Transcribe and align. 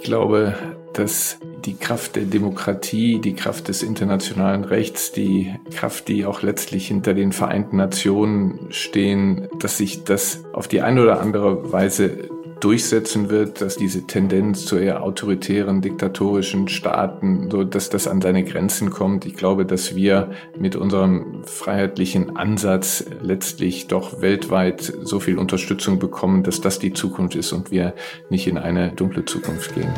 Ich 0.00 0.04
glaube, 0.04 0.54
dass 0.92 1.38
die 1.64 1.76
Kraft 1.76 2.14
der 2.14 2.22
Demokratie, 2.24 3.18
die 3.18 3.34
Kraft 3.34 3.66
des 3.66 3.82
internationalen 3.82 4.64
Rechts, 4.64 5.10
die 5.10 5.54
Kraft, 5.74 6.06
die 6.06 6.24
auch 6.24 6.42
letztlich 6.42 6.86
hinter 6.86 7.14
den 7.14 7.32
Vereinten 7.32 7.76
Nationen 7.76 8.68
stehen, 8.70 9.48
dass 9.58 9.76
sich 9.76 10.04
das 10.04 10.44
auf 10.52 10.68
die 10.68 10.82
eine 10.82 11.02
oder 11.02 11.20
andere 11.20 11.72
Weise 11.72 12.30
durchsetzen 12.60 13.30
wird, 13.30 13.60
dass 13.60 13.76
diese 13.76 14.06
Tendenz 14.06 14.66
zu 14.66 14.76
eher 14.76 15.02
autoritären, 15.02 15.80
diktatorischen 15.80 16.68
Staaten, 16.68 17.50
so 17.50 17.64
dass 17.64 17.90
das 17.90 18.08
an 18.08 18.20
seine 18.20 18.44
Grenzen 18.44 18.90
kommt. 18.90 19.26
Ich 19.26 19.36
glaube, 19.36 19.64
dass 19.64 19.94
wir 19.94 20.30
mit 20.58 20.76
unserem 20.76 21.42
freiheitlichen 21.44 22.36
Ansatz 22.36 23.04
letztlich 23.22 23.86
doch 23.86 24.20
weltweit 24.20 24.80
so 25.02 25.20
viel 25.20 25.38
Unterstützung 25.38 25.98
bekommen, 25.98 26.42
dass 26.42 26.60
das 26.60 26.78
die 26.78 26.92
Zukunft 26.92 27.36
ist 27.36 27.52
und 27.52 27.70
wir 27.70 27.94
nicht 28.30 28.46
in 28.46 28.58
eine 28.58 28.92
dunkle 28.92 29.24
Zukunft 29.24 29.74
gehen. 29.74 29.92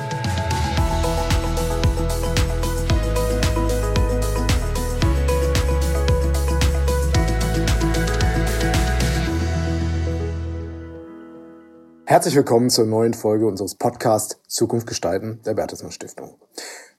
Herzlich 12.11 12.35
willkommen 12.35 12.71
zur 12.71 12.87
neuen 12.87 13.15
Folge 13.15 13.47
unseres 13.47 13.77
Podcasts 13.77 14.41
Zukunft 14.49 14.89
gestalten 14.89 15.39
der 15.47 15.55
Bertelsmann 15.55 15.93
Stiftung. 15.93 16.35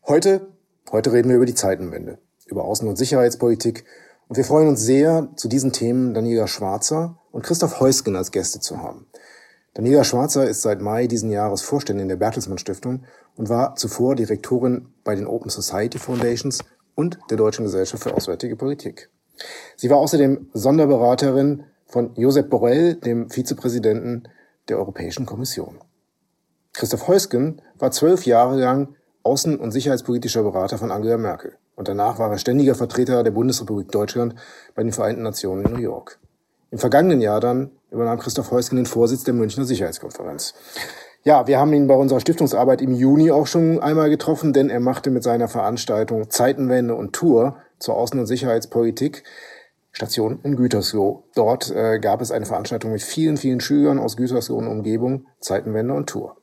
Heute, 0.07 0.47
heute 0.89 1.11
reden 1.11 1.27
wir 1.27 1.35
über 1.35 1.45
die 1.45 1.53
Zeitenwende, 1.53 2.17
über 2.45 2.63
Außen- 2.63 2.87
und 2.87 2.95
Sicherheitspolitik 2.95 3.83
und 4.29 4.37
wir 4.37 4.45
freuen 4.45 4.69
uns 4.69 4.79
sehr, 4.79 5.27
zu 5.35 5.49
diesen 5.49 5.73
Themen 5.73 6.13
Daniela 6.13 6.47
Schwarzer 6.47 7.19
und 7.33 7.43
Christoph 7.43 7.81
Heusgen 7.81 8.15
als 8.15 8.31
Gäste 8.31 8.61
zu 8.61 8.77
haben. 8.77 9.05
Daniela 9.73 10.05
Schwarzer 10.05 10.47
ist 10.47 10.61
seit 10.61 10.79
Mai 10.79 11.07
diesen 11.07 11.29
Jahres 11.29 11.61
Vorständin 11.61 12.07
der 12.07 12.15
Bertelsmann 12.15 12.57
Stiftung 12.57 13.03
und 13.35 13.49
war 13.49 13.75
zuvor 13.75 14.15
Direktorin 14.15 14.93
bei 15.03 15.13
den 15.15 15.27
Open 15.27 15.49
Society 15.49 15.99
Foundations 15.99 16.59
und 16.95 17.19
der 17.29 17.35
Deutschen 17.35 17.65
Gesellschaft 17.65 18.01
für 18.01 18.13
Auswärtige 18.15 18.55
Politik. 18.55 19.09
Sie 19.75 19.89
war 19.89 19.97
außerdem 19.97 20.47
Sonderberaterin 20.53 21.65
von 21.85 22.15
Josep 22.15 22.49
Borrell, 22.49 22.95
dem 22.95 23.29
Vizepräsidenten 23.29 24.29
der 24.71 24.79
Europäischen 24.79 25.25
Kommission. 25.25 25.79
Christoph 26.73 27.07
Heusgen 27.07 27.61
war 27.77 27.91
zwölf 27.91 28.25
Jahre 28.25 28.59
lang 28.59 28.95
außen- 29.23 29.57
und 29.57 29.71
sicherheitspolitischer 29.71 30.43
Berater 30.43 30.77
von 30.77 30.91
Angela 30.91 31.17
Merkel 31.17 31.57
und 31.75 31.87
danach 31.87 32.17
war 32.17 32.31
er 32.31 32.37
ständiger 32.37 32.75
Vertreter 32.75 33.23
der 33.23 33.31
Bundesrepublik 33.31 33.91
Deutschland 33.91 34.35
bei 34.73 34.83
den 34.83 34.91
Vereinten 34.91 35.23
Nationen 35.23 35.65
in 35.65 35.73
New 35.73 35.79
York. 35.79 36.19
Im 36.71 36.79
vergangenen 36.79 37.21
Jahr 37.21 37.41
dann 37.41 37.71
übernahm 37.91 38.19
Christoph 38.19 38.51
Heusgen 38.51 38.77
den 38.77 38.85
Vorsitz 38.85 39.23
der 39.25 39.33
Münchner 39.33 39.65
Sicherheitskonferenz. 39.65 40.53
Ja, 41.23 41.45
wir 41.45 41.59
haben 41.59 41.73
ihn 41.73 41.87
bei 41.87 41.93
unserer 41.93 42.19
Stiftungsarbeit 42.19 42.81
im 42.81 42.93
Juni 42.93 43.29
auch 43.29 43.45
schon 43.45 43.79
einmal 43.79 44.09
getroffen, 44.09 44.53
denn 44.53 44.69
er 44.69 44.79
machte 44.79 45.11
mit 45.11 45.21
seiner 45.21 45.47
Veranstaltung 45.47 46.29
Zeitenwende 46.29 46.95
und 46.95 47.13
Tour 47.13 47.57
zur 47.77 47.95
Außen- 47.97 48.17
und 48.17 48.25
Sicherheitspolitik 48.25 49.23
Station 49.91 50.39
in 50.43 50.55
Gütersloh. 50.55 51.23
Dort 51.35 51.69
äh, 51.71 51.99
gab 51.99 52.21
es 52.21 52.31
eine 52.31 52.45
Veranstaltung 52.45 52.91
mit 52.91 53.01
vielen, 53.01 53.37
vielen 53.37 53.59
Schülern 53.59 53.99
aus 53.99 54.17
Gütersloh 54.17 54.57
und 54.57 54.67
Umgebung, 54.67 55.27
Zeitenwende 55.39 55.93
und 55.93 56.09
Tour. 56.09 56.37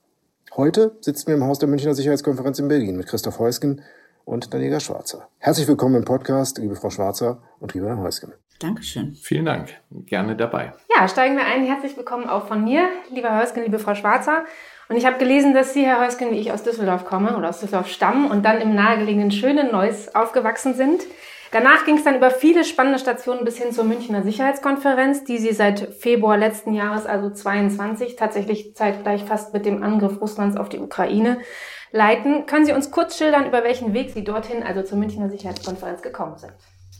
Heute 0.56 0.96
sitzen 1.00 1.28
wir 1.28 1.34
im 1.34 1.44
Haus 1.44 1.58
der 1.58 1.68
Münchner 1.68 1.94
Sicherheitskonferenz 1.94 2.58
in 2.58 2.68
Berlin 2.68 2.96
mit 2.96 3.06
Christoph 3.06 3.38
Heusgen 3.38 3.82
und 4.24 4.52
Daniela 4.52 4.80
Schwarzer. 4.80 5.28
Herzlich 5.38 5.66
willkommen 5.68 5.94
im 5.94 6.04
Podcast, 6.04 6.58
liebe 6.58 6.76
Frau 6.76 6.90
Schwarzer 6.90 7.42
und 7.60 7.74
lieber 7.74 7.88
Herr 7.88 7.98
Heusgen. 7.98 8.32
Dankeschön. 8.58 9.14
Vielen 9.14 9.44
Dank. 9.44 9.68
Gerne 9.90 10.36
dabei. 10.36 10.72
Ja, 10.94 11.06
steigen 11.06 11.36
wir 11.36 11.46
ein. 11.46 11.64
Herzlich 11.64 11.96
willkommen 11.96 12.28
auch 12.28 12.48
von 12.48 12.64
mir, 12.64 12.88
lieber 13.10 13.38
Heusgen, 13.38 13.62
liebe 13.62 13.78
Frau 13.78 13.94
Schwarzer. 13.94 14.44
Und 14.88 14.96
ich 14.96 15.06
habe 15.06 15.18
gelesen, 15.18 15.54
dass 15.54 15.74
Sie, 15.74 15.84
Herr 15.84 16.04
Heusgen, 16.04 16.32
wie 16.32 16.38
ich 16.38 16.50
aus 16.50 16.62
Düsseldorf 16.62 17.04
komme 17.04 17.36
oder 17.36 17.50
aus 17.50 17.60
Düsseldorf 17.60 17.88
stammen 17.88 18.30
und 18.30 18.44
dann 18.44 18.60
im 18.60 18.74
nahegelegenen 18.74 19.30
schönen 19.30 19.70
Neuss 19.70 20.14
aufgewachsen 20.14 20.74
sind. 20.74 21.02
Danach 21.50 21.86
ging 21.86 21.96
es 21.96 22.04
dann 22.04 22.16
über 22.16 22.30
viele 22.30 22.64
spannende 22.64 22.98
Stationen 22.98 23.44
bis 23.44 23.56
hin 23.56 23.72
zur 23.72 23.84
Münchner 23.84 24.22
Sicherheitskonferenz, 24.22 25.24
die 25.24 25.38
sie 25.38 25.52
seit 25.52 25.94
Februar 25.94 26.36
letzten 26.36 26.74
Jahres, 26.74 27.06
also 27.06 27.30
22, 27.30 28.16
tatsächlich 28.16 28.74
zeitgleich 28.74 29.24
fast 29.24 29.54
mit 29.54 29.64
dem 29.64 29.82
Angriff 29.82 30.20
Russlands 30.20 30.56
auf 30.56 30.68
die 30.68 30.78
Ukraine 30.78 31.38
leiten. 31.90 32.44
Können 32.44 32.66
Sie 32.66 32.72
uns 32.72 32.90
kurz 32.90 33.16
schildern, 33.16 33.46
über 33.46 33.64
welchen 33.64 33.94
Weg 33.94 34.10
Sie 34.10 34.24
dorthin, 34.24 34.62
also 34.62 34.82
zur 34.82 34.98
Münchner 34.98 35.30
Sicherheitskonferenz, 35.30 36.02
gekommen 36.02 36.36
sind? 36.36 36.52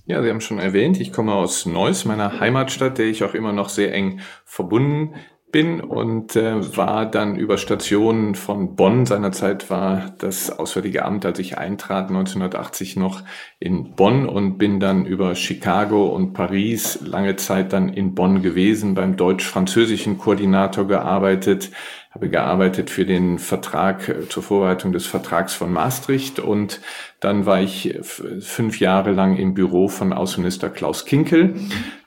Ja, 0.06 0.22
Sie 0.22 0.30
haben 0.30 0.40
schon 0.40 0.58
erwähnt, 0.58 0.98
ich 0.98 1.12
komme 1.12 1.34
aus 1.34 1.66
Neuss, 1.66 2.06
meiner 2.06 2.40
Heimatstadt, 2.40 2.96
der 2.96 3.06
ich 3.06 3.24
auch 3.24 3.34
immer 3.34 3.52
noch 3.52 3.68
sehr 3.68 3.92
eng 3.92 4.20
verbunden 4.46 5.14
bin 5.50 5.80
und 5.80 6.36
äh, 6.36 6.76
war 6.76 7.06
dann 7.06 7.36
über 7.36 7.56
Stationen 7.56 8.34
von 8.34 8.76
Bonn. 8.76 9.06
Seinerzeit 9.06 9.70
war 9.70 10.14
das 10.18 10.50
Auswärtige 10.50 11.04
Amt, 11.04 11.24
als 11.24 11.38
ich 11.38 11.56
eintrat, 11.56 12.08
1980 12.08 12.96
noch 12.96 13.22
in 13.58 13.94
Bonn 13.94 14.28
und 14.28 14.58
bin 14.58 14.78
dann 14.78 15.06
über 15.06 15.34
Chicago 15.34 16.08
und 16.08 16.32
Paris 16.32 17.00
lange 17.02 17.36
Zeit 17.36 17.72
dann 17.72 17.88
in 17.88 18.14
Bonn 18.14 18.42
gewesen, 18.42 18.94
beim 18.94 19.16
deutsch-französischen 19.16 20.18
Koordinator 20.18 20.86
gearbeitet, 20.86 21.70
habe 22.10 22.28
gearbeitet 22.28 22.90
für 22.90 23.06
den 23.06 23.38
Vertrag 23.38 24.08
äh, 24.08 24.28
zur 24.28 24.42
Vorbereitung 24.42 24.92
des 24.92 25.06
Vertrags 25.06 25.54
von 25.54 25.72
Maastricht 25.72 26.40
und 26.40 26.80
dann 27.20 27.46
war 27.46 27.60
ich 27.60 27.98
fünf 28.02 28.80
Jahre 28.80 29.12
lang 29.12 29.36
im 29.36 29.54
Büro 29.54 29.88
von 29.88 30.12
Außenminister 30.12 30.68
Klaus 30.68 31.04
Kinkel. 31.04 31.54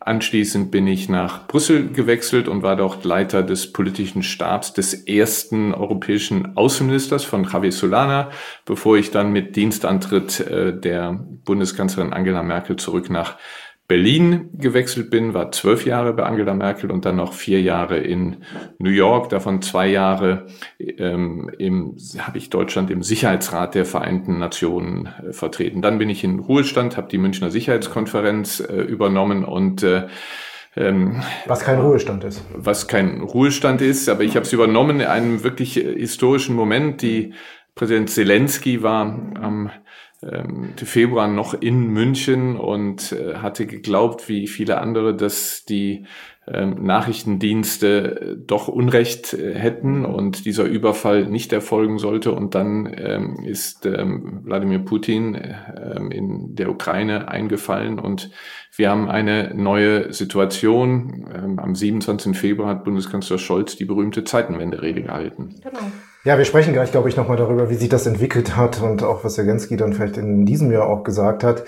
Anschließend 0.03 0.71
bin 0.71 0.87
ich 0.87 1.09
nach 1.09 1.45
Brüssel 1.45 1.91
gewechselt 1.91 2.47
und 2.47 2.63
war 2.63 2.75
dort 2.75 3.05
Leiter 3.05 3.43
des 3.43 3.71
politischen 3.71 4.23
Stabs 4.23 4.73
des 4.73 4.95
ersten 4.95 5.75
europäischen 5.75 6.57
Außenministers 6.57 7.23
von 7.23 7.43
Javier 7.43 7.71
Solana, 7.71 8.31
bevor 8.65 8.97
ich 8.97 9.11
dann 9.11 9.31
mit 9.31 9.55
Dienstantritt 9.55 10.39
äh, 10.39 10.75
der 10.75 11.23
Bundeskanzlerin 11.45 12.13
Angela 12.13 12.41
Merkel 12.41 12.77
zurück 12.77 13.11
nach 13.11 13.37
Berlin 13.91 14.51
gewechselt 14.53 15.09
bin, 15.09 15.33
war 15.33 15.51
zwölf 15.51 15.85
Jahre 15.85 16.13
bei 16.13 16.23
Angela 16.23 16.53
Merkel 16.53 16.91
und 16.91 17.03
dann 17.03 17.17
noch 17.17 17.33
vier 17.33 17.61
Jahre 17.61 17.97
in 17.97 18.37
New 18.79 18.89
York, 18.89 19.27
davon 19.27 19.61
zwei 19.61 19.87
Jahre 19.87 20.45
ähm, 20.79 21.51
im, 21.57 21.97
habe 22.19 22.37
ich 22.37 22.49
Deutschland 22.49 22.89
im 22.89 23.03
Sicherheitsrat 23.03 23.75
der 23.75 23.83
Vereinten 23.83 24.39
Nationen 24.39 25.09
äh, 25.27 25.33
vertreten. 25.33 25.81
Dann 25.81 25.97
bin 25.97 26.09
ich 26.09 26.23
in 26.23 26.39
Ruhestand, 26.39 26.95
habe 26.95 27.09
die 27.09 27.17
Münchner 27.17 27.51
Sicherheitskonferenz 27.51 28.61
äh, 28.61 28.75
übernommen 28.75 29.43
und 29.43 29.83
äh, 29.83 30.07
ähm, 30.77 31.21
was 31.45 31.59
kein 31.59 31.81
Ruhestand 31.81 32.23
ist. 32.23 32.45
Was 32.55 32.87
kein 32.87 33.19
Ruhestand 33.19 33.81
ist, 33.81 34.07
aber 34.07 34.23
ich 34.23 34.37
habe 34.37 34.45
es 34.45 34.53
übernommen 34.53 35.01
in 35.01 35.07
einem 35.07 35.43
wirklich 35.43 35.75
äh, 35.75 35.99
historischen 35.99 36.55
Moment. 36.55 37.01
Die 37.01 37.33
Präsident 37.75 38.09
Zelensky 38.09 38.83
war 38.83 39.01
am 39.01 39.35
ähm, 39.43 39.69
Februar 40.75 41.27
noch 41.27 41.53
in 41.53 41.87
München 41.87 42.55
und 42.57 43.11
äh, 43.11 43.35
hatte 43.35 43.65
geglaubt, 43.65 44.29
wie 44.29 44.47
viele 44.47 44.79
andere, 44.79 45.15
dass 45.15 45.65
die 45.65 46.05
ähm, 46.47 46.83
Nachrichtendienste 46.83 48.21
äh, 48.21 48.35
doch 48.37 48.67
Unrecht 48.67 49.33
äh, 49.33 49.53
hätten 49.53 50.05
und 50.05 50.45
dieser 50.45 50.63
Überfall 50.63 51.27
nicht 51.27 51.53
erfolgen 51.53 51.99
sollte. 51.99 52.31
Und 52.31 52.55
dann 52.55 52.91
ähm, 52.97 53.43
ist 53.43 53.85
ähm, 53.85 54.41
Wladimir 54.43 54.79
Putin 54.79 55.35
ähm, 55.35 56.11
in 56.11 56.55
der 56.55 56.71
Ukraine 56.71 57.27
eingefallen 57.27 57.99
und 57.99 58.31
wir 58.75 58.89
haben 58.89 59.09
eine 59.09 59.53
neue 59.53 60.11
Situation. 60.13 61.29
Ähm, 61.33 61.59
am 61.59 61.75
27. 61.75 62.35
Februar 62.35 62.69
hat 62.69 62.83
Bundeskanzler 62.85 63.37
Scholz 63.37 63.75
die 63.75 63.85
berühmte 63.85 64.23
Zeitenwende-Rede 64.23 65.03
gehalten. 65.03 65.55
Genau. 65.61 65.91
Ja, 66.23 66.37
wir 66.37 66.45
sprechen 66.45 66.73
gleich, 66.73 66.91
glaube 66.91 67.09
ich, 67.09 67.17
nochmal 67.17 67.37
darüber, 67.37 67.71
wie 67.71 67.75
sich 67.75 67.89
das 67.89 68.05
entwickelt 68.05 68.55
hat 68.55 68.79
und 68.79 69.01
auch 69.01 69.23
was 69.23 69.33
Zelensky 69.33 69.75
dann 69.75 69.93
vielleicht 69.93 70.17
in 70.17 70.45
diesem 70.45 70.71
Jahr 70.71 70.85
auch 70.85 71.03
gesagt 71.03 71.43
hat. 71.43 71.63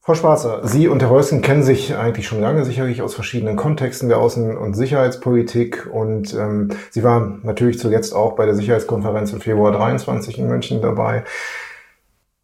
Frau 0.00 0.14
Schwarzer, 0.14 0.60
Sie 0.62 0.86
und 0.86 1.02
Herr 1.02 1.08
Reusen 1.08 1.42
kennen 1.42 1.64
sich 1.64 1.96
eigentlich 1.96 2.28
schon 2.28 2.40
lange, 2.40 2.64
sicherlich 2.64 3.02
aus 3.02 3.14
verschiedenen 3.14 3.56
Kontexten 3.56 4.08
der 4.08 4.18
Außen- 4.18 4.56
und 4.56 4.74
Sicherheitspolitik. 4.74 5.88
Und 5.92 6.32
ähm, 6.34 6.68
Sie 6.90 7.02
waren 7.02 7.40
natürlich 7.42 7.80
zuletzt 7.80 8.14
auch 8.14 8.36
bei 8.36 8.46
der 8.46 8.54
Sicherheitskonferenz 8.54 9.32
im 9.32 9.40
Februar 9.40 9.72
23 9.72 10.38
in 10.38 10.46
München 10.46 10.80
dabei. 10.80 11.24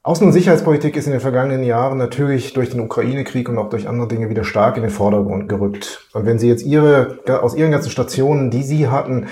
Außen- 0.03 0.25
und 0.25 0.32
Sicherheitspolitik 0.32 0.97
ist 0.97 1.06
in 1.06 1.12
den 1.12 1.20
vergangenen 1.20 1.62
Jahren 1.62 1.97
natürlich 1.97 2.55
durch 2.55 2.70
den 2.70 2.81
Ukraine-Krieg 2.81 3.49
und 3.49 3.59
auch 3.59 3.70
durch 3.70 3.88
andere 3.88 4.09
Dinge 4.09 4.31
wieder 4.31 4.43
stark 4.43 4.76
in 4.76 4.82
den 4.82 4.91
Vordergrund 4.91 5.49
gerückt. 5.49 6.09
Und 6.12 6.26
wenn 6.26 6.41
Sie 6.41 6.49
jetzt 6.49 6.65
Ihre, 6.65 7.20
aus 7.41 7.55
Ihren 7.55 7.70
ganzen 7.70 7.91
Stationen, 7.91 8.50
die 8.50 8.65
Sie 8.65 8.88
hatten, 8.88 9.29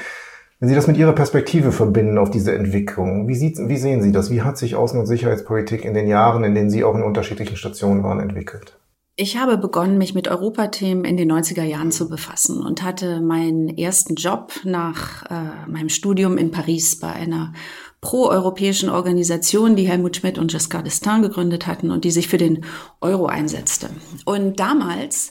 wenn 0.65 0.71
Sie 0.71 0.77
das 0.77 0.87
mit 0.87 0.97
Ihrer 0.97 1.13
Perspektive 1.13 1.73
verbinden 1.73 2.17
auf 2.17 2.31
diese 2.31 2.55
Entwicklung, 2.55 3.29
wie, 3.29 3.39
wie 3.39 3.77
sehen 3.77 4.01
Sie 4.01 4.13
das? 4.13 4.31
Wie 4.31 4.41
hat 4.41 4.57
sich 4.57 4.77
Außen- 4.77 4.99
und 4.99 5.05
Sicherheitspolitik 5.05 5.85
in 5.85 5.93
den 5.93 6.09
Jahren, 6.09 6.43
in 6.43 6.55
denen 6.55 6.71
Sie 6.71 6.85
auch 6.85 6.95
in 6.95 7.03
unterschiedlichen 7.03 7.59
Stationen 7.59 8.03
waren, 8.03 8.19
entwickelt? 8.19 8.79
Ich 9.15 9.37
habe 9.37 9.59
begonnen, 9.59 9.99
mich 9.99 10.15
mit 10.15 10.27
Europathemen 10.27 11.05
in 11.05 11.19
den 11.19 11.31
90er 11.31 11.65
Jahren 11.65 11.93
zu 11.93 12.09
befassen 12.09 12.65
und 12.65 12.83
hatte 12.83 13.21
meinen 13.21 13.77
ersten 13.77 14.15
Job 14.15 14.55
nach 14.65 15.31
äh, 15.31 15.71
meinem 15.71 15.91
Studium 15.91 16.39
in 16.39 16.51
Paris 16.51 16.99
bei 16.99 17.13
einer 17.13 17.53
proeuropäischen 18.01 18.89
Organisation, 18.89 19.77
die 19.77 19.87
Helmut 19.87 20.17
Schmidt 20.17 20.39
und 20.39 20.51
Giscard 20.51 20.87
d'Estaing 20.87 21.21
gegründet 21.21 21.67
hatten 21.67 21.91
und 21.91 22.05
die 22.05 22.11
sich 22.11 22.27
für 22.27 22.39
den 22.39 22.65
Euro 23.03 23.27
einsetzte. 23.27 23.91
Und 24.25 24.59
damals 24.61 25.31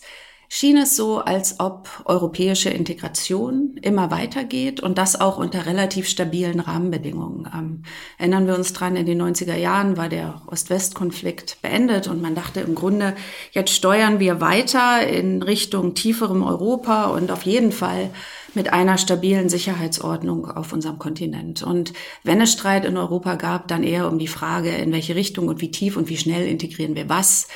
schien 0.55 0.77
es 0.77 0.95
so, 0.95 1.17
als 1.17 1.59
ob 1.59 2.03
europäische 2.05 2.69
Integration 2.69 3.75
immer 3.81 4.11
weitergeht 4.11 4.81
und 4.81 4.99
das 4.99 5.19
auch 5.19 5.39
unter 5.39 5.65
relativ 5.65 6.07
stabilen 6.07 6.59
Rahmenbedingungen. 6.59 7.49
Ähm, 7.51 7.83
erinnern 8.19 8.45
wir 8.45 8.53
uns 8.53 8.71
dran, 8.71 8.95
in 8.95 9.07
den 9.07 9.19
90er 9.19 9.55
Jahren 9.55 9.97
war 9.97 10.09
der 10.09 10.43
Ost-West-Konflikt 10.45 11.59
beendet 11.63 12.07
und 12.07 12.21
man 12.21 12.35
dachte 12.35 12.59
im 12.59 12.75
Grunde, 12.75 13.15
jetzt 13.51 13.73
steuern 13.73 14.19
wir 14.19 14.41
weiter 14.41 15.07
in 15.07 15.41
Richtung 15.41 15.95
tieferem 15.95 16.43
Europa 16.43 17.05
und 17.05 17.31
auf 17.31 17.41
jeden 17.41 17.71
Fall 17.71 18.11
mit 18.55 18.71
einer 18.71 18.97
stabilen 18.97 19.49
Sicherheitsordnung 19.49 20.49
auf 20.49 20.73
unserem 20.73 20.99
Kontinent. 20.99 21.63
Und 21.63 21.93
wenn 22.23 22.41
es 22.41 22.51
Streit 22.51 22.85
in 22.85 22.97
Europa 22.97 23.35
gab, 23.35 23.67
dann 23.67 23.83
eher 23.83 24.07
um 24.07 24.19
die 24.19 24.27
Frage, 24.27 24.69
in 24.69 24.91
welche 24.91 25.15
Richtung 25.15 25.47
und 25.47 25.61
wie 25.61 25.71
tief 25.71 25.97
und 25.97 26.09
wie 26.09 26.17
schnell 26.17 26.47
integrieren 26.47 26.95
wir 26.95 27.09
was. 27.09 27.47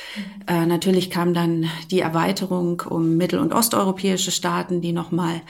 Äh, 0.46 0.66
natürlich 0.66 1.10
kam 1.10 1.34
dann 1.34 1.66
die 1.90 2.00
Erweiterung 2.00 2.82
um 2.88 3.16
mittel- 3.16 3.40
und 3.40 3.52
osteuropäische 3.52 4.30
Staaten, 4.30 4.80
die 4.80 4.92
nochmal 4.92 5.40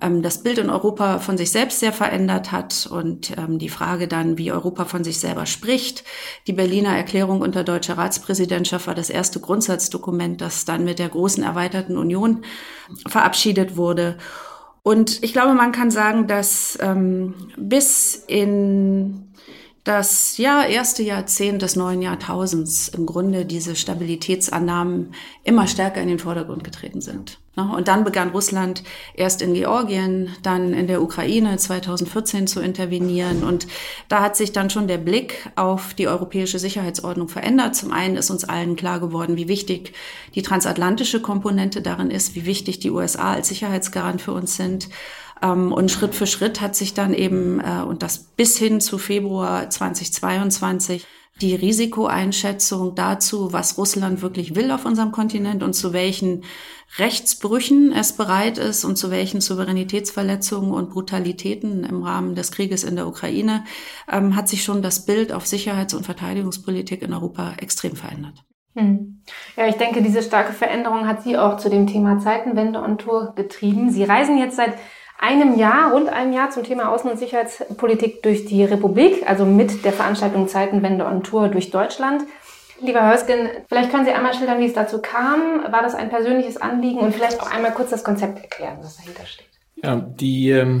ähm, 0.00 0.22
das 0.22 0.42
Bild 0.42 0.58
in 0.58 0.70
Europa 0.70 1.18
von 1.18 1.38
sich 1.38 1.50
selbst 1.50 1.80
sehr 1.80 1.92
verändert 1.92 2.52
hat 2.52 2.88
und 2.90 3.36
ähm, 3.36 3.58
die 3.58 3.68
Frage 3.68 4.08
dann, 4.08 4.38
wie 4.38 4.52
Europa 4.52 4.84
von 4.84 5.04
sich 5.04 5.18
selber 5.18 5.46
spricht. 5.46 6.04
Die 6.46 6.52
Berliner 6.52 6.96
Erklärung 6.96 7.40
unter 7.40 7.64
deutscher 7.64 7.98
Ratspräsidentschaft 7.98 8.86
war 8.86 8.94
das 8.94 9.10
erste 9.10 9.40
Grundsatzdokument, 9.40 10.40
das 10.40 10.64
dann 10.64 10.84
mit 10.84 10.98
der 10.98 11.08
großen 11.08 11.42
erweiterten 11.42 11.96
Union 11.96 12.42
verabschiedet 13.06 13.76
wurde. 13.76 14.18
Und 14.84 15.22
ich 15.22 15.32
glaube, 15.32 15.54
man 15.54 15.72
kann 15.72 15.90
sagen, 15.90 16.26
dass 16.26 16.78
ähm, 16.80 17.34
bis 17.56 18.22
in 18.26 19.32
das 19.82 20.36
ja, 20.36 20.62
erste 20.62 21.02
Jahrzehnt 21.02 21.62
des 21.62 21.74
neuen 21.74 22.02
Jahrtausends 22.02 22.88
im 22.88 23.06
Grunde 23.06 23.46
diese 23.46 23.76
Stabilitätsannahmen 23.76 25.14
immer 25.42 25.66
stärker 25.66 26.02
in 26.02 26.08
den 26.08 26.18
Vordergrund 26.18 26.64
getreten 26.64 27.00
sind. 27.00 27.40
Ne? 27.56 27.70
Und 27.74 27.88
dann 27.88 28.04
begann 28.04 28.30
Russland 28.30 28.82
erst 29.14 29.42
in 29.42 29.54
Georgien, 29.54 30.30
dann 30.42 30.72
in 30.72 30.86
der 30.86 31.02
Ukraine 31.02 31.56
2014 31.56 32.46
zu 32.46 32.60
intervenieren. 32.60 33.44
Und 33.44 33.66
da 34.08 34.22
hat 34.22 34.36
sich 34.36 34.52
dann 34.52 34.70
schon 34.70 34.88
der 34.88 34.98
Blick 34.98 35.50
auf 35.56 35.94
die 35.94 36.08
europäische 36.08 36.58
Sicherheitsordnung 36.58 37.28
verändert. 37.28 37.76
Zum 37.76 37.92
einen 37.92 38.16
ist 38.16 38.30
uns 38.30 38.44
allen 38.44 38.76
klar 38.76 39.00
geworden, 39.00 39.36
wie 39.36 39.48
wichtig 39.48 39.92
die 40.34 40.42
transatlantische 40.42 41.20
Komponente 41.20 41.82
darin 41.82 42.10
ist, 42.10 42.34
wie 42.34 42.46
wichtig 42.46 42.80
die 42.80 42.90
USA 42.90 43.34
als 43.34 43.48
Sicherheitsgarant 43.48 44.20
für 44.20 44.32
uns 44.32 44.56
sind. 44.56 44.88
Ähm, 45.42 45.72
und 45.72 45.90
Schritt 45.90 46.14
für 46.14 46.26
Schritt 46.26 46.60
hat 46.60 46.74
sich 46.74 46.94
dann 46.94 47.14
eben, 47.14 47.60
äh, 47.60 47.82
und 47.82 48.02
das 48.02 48.18
bis 48.18 48.56
hin 48.56 48.80
zu 48.80 48.98
Februar 48.98 49.70
2022, 49.70 51.06
die 51.40 51.54
Risikoeinschätzung 51.54 52.94
dazu, 52.94 53.52
was 53.52 53.76
Russland 53.76 54.22
wirklich 54.22 54.54
will 54.54 54.70
auf 54.70 54.84
unserem 54.84 55.10
Kontinent 55.10 55.62
und 55.62 55.74
zu 55.74 55.92
welchen 55.92 56.44
Rechtsbrüchen 56.96 57.92
es 57.92 58.12
bereit 58.12 58.56
ist 58.56 58.84
und 58.84 58.96
zu 58.96 59.10
welchen 59.10 59.40
Souveränitätsverletzungen 59.40 60.72
und 60.72 60.90
Brutalitäten 60.90 61.82
im 61.82 62.04
Rahmen 62.04 62.36
des 62.36 62.52
Krieges 62.52 62.84
in 62.84 62.94
der 62.94 63.08
Ukraine, 63.08 63.64
ähm, 64.10 64.36
hat 64.36 64.48
sich 64.48 64.62
schon 64.62 64.80
das 64.80 65.06
Bild 65.06 65.32
auf 65.32 65.46
Sicherheits- 65.46 65.94
und 65.94 66.04
Verteidigungspolitik 66.04 67.02
in 67.02 67.12
Europa 67.12 67.54
extrem 67.58 67.96
verändert. 67.96 68.44
Hm. 68.76 69.22
Ja, 69.56 69.66
ich 69.66 69.76
denke, 69.76 70.02
diese 70.02 70.22
starke 70.22 70.52
Veränderung 70.52 71.06
hat 71.06 71.22
Sie 71.22 71.36
auch 71.36 71.56
zu 71.56 71.68
dem 71.68 71.86
Thema 71.86 72.18
Zeitenwende 72.18 72.80
und 72.80 73.00
Tour 73.00 73.32
getrieben. 73.34 73.90
Sie 73.90 74.04
reisen 74.04 74.38
jetzt 74.38 74.56
seit 74.56 74.74
einem 75.24 75.58
Jahr, 75.58 75.92
rund 75.92 76.10
einem 76.10 76.32
Jahr 76.34 76.50
zum 76.50 76.64
Thema 76.64 76.94
Außen- 76.94 77.10
und 77.10 77.18
Sicherheitspolitik 77.18 78.22
durch 78.22 78.44
die 78.44 78.62
Republik, 78.62 79.26
also 79.26 79.46
mit 79.46 79.84
der 79.84 79.92
Veranstaltung 79.92 80.48
Zeitenwende 80.48 81.06
on 81.06 81.22
Tour 81.22 81.48
durch 81.48 81.70
Deutschland. 81.70 82.24
Lieber 82.80 83.06
Hörsken, 83.06 83.48
vielleicht 83.68 83.90
können 83.90 84.04
Sie 84.04 84.12
einmal 84.12 84.34
schildern, 84.34 84.60
wie 84.60 84.66
es 84.66 84.74
dazu 84.74 85.00
kam. 85.00 85.62
War 85.70 85.82
das 85.82 85.94
ein 85.94 86.10
persönliches 86.10 86.58
Anliegen 86.58 86.98
und 86.98 87.14
vielleicht 87.14 87.40
auch 87.40 87.50
einmal 87.50 87.72
kurz 87.72 87.90
das 87.90 88.04
Konzept 88.04 88.38
erklären, 88.40 88.76
was 88.82 88.98
dahinter 88.98 89.24
steht? 89.24 89.53
Ja, 89.84 89.96
die 89.96 90.48
ähm, 90.48 90.80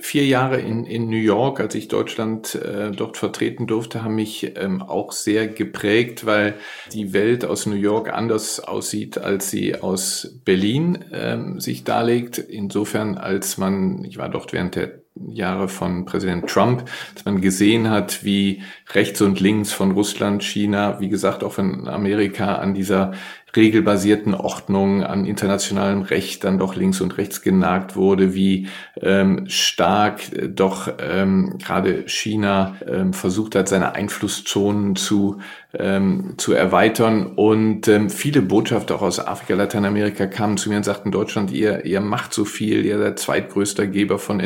vier 0.00 0.26
Jahre 0.26 0.60
in, 0.60 0.86
in 0.86 1.10
New 1.10 1.16
York, 1.16 1.58
als 1.58 1.74
ich 1.74 1.88
Deutschland 1.88 2.54
äh, 2.54 2.92
dort 2.92 3.16
vertreten 3.16 3.66
durfte, 3.66 4.04
haben 4.04 4.14
mich 4.14 4.56
ähm, 4.56 4.80
auch 4.80 5.10
sehr 5.10 5.48
geprägt, 5.48 6.24
weil 6.24 6.54
die 6.92 7.12
Welt 7.12 7.44
aus 7.44 7.66
New 7.66 7.74
York 7.74 8.12
anders 8.12 8.60
aussieht, 8.60 9.18
als 9.18 9.50
sie 9.50 9.74
aus 9.74 10.38
Berlin 10.44 11.04
ähm, 11.12 11.58
sich 11.58 11.82
darlegt. 11.82 12.38
Insofern, 12.38 13.18
als 13.18 13.58
man, 13.58 14.04
ich 14.04 14.18
war 14.18 14.28
dort 14.28 14.52
während 14.52 14.76
der 14.76 15.03
Jahre 15.14 15.68
von 15.68 16.04
Präsident 16.04 16.48
Trump, 16.48 16.84
dass 17.14 17.24
man 17.24 17.40
gesehen 17.40 17.88
hat, 17.88 18.24
wie 18.24 18.62
rechts 18.92 19.20
und 19.20 19.40
links 19.40 19.72
von 19.72 19.92
Russland, 19.92 20.42
China, 20.42 20.98
wie 21.00 21.08
gesagt 21.08 21.44
auch 21.44 21.52
von 21.52 21.86
Amerika 21.88 22.56
an 22.56 22.74
dieser 22.74 23.12
regelbasierten 23.56 24.34
Ordnung, 24.34 25.04
an 25.04 25.26
internationalem 25.26 26.02
Recht 26.02 26.42
dann 26.44 26.58
doch 26.58 26.74
links 26.74 27.00
und 27.00 27.16
rechts 27.18 27.42
genagt 27.42 27.94
wurde, 27.94 28.34
wie 28.34 28.68
ähm, 29.00 29.44
stark 29.48 30.32
äh, 30.32 30.48
doch 30.48 30.92
ähm, 30.98 31.58
gerade 31.58 32.08
China 32.08 32.74
ähm, 32.86 33.12
versucht 33.12 33.54
hat, 33.54 33.68
seine 33.68 33.94
Einflusszonen 33.94 34.96
zu 34.96 35.38
ähm, 35.78 36.34
zu 36.36 36.52
erweitern. 36.52 37.26
Und 37.26 37.88
ähm, 37.88 38.10
viele 38.10 38.42
Botschafter 38.42 38.96
auch 38.96 39.02
aus 39.02 39.24
Afrika, 39.24 39.54
Lateinamerika 39.54 40.26
kamen 40.26 40.56
zu 40.56 40.68
mir 40.68 40.76
und 40.76 40.84
sagten, 40.84 41.10
Deutschland, 41.10 41.50
ihr, 41.50 41.84
ihr 41.84 42.00
macht 42.00 42.32
so 42.32 42.44
viel, 42.44 42.84
ihr 42.84 42.98
seid 42.98 43.18
zweitgrößter 43.18 43.86
Geber 43.86 44.18
von 44.18 44.40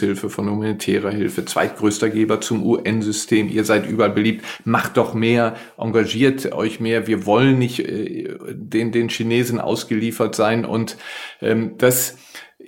Entwicklungshilfe, 0.00 0.30
von 0.30 0.50
humanitärer 0.50 1.10
Hilfe, 1.10 1.44
zweitgrößter 1.44 2.10
Geber 2.10 2.40
zum 2.40 2.64
UN-System, 2.64 3.48
ihr 3.48 3.64
seid 3.64 3.88
überall 3.88 4.10
beliebt, 4.10 4.44
macht 4.64 4.96
doch 4.96 5.14
mehr, 5.14 5.56
engagiert 5.76 6.52
euch 6.52 6.80
mehr, 6.80 7.06
wir 7.06 7.26
wollen 7.26 7.58
nicht 7.58 7.80
äh, 7.80 8.36
den, 8.52 8.92
den 8.92 9.08
Chinesen 9.08 9.60
ausgeliefert 9.60 10.34
sein. 10.34 10.64
Und 10.64 10.96
ähm, 11.40 11.72
das 11.78 12.16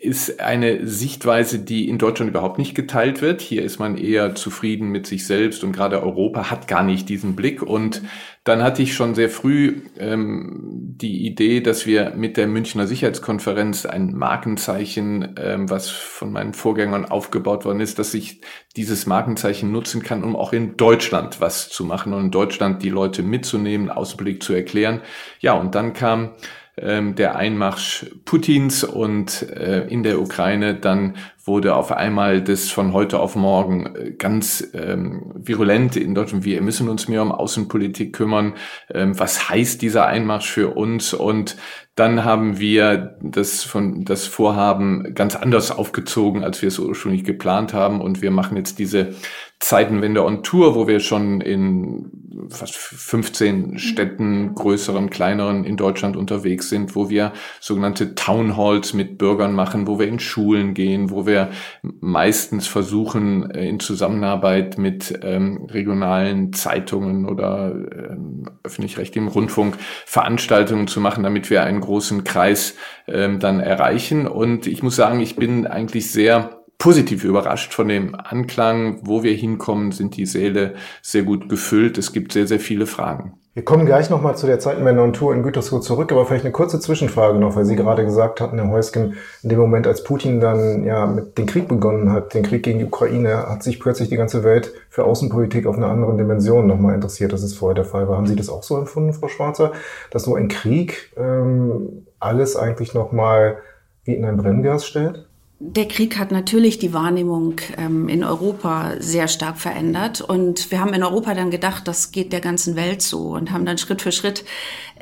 ist 0.02 0.40
eine 0.40 0.84
Sichtweise, 0.84 1.60
die 1.60 1.88
in 1.88 1.96
Deutschland 1.96 2.28
überhaupt 2.28 2.58
nicht 2.58 2.74
geteilt 2.74 3.22
wird. 3.22 3.40
Hier 3.40 3.62
ist 3.62 3.78
man 3.78 3.96
eher 3.96 4.34
zufrieden 4.34 4.88
mit 4.88 5.06
sich 5.06 5.26
selbst 5.26 5.62
und 5.62 5.70
gerade 5.72 6.02
Europa 6.02 6.50
hat 6.50 6.66
gar 6.66 6.82
nicht 6.82 7.08
diesen 7.08 7.36
Blick. 7.36 7.62
Und 7.62 8.02
dann 8.42 8.64
hatte 8.64 8.82
ich 8.82 8.94
schon 8.94 9.14
sehr 9.14 9.30
früh 9.30 9.82
ähm, 10.00 10.58
die 10.96 11.24
Idee, 11.24 11.60
dass 11.60 11.86
wir 11.86 12.14
mit 12.16 12.36
der 12.36 12.48
Münchner 12.48 12.88
Sicherheitskonferenz 12.88 13.86
ein 13.86 14.12
Markenzeichen, 14.16 15.36
ähm, 15.38 15.70
was 15.70 15.88
von 15.88 16.32
meinen 16.32 16.52
Vorgängern 16.52 17.04
aufgebaut 17.04 17.64
worden 17.64 17.80
ist, 17.80 18.00
dass 18.00 18.12
ich 18.12 18.40
dieses 18.74 19.06
Markenzeichen 19.06 19.70
nutzen 19.70 20.02
kann, 20.02 20.24
um 20.24 20.34
auch 20.34 20.52
in 20.52 20.76
Deutschland 20.76 21.40
was 21.40 21.68
zu 21.68 21.84
machen 21.84 22.12
und 22.12 22.24
in 22.24 22.30
Deutschland 22.32 22.82
die 22.82 22.90
Leute 22.90 23.22
mitzunehmen, 23.22 23.88
Ausblick 23.88 24.42
zu 24.42 24.52
erklären. 24.52 25.00
Ja, 25.38 25.52
und 25.52 25.76
dann 25.76 25.92
kam 25.92 26.32
ähm, 26.76 27.14
der 27.14 27.36
Einmarsch 27.36 28.06
Putins 28.24 28.82
und 28.82 29.42
äh, 29.42 29.86
in 29.88 30.02
der 30.02 30.20
Ukraine, 30.20 30.74
dann 30.74 31.16
wurde 31.44 31.74
auf 31.74 31.92
einmal 31.92 32.42
das 32.42 32.70
von 32.70 32.92
heute 32.92 33.18
auf 33.18 33.36
morgen 33.36 33.94
äh, 33.94 34.10
ganz 34.12 34.70
ähm, 34.72 35.32
virulent 35.34 35.96
in 35.96 36.14
Deutschland. 36.14 36.44
Wir 36.44 36.62
müssen 36.62 36.88
uns 36.88 37.08
mehr 37.08 37.22
um 37.22 37.32
Außenpolitik 37.32 38.14
kümmern. 38.14 38.54
Ähm, 38.90 39.18
was 39.18 39.48
heißt 39.50 39.82
dieser 39.82 40.06
Einmarsch 40.06 40.50
für 40.50 40.74
uns? 40.74 41.12
Und 41.14 41.56
dann 41.94 42.24
haben 42.24 42.58
wir 42.58 43.18
das 43.20 43.64
von 43.64 44.04
das 44.04 44.26
Vorhaben 44.26 45.14
ganz 45.14 45.36
anders 45.36 45.70
aufgezogen, 45.70 46.42
als 46.42 46.62
wir 46.62 46.68
es 46.68 46.78
ursprünglich 46.78 47.24
geplant 47.24 47.74
haben. 47.74 48.00
Und 48.00 48.22
wir 48.22 48.30
machen 48.30 48.56
jetzt 48.56 48.78
diese 48.78 49.14
Zeitenwende 49.62 50.24
on 50.24 50.42
Tour, 50.42 50.74
wo 50.74 50.88
wir 50.88 50.98
schon 50.98 51.40
in 51.40 52.10
fast 52.50 52.74
15 52.74 53.78
Städten, 53.78 54.54
größeren, 54.54 55.08
kleineren 55.08 55.64
in 55.64 55.76
Deutschland 55.76 56.16
unterwegs 56.16 56.68
sind, 56.68 56.96
wo 56.96 57.10
wir 57.10 57.32
sogenannte 57.60 58.16
Town 58.16 58.56
Halls 58.56 58.92
mit 58.92 59.18
Bürgern 59.18 59.52
machen, 59.52 59.86
wo 59.86 60.00
wir 60.00 60.08
in 60.08 60.18
Schulen 60.18 60.74
gehen, 60.74 61.10
wo 61.10 61.26
wir 61.26 61.50
meistens 61.82 62.66
versuchen, 62.66 63.50
äh, 63.52 63.68
in 63.68 63.78
Zusammenarbeit 63.78 64.78
mit 64.78 65.20
ähm, 65.22 65.66
regionalen 65.70 66.52
Zeitungen 66.52 67.26
oder 67.26 67.72
ähm, 67.72 68.46
öffentlich-rechtlichem 68.64 69.28
Rundfunk 69.28 69.76
Veranstaltungen 70.06 70.88
zu 70.88 71.00
machen, 71.00 71.22
damit 71.22 71.50
wir 71.50 71.62
einen 71.62 71.80
großen 71.82 72.24
Kreis 72.24 72.74
ähm, 73.06 73.38
dann 73.38 73.60
erreichen. 73.60 74.26
Und 74.26 74.66
ich 74.66 74.82
muss 74.82 74.96
sagen, 74.96 75.20
ich 75.20 75.36
bin 75.36 75.66
eigentlich 75.66 76.10
sehr 76.10 76.62
positiv 76.78 77.24
überrascht 77.24 77.74
von 77.74 77.88
dem 77.88 78.14
Anklang. 78.14 79.00
Wo 79.02 79.22
wir 79.22 79.34
hinkommen, 79.34 79.92
sind 79.92 80.16
die 80.16 80.26
Säle 80.26 80.74
sehr 81.02 81.22
gut 81.22 81.48
gefüllt. 81.48 81.98
Es 81.98 82.12
gibt 82.12 82.32
sehr, 82.32 82.46
sehr 82.46 82.60
viele 82.60 82.86
Fragen. 82.86 83.41
Wir 83.54 83.66
kommen 83.66 83.84
gleich 83.84 84.08
nochmal 84.08 84.34
zu 84.34 84.46
der 84.46 84.60
Zeitenwende 84.60 85.02
und 85.02 85.12
Tour 85.12 85.34
in 85.34 85.42
Gütersloh 85.42 85.80
zurück, 85.80 86.10
aber 86.10 86.24
vielleicht 86.24 86.46
eine 86.46 86.52
kurze 86.52 86.80
Zwischenfrage 86.80 87.38
noch, 87.38 87.54
weil 87.54 87.66
Sie 87.66 87.76
gerade 87.76 88.02
gesagt 88.02 88.40
hatten, 88.40 88.58
Herr 88.58 88.70
Heusgen, 88.70 89.18
in 89.42 89.50
dem 89.50 89.58
Moment, 89.58 89.86
als 89.86 90.04
Putin 90.04 90.40
dann 90.40 90.84
ja 90.84 91.04
mit 91.04 91.36
den 91.36 91.44
Krieg 91.44 91.68
begonnen 91.68 92.10
hat, 92.10 92.32
den 92.32 92.44
Krieg 92.44 92.62
gegen 92.62 92.78
die 92.78 92.86
Ukraine, 92.86 93.50
hat 93.50 93.62
sich 93.62 93.78
plötzlich 93.78 94.08
die 94.08 94.16
ganze 94.16 94.42
Welt 94.42 94.72
für 94.88 95.04
Außenpolitik 95.04 95.66
auf 95.66 95.76
einer 95.76 95.88
anderen 95.88 96.16
Dimension 96.16 96.66
nochmal 96.66 96.94
interessiert, 96.94 97.34
das 97.34 97.42
ist 97.42 97.58
vorher 97.58 97.74
der 97.74 97.84
Fall 97.84 98.08
war. 98.08 98.16
Haben 98.16 98.26
Sie 98.26 98.36
das 98.36 98.48
auch 98.48 98.62
so 98.62 98.78
empfunden, 98.78 99.12
Frau 99.12 99.28
Schwarzer, 99.28 99.72
dass 100.10 100.22
so 100.22 100.34
ein 100.34 100.48
Krieg 100.48 101.12
ähm, 101.18 102.06
alles 102.20 102.56
eigentlich 102.56 102.94
nochmal 102.94 103.58
wie 104.04 104.14
in 104.14 104.24
ein 104.24 104.38
Brennglas 104.38 104.86
stellt? 104.86 105.28
Der 105.64 105.86
Krieg 105.86 106.18
hat 106.18 106.32
natürlich 106.32 106.80
die 106.80 106.92
Wahrnehmung 106.92 107.60
ähm, 107.78 108.08
in 108.08 108.24
Europa 108.24 108.94
sehr 108.98 109.28
stark 109.28 109.58
verändert. 109.58 110.20
Und 110.20 110.72
wir 110.72 110.80
haben 110.80 110.92
in 110.92 111.04
Europa 111.04 111.34
dann 111.34 111.52
gedacht, 111.52 111.86
das 111.86 112.10
geht 112.10 112.32
der 112.32 112.40
ganzen 112.40 112.74
Welt 112.74 113.00
so 113.00 113.28
und 113.28 113.52
haben 113.52 113.64
dann 113.64 113.78
Schritt 113.78 114.02
für 114.02 114.10
Schritt, 114.10 114.44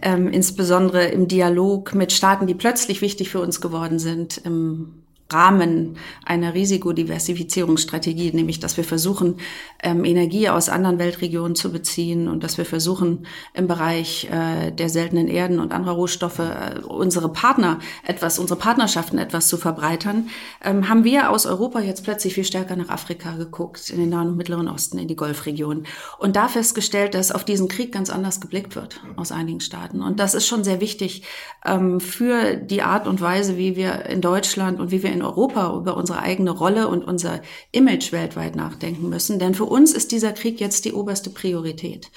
ähm, 0.02 0.28
insbesondere 0.28 1.06
im 1.06 1.28
Dialog 1.28 1.94
mit 1.94 2.12
Staaten, 2.12 2.46
die 2.46 2.54
plötzlich 2.54 3.00
wichtig 3.00 3.30
für 3.30 3.40
uns 3.40 3.62
geworden 3.62 3.98
sind, 3.98 4.36
im 4.44 4.99
Rahmen 5.32 5.96
einer 6.24 6.54
Risikodiversifizierungsstrategie, 6.54 8.32
nämlich 8.32 8.60
dass 8.60 8.76
wir 8.76 8.84
versuchen, 8.84 9.36
ähm, 9.82 10.04
Energie 10.04 10.48
aus 10.48 10.68
anderen 10.68 10.98
Weltregionen 10.98 11.54
zu 11.54 11.72
beziehen 11.72 12.28
und 12.28 12.44
dass 12.44 12.58
wir 12.58 12.64
versuchen, 12.64 13.26
im 13.54 13.66
Bereich 13.66 14.28
äh, 14.30 14.70
der 14.70 14.88
seltenen 14.88 15.28
Erden 15.28 15.60
und 15.60 15.72
anderer 15.72 15.94
Rohstoffe 15.94 16.38
äh, 16.38 16.80
unsere 16.86 17.32
Partner 17.32 17.78
etwas, 18.04 18.38
unsere 18.38 18.58
Partnerschaften 18.58 19.18
etwas 19.18 19.48
zu 19.48 19.56
verbreitern, 19.56 20.28
ähm, 20.64 20.88
haben 20.88 21.04
wir 21.04 21.30
aus 21.30 21.46
Europa 21.46 21.80
jetzt 21.80 22.04
plötzlich 22.04 22.34
viel 22.34 22.44
stärker 22.44 22.76
nach 22.76 22.88
Afrika 22.88 23.36
geguckt, 23.36 23.90
in 23.90 23.98
den 23.98 24.10
Nahen 24.10 24.28
und 24.28 24.36
Mittleren 24.36 24.68
Osten, 24.68 24.98
in 24.98 25.08
die 25.08 25.16
Golfregion 25.16 25.84
und 26.18 26.36
da 26.36 26.48
festgestellt, 26.48 27.14
dass 27.14 27.32
auf 27.32 27.44
diesen 27.44 27.68
Krieg 27.68 27.92
ganz 27.92 28.10
anders 28.10 28.40
geblickt 28.40 28.76
wird 28.76 29.00
aus 29.16 29.32
einigen 29.32 29.60
Staaten. 29.60 30.02
Und 30.02 30.20
das 30.20 30.34
ist 30.34 30.46
schon 30.46 30.64
sehr 30.64 30.80
wichtig 30.80 31.22
ähm, 31.64 32.00
für 32.00 32.56
die 32.56 32.82
Art 32.82 33.06
und 33.06 33.20
Weise, 33.20 33.56
wie 33.56 33.76
wir 33.76 34.06
in 34.06 34.20
Deutschland 34.20 34.80
und 34.80 34.90
wie 34.90 35.02
wir 35.02 35.12
in 35.12 35.19
in 35.20 35.26
Europa 35.26 35.76
über 35.76 35.96
unsere 35.96 36.20
eigene 36.20 36.50
Rolle 36.50 36.88
und 36.88 37.04
unser 37.04 37.42
Image 37.72 38.10
weltweit 38.10 38.56
nachdenken 38.56 39.08
müssen. 39.10 39.38
Denn 39.38 39.54
für 39.54 39.66
uns 39.66 39.92
ist 39.92 40.12
dieser 40.12 40.32
Krieg 40.32 40.60
jetzt 40.60 40.86
die 40.86 40.94
oberste 40.94 41.28
Priorität. 41.30 42.10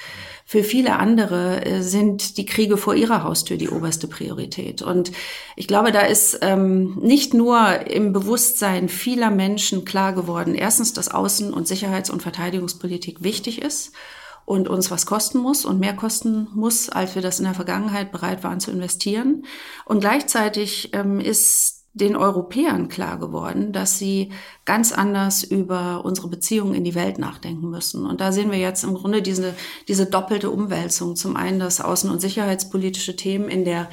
Für 0.46 0.64
viele 0.64 0.98
andere 0.98 1.66
äh, 1.66 1.82
sind 1.82 2.38
die 2.38 2.46
Kriege 2.46 2.78
vor 2.78 2.96
ihrer 2.96 3.24
Haustür 3.24 3.58
die 3.58 3.70
oberste 3.70 4.08
Priorität. 4.08 4.82
Und 4.82 5.12
ich 5.56 5.68
glaube, 5.68 5.92
da 5.92 6.02
ist 6.02 6.40
ähm, 6.42 6.98
nicht 7.02 7.34
nur 7.34 7.88
im 7.88 8.14
Bewusstsein 8.14 8.90
vieler 8.90 9.32
Menschen 9.32 9.86
klar 9.86 10.14
geworden, 10.14 10.56
erstens, 10.56 10.94
dass 10.94 11.12
Außen- 11.12 11.52
und 11.52 11.68
Sicherheits- 11.68 12.10
und 12.10 12.22
Verteidigungspolitik 12.22 13.24
wichtig 13.24 13.62
ist 13.62 13.92
und 14.46 14.68
uns 14.68 14.92
was 14.92 15.06
kosten 15.06 15.40
muss 15.40 15.66
und 15.66 15.80
mehr 15.80 15.96
kosten 15.96 16.48
muss, 16.54 16.90
als 16.90 17.16
wir 17.16 17.22
das 17.22 17.40
in 17.40 17.46
der 17.46 17.54
Vergangenheit 17.54 18.12
bereit 18.12 18.44
waren 18.44 18.60
zu 18.60 18.72
investieren. 18.72 19.46
Und 19.86 20.02
gleichzeitig 20.02 20.90
ähm, 20.94 21.20
ist 21.20 21.83
den 21.94 22.16
Europäern 22.16 22.90
klar 22.90 23.20
geworden, 23.20 23.72
dass 23.72 24.00
sie 24.00 24.32
ganz 24.66 24.92
anders 24.92 25.44
über 25.44 26.04
unsere 26.04 26.28
Beziehungen 26.28 26.74
in 26.74 26.84
die 26.84 26.96
Welt 26.96 27.20
nachdenken 27.20 27.70
müssen. 27.70 28.06
Und 28.08 28.20
da 28.20 28.32
sehen 28.32 28.52
wir 28.52 28.58
jetzt 28.58 28.84
im 28.84 28.96
Grunde 28.96 29.22
diese, 29.22 29.54
diese 29.88 30.08
doppelte 30.08 30.50
Umwälzung. 30.50 31.16
Zum 31.16 31.36
einen, 31.36 31.60
dass 31.60 31.84
außen- 31.84 32.10
und 32.10 32.20
sicherheitspolitische 32.20 33.16
Themen 33.16 33.48
in 33.48 33.64
der 33.64 33.90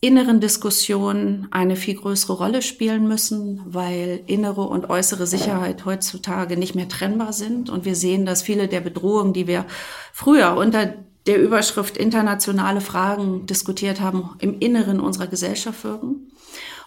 inneren 0.00 0.40
Diskussion 0.40 1.48
eine 1.50 1.76
viel 1.76 1.96
größere 1.96 2.34
Rolle 2.34 2.62
spielen 2.62 3.06
müssen, 3.06 3.60
weil 3.66 4.22
innere 4.26 4.62
und 4.62 4.88
äußere 4.88 5.26
Sicherheit 5.26 5.84
heutzutage 5.84 6.56
nicht 6.56 6.74
mehr 6.74 6.88
trennbar 6.88 7.32
sind. 7.32 7.68
Und 7.68 7.84
wir 7.84 7.96
sehen, 7.96 8.24
dass 8.24 8.42
viele 8.42 8.68
der 8.68 8.80
Bedrohungen, 8.80 9.32
die 9.34 9.46
wir 9.46 9.66
früher 10.12 10.56
unter 10.56 10.94
der 11.26 11.42
Überschrift 11.42 11.96
internationale 11.96 12.80
Fragen 12.80 13.46
diskutiert 13.46 14.00
haben, 14.00 14.30
im 14.38 14.58
Inneren 14.58 15.00
unserer 15.00 15.26
Gesellschaft 15.26 15.82
wirken. 15.84 16.30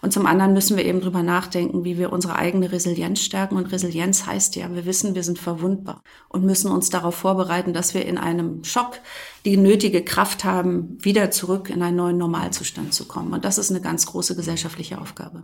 Und 0.01 0.13
zum 0.13 0.25
anderen 0.25 0.53
müssen 0.53 0.77
wir 0.77 0.85
eben 0.85 1.01
drüber 1.01 1.23
nachdenken, 1.23 1.83
wie 1.83 1.97
wir 1.97 2.13
unsere 2.13 2.35
eigene 2.35 2.71
Resilienz 2.71 3.21
stärken. 3.21 3.57
Und 3.57 3.71
Resilienz 3.71 4.25
heißt 4.25 4.55
ja, 4.55 4.73
wir 4.73 4.85
wissen, 4.85 5.15
wir 5.15 5.23
sind 5.23 5.39
verwundbar 5.39 6.03
und 6.29 6.45
müssen 6.45 6.71
uns 6.71 6.89
darauf 6.89 7.15
vorbereiten, 7.15 7.73
dass 7.73 7.93
wir 7.93 8.05
in 8.05 8.17
einem 8.17 8.63
Schock 8.63 8.99
die 9.45 9.57
nötige 9.57 10.03
Kraft 10.03 10.43
haben, 10.43 10.97
wieder 11.03 11.31
zurück 11.31 11.69
in 11.69 11.81
einen 11.81 11.97
neuen 11.97 12.17
Normalzustand 12.17 12.93
zu 12.93 13.05
kommen. 13.05 13.33
Und 13.33 13.45
das 13.45 13.57
ist 13.57 13.71
eine 13.71 13.81
ganz 13.81 14.05
große 14.05 14.35
gesellschaftliche 14.35 14.99
Aufgabe. 14.99 15.43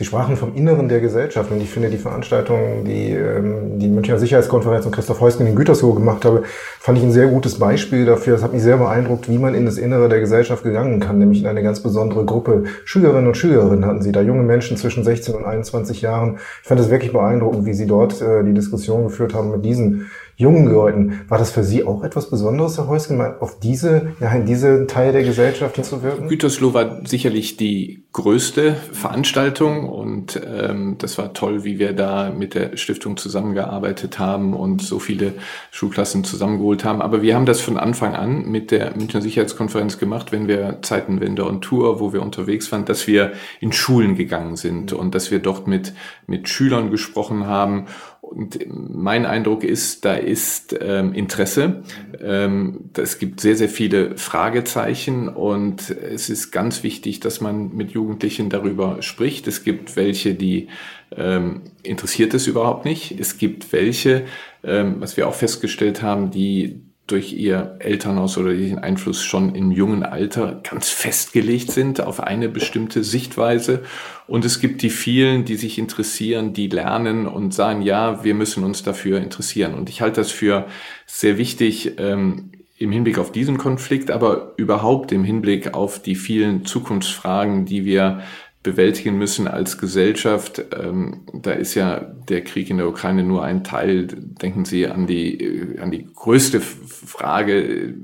Sie 0.00 0.06
sprachen 0.06 0.38
vom 0.38 0.54
Inneren 0.54 0.88
der 0.88 1.00
Gesellschaft 1.00 1.50
und 1.50 1.60
ich 1.60 1.68
finde 1.68 1.90
die 1.90 1.98
Veranstaltung, 1.98 2.86
die 2.86 3.10
ähm, 3.10 3.78
die 3.78 3.86
Münchner 3.86 4.18
Sicherheitskonferenz 4.18 4.86
und 4.86 4.92
Christoph 4.92 5.20
Heusgen 5.20 5.46
in 5.46 5.54
Gütersloh 5.54 5.92
gemacht 5.92 6.24
habe, 6.24 6.44
fand 6.78 6.96
ich 6.96 7.04
ein 7.04 7.12
sehr 7.12 7.26
gutes 7.26 7.58
Beispiel 7.58 8.06
dafür. 8.06 8.32
Das 8.32 8.42
hat 8.42 8.54
mich 8.54 8.62
sehr 8.62 8.78
beeindruckt, 8.78 9.28
wie 9.28 9.36
man 9.36 9.54
in 9.54 9.66
das 9.66 9.76
Innere 9.76 10.08
der 10.08 10.20
Gesellschaft 10.20 10.64
gegangen 10.64 11.00
kann, 11.00 11.18
nämlich 11.18 11.42
in 11.42 11.46
eine 11.46 11.62
ganz 11.62 11.80
besondere 11.80 12.24
Gruppe 12.24 12.64
Schülerinnen 12.86 13.26
und 13.26 13.36
Schülerinnen 13.36 13.84
hatten 13.84 14.00
Sie 14.00 14.10
da, 14.10 14.22
junge 14.22 14.42
Menschen 14.42 14.78
zwischen 14.78 15.04
16 15.04 15.34
und 15.34 15.44
21 15.44 16.00
Jahren. 16.00 16.38
Ich 16.62 16.68
fand 16.68 16.80
es 16.80 16.88
wirklich 16.88 17.12
beeindruckend, 17.12 17.66
wie 17.66 17.74
Sie 17.74 17.86
dort 17.86 18.22
äh, 18.22 18.42
die 18.42 18.54
Diskussion 18.54 19.02
geführt 19.04 19.34
haben 19.34 19.50
mit 19.50 19.66
diesen 19.66 20.10
jungen 20.40 20.66
Leuten. 20.66 21.20
War 21.28 21.38
das 21.38 21.50
für 21.50 21.62
Sie 21.62 21.84
auch 21.84 22.02
etwas 22.02 22.30
Besonderes, 22.30 22.78
Herr 22.78 22.88
Häusgen, 22.88 23.18
mal 23.18 23.36
auf 23.40 23.60
diese, 23.60 24.12
ja, 24.20 24.32
in 24.32 24.46
diese 24.46 24.86
Teil 24.86 25.12
der 25.12 25.22
Gesellschaft 25.22 25.76
hinzuwirken? 25.76 26.28
Gütersloh 26.28 26.72
war 26.72 27.06
sicherlich 27.06 27.56
die 27.56 28.04
größte 28.12 28.74
Veranstaltung 28.92 29.88
und 29.88 30.40
ähm, 30.44 30.96
das 30.98 31.18
war 31.18 31.34
toll, 31.34 31.64
wie 31.64 31.78
wir 31.78 31.92
da 31.92 32.30
mit 32.30 32.54
der 32.54 32.76
Stiftung 32.76 33.16
zusammengearbeitet 33.18 34.18
haben 34.18 34.54
und 34.54 34.82
so 34.82 34.98
viele 34.98 35.34
Schulklassen 35.70 36.24
zusammengeholt 36.24 36.84
haben. 36.84 37.02
Aber 37.02 37.22
wir 37.22 37.34
haben 37.34 37.46
das 37.46 37.60
von 37.60 37.76
Anfang 37.76 38.14
an 38.14 38.50
mit 38.50 38.70
der 38.70 38.96
Münchner 38.96 39.20
Sicherheitskonferenz 39.20 39.98
gemacht, 39.98 40.32
wenn 40.32 40.48
wir 40.48 40.78
Zeitenwende 40.82 41.44
und 41.44 41.60
Tour, 41.60 42.00
wo 42.00 42.12
wir 42.12 42.22
unterwegs 42.22 42.72
waren, 42.72 42.86
dass 42.86 43.06
wir 43.06 43.32
in 43.60 43.72
Schulen 43.72 44.16
gegangen 44.16 44.56
sind 44.56 44.94
und 44.94 45.14
dass 45.14 45.30
wir 45.30 45.38
dort 45.38 45.66
mit, 45.66 45.92
mit 46.26 46.48
Schülern 46.48 46.90
gesprochen 46.90 47.46
haben 47.46 47.86
und 48.30 48.58
mein 48.68 49.26
Eindruck 49.26 49.64
ist, 49.64 50.04
da 50.04 50.14
ist 50.14 50.76
ähm, 50.80 51.12
Interesse. 51.12 51.82
Ähm, 52.22 52.90
es 52.96 53.18
gibt 53.18 53.40
sehr, 53.40 53.56
sehr 53.56 53.68
viele 53.68 54.16
Fragezeichen 54.16 55.28
und 55.28 55.90
es 55.90 56.30
ist 56.30 56.52
ganz 56.52 56.84
wichtig, 56.84 57.18
dass 57.18 57.40
man 57.40 57.74
mit 57.74 57.90
Jugendlichen 57.90 58.48
darüber 58.48 59.02
spricht. 59.02 59.48
Es 59.48 59.64
gibt 59.64 59.96
welche, 59.96 60.34
die 60.34 60.68
ähm, 61.16 61.62
interessiert 61.82 62.32
es 62.34 62.46
überhaupt 62.46 62.84
nicht. 62.84 63.18
Es 63.18 63.36
gibt 63.36 63.72
welche, 63.72 64.26
ähm, 64.62 65.00
was 65.00 65.16
wir 65.16 65.26
auch 65.26 65.34
festgestellt 65.34 66.00
haben, 66.00 66.30
die 66.30 66.82
durch 67.10 67.32
ihr 67.32 67.76
Elternhaus 67.78 68.38
oder 68.38 68.52
den 68.54 68.78
Einfluss 68.78 69.22
schon 69.22 69.54
im 69.54 69.70
jungen 69.70 70.02
Alter 70.02 70.60
ganz 70.68 70.88
festgelegt 70.88 71.70
sind 71.70 72.00
auf 72.00 72.20
eine 72.20 72.48
bestimmte 72.48 73.04
Sichtweise. 73.04 73.82
Und 74.26 74.44
es 74.44 74.60
gibt 74.60 74.82
die 74.82 74.90
vielen, 74.90 75.44
die 75.44 75.56
sich 75.56 75.78
interessieren, 75.78 76.52
die 76.52 76.68
lernen 76.68 77.26
und 77.26 77.52
sagen, 77.52 77.82
ja, 77.82 78.24
wir 78.24 78.34
müssen 78.34 78.64
uns 78.64 78.82
dafür 78.82 79.20
interessieren. 79.20 79.74
Und 79.74 79.88
ich 79.88 80.00
halte 80.00 80.20
das 80.20 80.30
für 80.30 80.66
sehr 81.06 81.38
wichtig, 81.38 81.98
ähm, 81.98 82.52
im 82.80 82.92
Hinblick 82.92 83.18
auf 83.18 83.30
diesen 83.30 83.58
Konflikt, 83.58 84.10
aber 84.10 84.54
überhaupt 84.56 85.12
im 85.12 85.22
Hinblick 85.22 85.74
auf 85.74 86.00
die 86.00 86.14
vielen 86.14 86.64
Zukunftsfragen, 86.64 87.66
die 87.66 87.84
wir 87.84 88.22
bewältigen 88.62 89.16
müssen 89.16 89.48
als 89.48 89.78
Gesellschaft. 89.78 90.62
Ähm, 90.78 91.22
da 91.32 91.52
ist 91.52 91.74
ja 91.74 92.00
der 92.28 92.42
Krieg 92.44 92.68
in 92.70 92.76
der 92.76 92.88
Ukraine 92.88 93.22
nur 93.22 93.42
ein 93.42 93.64
Teil. 93.64 94.06
Denken 94.06 94.64
Sie 94.64 94.86
an 94.86 95.06
die, 95.06 95.40
äh, 95.40 95.80
an 95.80 95.90
die 95.90 96.06
größte 96.14 96.60
Frage, 96.60 97.94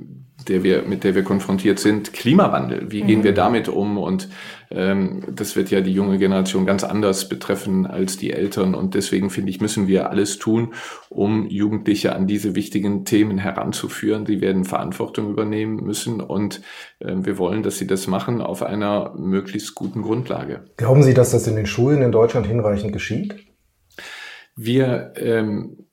der 0.49 0.63
wir, 0.63 0.83
mit 0.83 1.05
der 1.05 1.15
wir 1.15 1.25
konfrontiert 1.25 1.79
sind, 1.79 2.13
Klimawandel. 2.13 2.91
Wie 2.91 3.03
gehen 3.03 3.23
wir 3.23 3.33
mhm. 3.33 3.37
damit 3.37 3.69
um? 3.69 3.99
Und 3.99 4.29
das 4.71 5.57
wird 5.57 5.71
ja 5.71 5.81
die 5.81 5.93
junge 5.93 6.19
Generation 6.19 6.67
ganz 6.67 6.83
anders 6.83 7.29
betreffen 7.29 7.87
als 7.87 8.17
die 8.17 8.33
Eltern. 8.33 8.75
Und 8.75 8.95
deswegen 8.95 9.31
finde 9.31 9.51
ich, 9.51 9.61
müssen 9.61 9.87
wir 9.87 10.11
alles 10.11 10.39
tun, 10.39 10.75
um 11.09 11.47
Jugendliche 11.47 12.15
an 12.15 12.27
diese 12.27 12.55
wichtigen 12.55 13.05
Themen 13.05 13.39
heranzuführen. 13.39 14.27
Sie 14.27 14.41
werden 14.41 14.65
Verantwortung 14.65 15.31
übernehmen 15.31 15.77
müssen 15.85 16.21
und 16.21 16.63
äh, 16.99 17.15
wir 17.17 17.39
wollen, 17.39 17.63
dass 17.63 17.79
sie 17.79 17.87
das 17.87 18.07
machen 18.07 18.41
auf 18.41 18.63
einer 18.63 19.15
möglichst 19.17 19.75
guten 19.75 20.03
Grundlage. 20.03 20.65
Glauben 20.77 21.03
Sie, 21.03 21.15
dass 21.15 21.31
das 21.31 21.47
in 21.47 21.57
den 21.57 21.67
Schulen 21.67 22.03
in 22.03 22.13
Deutschland 22.13 22.47
hinreichend 22.47 22.93
geschieht? 22.93 23.37
Wir 24.57 25.13
ähm, 25.17 25.87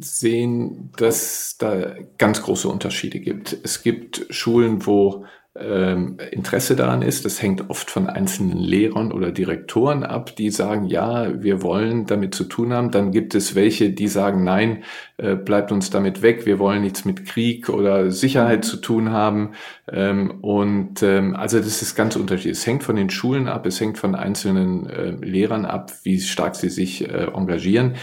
sehen, 0.00 0.90
dass 0.96 1.56
da 1.58 1.94
ganz 2.18 2.42
große 2.42 2.68
Unterschiede 2.68 3.20
gibt. 3.20 3.56
Es 3.62 3.82
gibt 3.82 4.26
Schulen, 4.30 4.86
wo 4.86 5.24
ähm, 5.60 6.16
Interesse 6.30 6.76
daran 6.76 7.02
ist. 7.02 7.24
Das 7.24 7.40
hängt 7.40 7.70
oft 7.70 7.90
von 7.90 8.08
einzelnen 8.08 8.58
Lehrern 8.58 9.12
oder 9.12 9.32
Direktoren 9.32 10.02
ab, 10.02 10.34
die 10.36 10.50
sagen, 10.50 10.86
ja, 10.86 11.42
wir 11.42 11.62
wollen 11.62 12.06
damit 12.06 12.34
zu 12.34 12.44
tun 12.44 12.72
haben. 12.72 12.90
Dann 12.90 13.12
gibt 13.12 13.34
es 13.34 13.54
welche, 13.54 13.90
die 13.90 14.08
sagen, 14.08 14.44
nein, 14.44 14.84
äh, 15.16 15.34
bleibt 15.34 15.72
uns 15.72 15.90
damit 15.90 16.22
weg, 16.22 16.46
wir 16.46 16.58
wollen 16.58 16.82
nichts 16.82 17.04
mit 17.04 17.26
Krieg 17.26 17.68
oder 17.68 18.10
Sicherheit 18.10 18.64
zu 18.64 18.76
tun 18.76 19.10
haben. 19.10 19.52
Ähm, 19.90 20.38
und 20.42 21.02
ähm, 21.02 21.36
also 21.36 21.58
das 21.58 21.82
ist 21.82 21.94
ganz 21.94 22.16
unterschiedlich. 22.16 22.58
Es 22.58 22.66
hängt 22.66 22.82
von 22.82 22.96
den 22.96 23.10
Schulen 23.10 23.48
ab, 23.48 23.66
es 23.66 23.80
hängt 23.80 23.98
von 23.98 24.14
einzelnen 24.14 25.22
Lehrern 25.22 25.64
ab, 25.64 25.92
wie 26.02 26.20
stark 26.20 26.54
sie 26.54 26.68
sich 26.68 27.08
äh, 27.08 27.26
engagieren. 27.34 27.94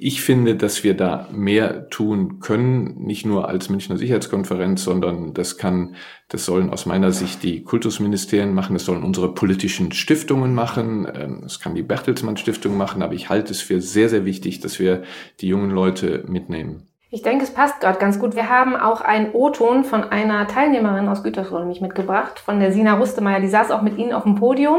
Ich 0.00 0.22
finde, 0.22 0.54
dass 0.54 0.84
wir 0.84 0.96
da 0.96 1.26
mehr 1.32 1.88
tun 1.90 2.38
können, 2.38 3.02
nicht 3.02 3.26
nur 3.26 3.48
als 3.48 3.68
Münchner 3.68 3.96
Sicherheitskonferenz, 3.96 4.84
sondern 4.84 5.34
das 5.34 5.58
kann, 5.58 5.96
das 6.28 6.44
sollen 6.44 6.70
aus 6.70 6.86
meiner 6.86 7.10
Sicht 7.10 7.42
die 7.42 7.64
Kultusministerien 7.64 8.54
machen, 8.54 8.74
das 8.74 8.84
sollen 8.84 9.02
unsere 9.02 9.34
politischen 9.34 9.90
Stiftungen 9.90 10.54
machen, 10.54 11.08
ähm, 11.12 11.40
das 11.42 11.58
kann 11.58 11.74
die 11.74 11.82
Bertelsmann 11.82 12.36
Stiftung 12.36 12.76
machen, 12.76 13.02
aber 13.02 13.14
ich 13.14 13.28
halte 13.28 13.50
es 13.50 13.60
für 13.60 13.80
sehr, 13.80 14.08
sehr 14.08 14.24
wichtig, 14.24 14.60
dass 14.60 14.78
wir 14.78 15.02
die 15.40 15.48
jungen 15.48 15.70
Leute 15.70 16.22
mitnehmen. 16.28 16.86
Ich 17.10 17.22
denke, 17.22 17.42
es 17.42 17.52
passt 17.52 17.80
gerade 17.80 17.98
ganz 17.98 18.20
gut. 18.20 18.36
Wir 18.36 18.48
haben 18.48 18.76
auch 18.76 19.00
einen 19.00 19.32
O-Ton 19.32 19.82
von 19.82 20.04
einer 20.04 20.46
Teilnehmerin 20.46 21.08
aus 21.08 21.24
Gütersloh 21.24 21.58
nämlich 21.58 21.80
mitgebracht, 21.80 22.38
von 22.38 22.60
der 22.60 22.70
Sina 22.70 22.94
Rustemeyer. 22.98 23.40
Die 23.40 23.48
saß 23.48 23.72
auch 23.72 23.82
mit 23.82 23.98
Ihnen 23.98 24.12
auf 24.12 24.22
dem 24.22 24.36
Podium 24.36 24.78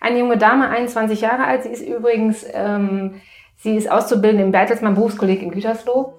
Eine 0.00 0.20
junge 0.20 0.38
Dame, 0.38 0.68
21 0.68 1.20
Jahre 1.20 1.46
alt. 1.46 1.64
Sie 1.64 1.70
ist 1.70 1.82
übrigens, 1.82 2.46
ähm, 2.52 3.14
sie 3.62 3.76
ist 3.76 3.90
Auszubildende 3.90 4.44
im 4.44 4.52
Bertelsmann 4.52 4.94
Berufskolleg 4.94 5.42
in 5.42 5.50
Gütersloh. 5.50 6.14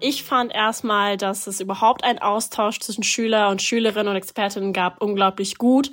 Ich 0.00 0.22
fand 0.22 0.54
erstmal, 0.54 1.16
dass 1.16 1.48
es 1.48 1.60
überhaupt 1.60 2.04
einen 2.04 2.20
Austausch 2.20 2.78
zwischen 2.78 3.02
Schüler 3.02 3.50
und 3.50 3.60
Schülerinnen 3.60 4.08
und 4.08 4.16
Expertinnen 4.16 4.72
gab, 4.72 5.02
unglaublich 5.02 5.58
gut. 5.58 5.90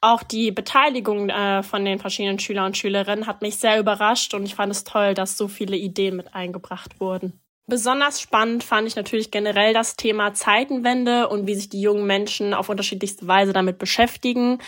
Auch 0.00 0.22
die 0.22 0.52
Beteiligung 0.52 1.28
äh, 1.28 1.64
von 1.64 1.84
den 1.84 1.98
verschiedenen 1.98 2.38
Schülern 2.38 2.66
und 2.66 2.76
Schülerinnen 2.76 3.26
hat 3.26 3.42
mich 3.42 3.56
sehr 3.56 3.80
überrascht 3.80 4.32
und 4.32 4.44
ich 4.44 4.54
fand 4.54 4.70
es 4.70 4.84
toll, 4.84 5.14
dass 5.14 5.36
so 5.36 5.48
viele 5.48 5.76
Ideen 5.76 6.14
mit 6.14 6.34
eingebracht 6.34 7.00
wurden. 7.00 7.40
Besonders 7.70 8.22
spannend 8.22 8.64
fand 8.64 8.88
ich 8.88 8.96
natürlich 8.96 9.30
generell 9.30 9.74
das 9.74 9.94
Thema 9.94 10.32
Zeitenwende 10.32 11.28
und 11.28 11.46
wie 11.46 11.54
sich 11.54 11.68
die 11.68 11.82
jungen 11.82 12.06
Menschen 12.06 12.54
auf 12.54 12.70
unterschiedlichste 12.70 13.26
Weise 13.26 13.52
damit 13.52 13.76
beschäftigen. 13.76 14.60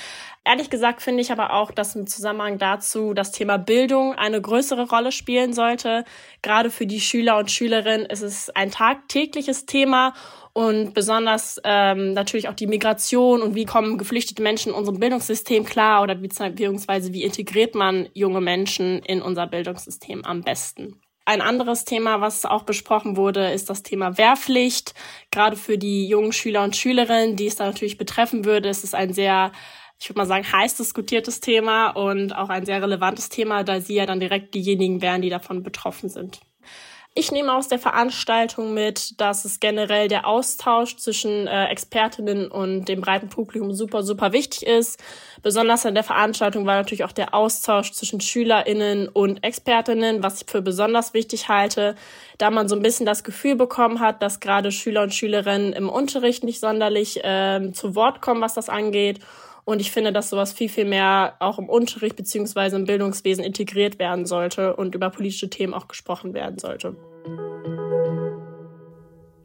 Ehrlich 0.43 0.71
gesagt 0.71 1.03
finde 1.03 1.21
ich 1.21 1.31
aber 1.31 1.53
auch, 1.53 1.71
dass 1.71 1.95
im 1.95 2.07
Zusammenhang 2.07 2.57
dazu 2.57 3.13
das 3.13 3.31
Thema 3.31 3.59
Bildung 3.59 4.15
eine 4.15 4.41
größere 4.41 4.89
Rolle 4.89 5.13
spielen 5.13 5.53
sollte. 5.53 6.05
Gerade 6.41 6.71
für 6.71 6.87
die 6.87 7.01
Schüler 7.01 7.37
und 7.37 7.51
Schülerinnen 7.51 8.07
ist 8.07 8.23
es 8.23 8.49
ein 8.51 8.71
tagtägliches 8.71 9.67
Thema 9.67 10.15
und 10.55 10.95
besonders 10.95 11.61
ähm, 11.63 12.15
natürlich 12.15 12.49
auch 12.49 12.55
die 12.55 12.67
Migration 12.67 13.43
und 13.43 13.55
wie 13.55 13.67
kommen 13.67 13.99
geflüchtete 13.99 14.43
Menschen 14.43 14.71
in 14.71 14.79
unserem 14.79 14.99
Bildungssystem 14.99 15.65
klar 15.65 16.03
oder 16.03 16.15
beziehungsweise 16.15 17.13
wie 17.13 17.23
integriert 17.23 17.75
man 17.75 18.09
junge 18.15 18.41
Menschen 18.41 19.01
in 19.01 19.21
unser 19.21 19.47
Bildungssystem 19.47 20.25
am 20.25 20.41
besten. 20.41 21.03
Ein 21.27 21.43
anderes 21.43 21.85
Thema, 21.85 22.21
was 22.21 22.45
auch 22.45 22.65
besprochen 22.65 23.17
wurde, 23.17 23.53
ist 23.53 23.71
das 23.71 23.85
Thema 23.85 24.19
Wehrpflicht. 24.19 24.95
Gerade 25.31 25.55
für 25.55 25.79
die 25.79 26.09
jungen 26.09 26.33
Schüler 26.33 26.65
und 26.65 26.75
Schülerinnen, 26.75 27.37
die 27.37 27.47
es 27.47 27.57
da 27.57 27.67
natürlich 27.67 27.99
betreffen 27.99 28.45
würde, 28.45 28.69
ist 28.69 28.83
es 28.83 28.95
ein 28.95 29.13
sehr 29.13 29.53
ich 30.01 30.09
würde 30.09 30.19
mal 30.19 30.27
sagen, 30.27 30.51
heiß 30.51 30.77
diskutiertes 30.77 31.41
Thema 31.41 31.91
und 31.91 32.35
auch 32.35 32.49
ein 32.49 32.65
sehr 32.65 32.83
relevantes 32.83 33.29
Thema, 33.29 33.65
da 33.65 33.81
sie 33.81 33.95
ja 33.95 34.07
dann 34.07 34.19
direkt 34.19 34.55
diejenigen 34.55 35.03
wären, 35.03 35.21
die 35.21 35.31
davon 35.31 35.63
betroffen 35.63 36.09
sind. 36.09 36.41
Ich 37.13 37.33
nehme 37.33 37.53
aus 37.53 37.67
der 37.67 37.81
Veranstaltung 37.81 38.73
mit, 38.73 39.21
dass 39.21 39.45
es 39.45 39.59
generell 39.59 40.07
der 40.07 40.29
Austausch 40.29 40.97
zwischen 40.97 41.49
äh, 41.49 41.67
Expertinnen 41.67 42.49
und 42.49 42.85
dem 42.85 43.01
breiten 43.01 43.29
Publikum 43.29 43.75
super, 43.75 44.05
super 44.05 44.33
wichtig 44.33 44.65
ist. 44.65 45.03
Besonders 45.43 45.85
an 45.85 45.95
der 45.95 46.05
Veranstaltung 46.05 46.67
war 46.67 46.77
natürlich 46.77 47.03
auch 47.03 47.11
der 47.11 47.35
Austausch 47.35 47.91
zwischen 47.91 48.21
SchülerInnen 48.21 49.09
und 49.09 49.43
Expertinnen, 49.43 50.23
was 50.23 50.43
ich 50.43 50.49
für 50.49 50.63
besonders 50.63 51.13
wichtig 51.13 51.49
halte, 51.49 51.97
da 52.39 52.51
man 52.51 52.69
so 52.69 52.77
ein 52.77 52.83
bisschen 52.83 53.07
das 53.07 53.25
Gefühl 53.25 53.57
bekommen 53.57 53.99
hat, 53.99 54.23
dass 54.23 54.39
gerade 54.39 54.71
Schüler 54.71 55.03
und 55.03 55.13
Schülerinnen 55.13 55.73
im 55.73 55.89
Unterricht 55.89 56.45
nicht 56.45 56.61
sonderlich 56.61 57.25
äh, 57.25 57.73
zu 57.73 57.97
Wort 57.97 58.23
kommen, 58.23 58.41
was 58.41 58.55
das 58.55 58.69
angeht. 58.69 59.19
Und 59.71 59.81
ich 59.81 59.93
finde, 59.93 60.13
dass 60.13 60.31
sowas 60.31 60.53
viel, 60.53 60.69
viel 60.69 60.85
mehr 60.85 61.35
auch 61.39 61.61
im 61.61 61.69
Unterricht 61.69 62.17
beziehungsweise 62.17 62.75
im 62.75 62.87
Bildungswesen 62.87 63.45
integriert 63.45 64.01
werden 64.01 64.27
sollte 64.27 64.75
und 64.75 64.97
über 64.97 65.11
politische 65.11 65.49
Themen 65.49 65.75
auch 65.75 65.87
gesprochen 65.87 66.35
werden 66.35 66.59
sollte. 66.59 66.97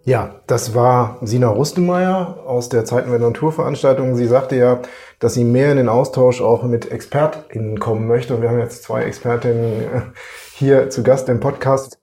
Ja, 0.04 0.42
das 0.48 0.74
war 0.74 1.20
Sina 1.22 1.50
Rustemeyer 1.50 2.44
aus 2.44 2.70
der 2.70 2.86
Zeitenwende- 2.86 3.28
und 3.28 3.36
Tourveranstaltung. 3.36 4.16
Sie 4.16 4.26
sagte 4.26 4.56
ja, 4.56 4.82
dass 5.20 5.36
sie 5.36 5.44
mehr 5.44 5.70
in 5.70 5.78
den 5.78 5.90
Austausch 5.90 6.42
auch 6.42 6.64
mit 6.64 6.92
ExpertInnen 6.92 7.80
kommen 7.80 8.08
möchte. 8.08 8.36
Und 8.36 8.42
wir 8.42 8.50
haben 8.50 8.58
jetzt 8.58 8.82
zwei 8.82 9.04
Expertinnen 9.04 10.12
hier 10.56 10.90
zu 10.90 11.04
Gast 11.04 11.30
im 11.30 11.40
Podcast. 11.40 12.00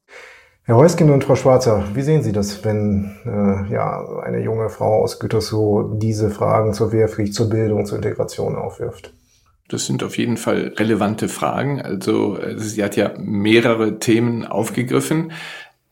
Herr 0.65 0.77
Heuskin 0.77 1.11
und 1.11 1.25
Frau 1.25 1.35
Schwarzer, 1.35 1.85
wie 1.95 2.03
sehen 2.03 2.23
Sie 2.23 2.31
das, 2.31 2.65
wenn 2.65 3.17
äh, 3.25 3.73
ja, 3.73 4.21
eine 4.23 4.41
junge 4.45 4.69
Frau 4.69 5.03
aus 5.03 5.19
Gütersloh 5.19 5.95
diese 5.95 6.31
Fragen 6.31 6.73
zur 6.73 6.93
Wehrpflicht, 6.93 7.35
zur 7.35 7.49
Bildung, 7.49 7.85
zur 7.85 7.97
Integration 7.97 8.55
aufwirft? 8.55 9.13
Das 9.69 9.87
sind 9.87 10.05
auf 10.05 10.17
jeden 10.17 10.37
Fall 10.37 10.73
relevante 10.77 11.29
Fragen. 11.29 11.83
Also 11.83 12.39
äh, 12.39 12.57
sie 12.59 12.85
hat 12.85 12.95
ja 12.95 13.11
mehrere 13.19 13.99
Themen 13.99 14.47
aufgegriffen. 14.47 15.33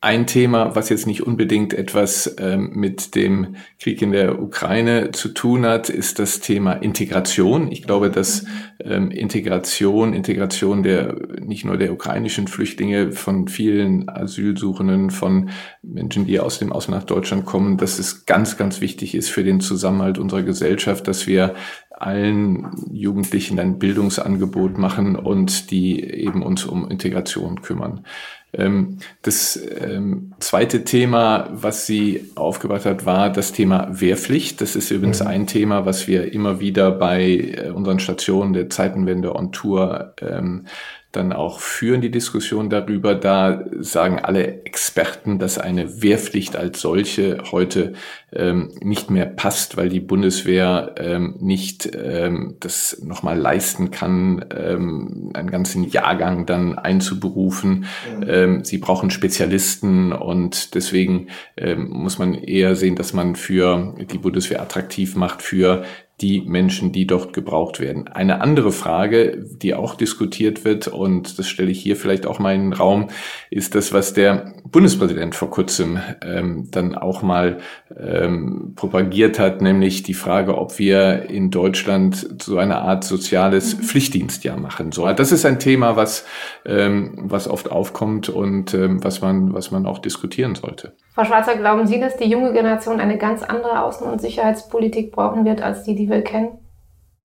Ein 0.02 0.26
Thema, 0.26 0.74
was 0.74 0.88
jetzt 0.88 1.06
nicht 1.06 1.26
unbedingt 1.26 1.74
etwas 1.74 2.34
ähm, 2.38 2.70
mit 2.72 3.14
dem 3.14 3.56
Krieg 3.78 4.00
in 4.00 4.12
der 4.12 4.40
Ukraine 4.40 5.10
zu 5.10 5.28
tun 5.28 5.66
hat, 5.66 5.90
ist 5.90 6.18
das 6.18 6.40
Thema 6.40 6.72
Integration. 6.72 7.70
Ich 7.70 7.82
glaube, 7.82 8.10
dass 8.10 8.46
ähm, 8.82 9.10
Integration, 9.10 10.14
Integration 10.14 10.82
der 10.82 11.16
nicht 11.42 11.66
nur 11.66 11.76
der 11.76 11.92
ukrainischen 11.92 12.48
Flüchtlinge, 12.48 13.12
von 13.12 13.46
vielen 13.46 14.08
Asylsuchenden, 14.08 15.10
von 15.10 15.50
Menschen, 15.82 16.24
die 16.24 16.40
aus 16.40 16.58
dem 16.58 16.72
Ausland 16.72 17.02
nach 17.02 17.06
Deutschland 17.06 17.44
kommen, 17.44 17.76
dass 17.76 17.98
es 17.98 18.24
ganz, 18.24 18.56
ganz 18.56 18.80
wichtig 18.80 19.14
ist 19.14 19.28
für 19.28 19.44
den 19.44 19.60
Zusammenhalt 19.60 20.16
unserer 20.16 20.44
Gesellschaft, 20.44 21.08
dass 21.08 21.26
wir 21.26 21.54
allen 21.90 22.70
Jugendlichen 22.90 23.58
ein 23.60 23.78
Bildungsangebot 23.78 24.78
machen 24.78 25.16
und 25.16 25.70
die 25.70 26.02
eben 26.02 26.42
uns 26.42 26.64
um 26.64 26.90
Integration 26.90 27.60
kümmern. 27.60 28.06
Ähm, 28.52 28.98
das 29.22 29.60
ähm, 29.80 30.32
zweite 30.40 30.84
Thema, 30.84 31.48
was 31.52 31.86
sie 31.86 32.30
aufgebracht 32.34 32.84
hat, 32.84 33.06
war 33.06 33.30
das 33.30 33.52
Thema 33.52 33.88
Wehrpflicht. 33.90 34.60
Das 34.60 34.76
ist 34.76 34.90
übrigens 34.90 35.20
mhm. 35.20 35.26
ein 35.28 35.46
Thema, 35.46 35.86
was 35.86 36.08
wir 36.08 36.32
immer 36.32 36.60
wieder 36.60 36.90
bei 36.90 37.30
äh, 37.30 37.70
unseren 37.70 38.00
Stationen 38.00 38.52
der 38.52 38.68
Zeitenwende 38.68 39.34
on 39.34 39.52
Tour 39.52 40.14
ähm, 40.20 40.66
dann 41.12 41.32
auch 41.32 41.58
führen 41.58 42.00
die 42.00 42.10
Diskussion 42.10 42.70
darüber. 42.70 43.14
Da 43.14 43.64
sagen 43.80 44.20
alle 44.20 44.64
Experten, 44.64 45.38
dass 45.38 45.58
eine 45.58 46.02
Wehrpflicht 46.02 46.54
als 46.56 46.80
solche 46.80 47.38
heute 47.50 47.94
ähm, 48.32 48.70
nicht 48.80 49.10
mehr 49.10 49.26
passt, 49.26 49.76
weil 49.76 49.88
die 49.88 49.98
Bundeswehr 49.98 50.94
ähm, 50.98 51.34
nicht 51.40 51.90
ähm, 51.96 52.56
das 52.60 53.02
nochmal 53.02 53.38
leisten 53.38 53.90
kann, 53.90 54.44
ähm, 54.56 55.30
einen 55.34 55.50
ganzen 55.50 55.84
Jahrgang 55.84 56.46
dann 56.46 56.78
einzuberufen. 56.78 57.86
Mhm. 58.16 58.24
Ähm, 58.28 58.64
sie 58.64 58.78
brauchen 58.78 59.10
Spezialisten 59.10 60.12
und 60.12 60.76
deswegen 60.76 61.26
ähm, 61.56 61.88
muss 61.90 62.18
man 62.18 62.34
eher 62.34 62.76
sehen, 62.76 62.94
dass 62.94 63.12
man 63.12 63.34
für 63.34 63.94
die 63.98 64.18
Bundeswehr 64.18 64.62
attraktiv 64.62 65.16
macht 65.16 65.42
für 65.42 65.82
die 66.20 66.42
Menschen, 66.42 66.92
die 66.92 67.06
dort 67.06 67.32
gebraucht 67.32 67.80
werden. 67.80 68.08
Eine 68.08 68.40
andere 68.40 68.72
Frage, 68.72 69.44
die 69.44 69.74
auch 69.74 69.94
diskutiert 69.94 70.64
wird, 70.64 70.88
und 70.88 71.38
das 71.38 71.48
stelle 71.48 71.70
ich 71.70 71.80
hier 71.80 71.96
vielleicht 71.96 72.26
auch 72.26 72.38
mal 72.38 72.54
in 72.54 72.70
den 72.70 72.72
Raum, 72.72 73.08
ist 73.50 73.74
das, 73.74 73.92
was 73.92 74.12
der 74.12 74.54
Bundespräsident 74.64 75.34
vor 75.34 75.50
kurzem 75.50 75.98
ähm, 76.22 76.68
dann 76.70 76.94
auch 76.94 77.22
mal 77.22 77.58
ähm, 77.98 78.72
propagiert 78.76 79.38
hat, 79.38 79.62
nämlich 79.62 80.02
die 80.02 80.14
Frage, 80.14 80.56
ob 80.56 80.78
wir 80.78 81.28
in 81.28 81.50
Deutschland 81.50 82.42
so 82.42 82.58
eine 82.58 82.78
Art 82.78 83.04
soziales. 83.04 83.74
Pflichtdienstjahr 83.74 84.58
machen 84.58 84.92
sollen. 84.92 85.16
Das 85.16 85.32
ist 85.32 85.44
ein 85.44 85.58
Thema, 85.58 85.96
was, 85.96 86.24
ähm, 86.64 87.14
was 87.16 87.48
oft 87.48 87.70
aufkommt 87.70 88.28
und 88.28 88.74
ähm, 88.74 89.02
was, 89.02 89.20
man, 89.20 89.52
was 89.52 89.70
man 89.70 89.86
auch 89.86 89.98
diskutieren 89.98 90.54
sollte. 90.54 90.92
Frau 91.14 91.24
Schwarzer, 91.24 91.56
glauben 91.56 91.86
Sie, 91.86 92.00
dass 92.00 92.16
die 92.16 92.28
junge 92.28 92.52
Generation 92.52 93.00
eine 93.00 93.18
ganz 93.18 93.42
andere 93.42 93.84
Außen- 93.84 94.10
und 94.10 94.20
Sicherheitspolitik 94.20 95.12
brauchen 95.12 95.44
wird 95.44 95.60
als 95.62 95.82
die, 95.82 95.94
die 95.94 96.08
wir 96.10 96.22
kennen? 96.22 96.58